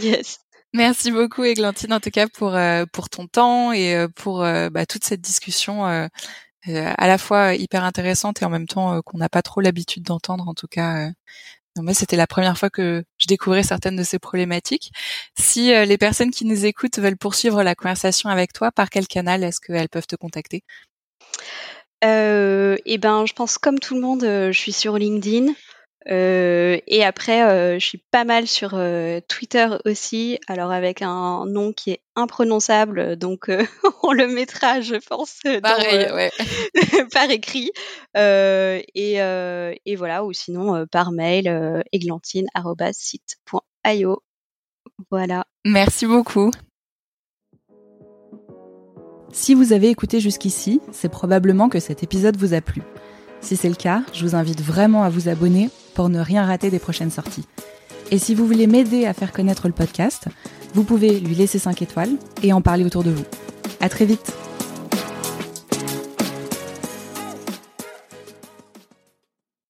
Yes. 0.00 0.38
Merci 0.72 1.10
beaucoup, 1.10 1.42
Églantine, 1.42 1.92
en 1.92 1.98
tout 1.98 2.10
cas 2.10 2.28
pour 2.28 2.54
euh, 2.54 2.84
pour 2.92 3.10
ton 3.10 3.26
temps 3.26 3.72
et 3.72 3.96
euh, 3.96 4.06
pour 4.06 4.44
euh, 4.44 4.70
bah, 4.70 4.86
toute 4.86 5.04
cette 5.04 5.20
discussion 5.20 5.84
à 5.84 7.06
la 7.08 7.18
fois 7.18 7.54
hyper 7.54 7.82
intéressante 7.84 8.42
et 8.42 8.44
en 8.44 8.50
même 8.50 8.68
temps 8.68 9.00
qu'on 9.02 9.18
n'a 9.18 9.28
pas 9.28 9.42
trop 9.42 9.60
l'habitude 9.60 10.04
d'entendre. 10.04 10.46
En 10.46 10.54
tout 10.54 10.68
cas, 10.68 11.10
moi, 11.76 11.94
c'était 11.94 12.16
la 12.16 12.26
première 12.26 12.58
fois 12.58 12.70
que 12.70 13.02
je 13.16 13.26
découvrais 13.26 13.62
certaines 13.62 13.96
de 13.96 14.02
ces 14.02 14.18
problématiques. 14.18 14.92
Si 15.38 15.68
les 15.72 15.98
personnes 15.98 16.30
qui 16.30 16.44
nous 16.44 16.66
écoutent 16.66 16.98
veulent 16.98 17.16
poursuivre 17.16 17.62
la 17.62 17.74
conversation 17.74 18.28
avec 18.28 18.52
toi, 18.52 18.70
par 18.70 18.90
quel 18.90 19.06
canal 19.08 19.42
est-ce 19.42 19.60
qu'elles 19.60 19.88
peuvent 19.88 20.06
te 20.06 20.16
contacter? 20.16 20.62
Euh, 22.04 22.76
Eh 22.84 22.98
ben, 22.98 23.24
je 23.24 23.32
pense 23.32 23.56
comme 23.56 23.78
tout 23.78 23.94
le 23.94 24.02
monde, 24.02 24.22
je 24.22 24.58
suis 24.58 24.72
sur 24.72 24.98
LinkedIn. 24.98 25.54
Euh, 26.08 26.78
et 26.86 27.04
après, 27.04 27.42
euh, 27.42 27.78
je 27.78 27.84
suis 27.84 27.98
pas 27.98 28.24
mal 28.24 28.46
sur 28.46 28.70
euh, 28.74 29.20
Twitter 29.28 29.68
aussi, 29.84 30.38
alors 30.48 30.72
avec 30.72 31.02
un 31.02 31.44
nom 31.46 31.74
qui 31.74 31.90
est 31.90 32.00
imprononçable, 32.16 33.16
donc 33.16 33.50
on 34.02 34.12
le 34.12 34.26
mettra, 34.26 34.80
je 34.80 34.94
pense, 34.96 35.40
Pareil, 35.62 36.10
ouais. 36.12 36.32
par 37.12 37.30
écrit. 37.30 37.70
Et, 38.16 39.14
et, 39.14 39.96
voilà, 39.96 40.24
ou 40.24 40.32
sinon 40.32 40.86
par 40.86 41.12
mail, 41.12 41.84
églantine.site.io. 41.92 44.22
Voilà. 45.10 45.44
Merci 45.64 46.06
beaucoup. 46.06 46.50
Si 49.32 49.54
vous 49.54 49.72
avez 49.72 49.88
écouté 49.88 50.18
jusqu'ici, 50.18 50.80
c'est 50.90 51.08
probablement 51.08 51.68
que 51.68 51.78
cet 51.78 52.02
épisode 52.02 52.36
vous 52.36 52.52
a 52.52 52.60
plu. 52.60 52.82
Si 53.40 53.54
c'est 53.56 53.68
le 53.68 53.76
cas, 53.76 54.02
je 54.12 54.26
vous 54.26 54.34
invite 54.34 54.60
vraiment 54.60 55.04
à 55.04 55.08
vous 55.08 55.28
abonner 55.28 55.70
pour 56.00 56.08
ne 56.08 56.20
rien 56.20 56.46
rater 56.46 56.70
des 56.70 56.78
prochaines 56.78 57.10
sorties. 57.10 57.44
Et 58.10 58.16
si 58.16 58.34
vous 58.34 58.46
voulez 58.46 58.66
m'aider 58.66 59.04
à 59.04 59.12
faire 59.12 59.32
connaître 59.32 59.66
le 59.66 59.74
podcast, 59.74 60.28
vous 60.72 60.82
pouvez 60.82 61.20
lui 61.20 61.34
laisser 61.34 61.58
5 61.58 61.82
étoiles 61.82 62.12
et 62.42 62.54
en 62.54 62.62
parler 62.62 62.86
autour 62.86 63.04
de 63.04 63.10
vous. 63.10 63.24
À 63.82 63.90
très 63.90 64.06
vite! 64.06 64.32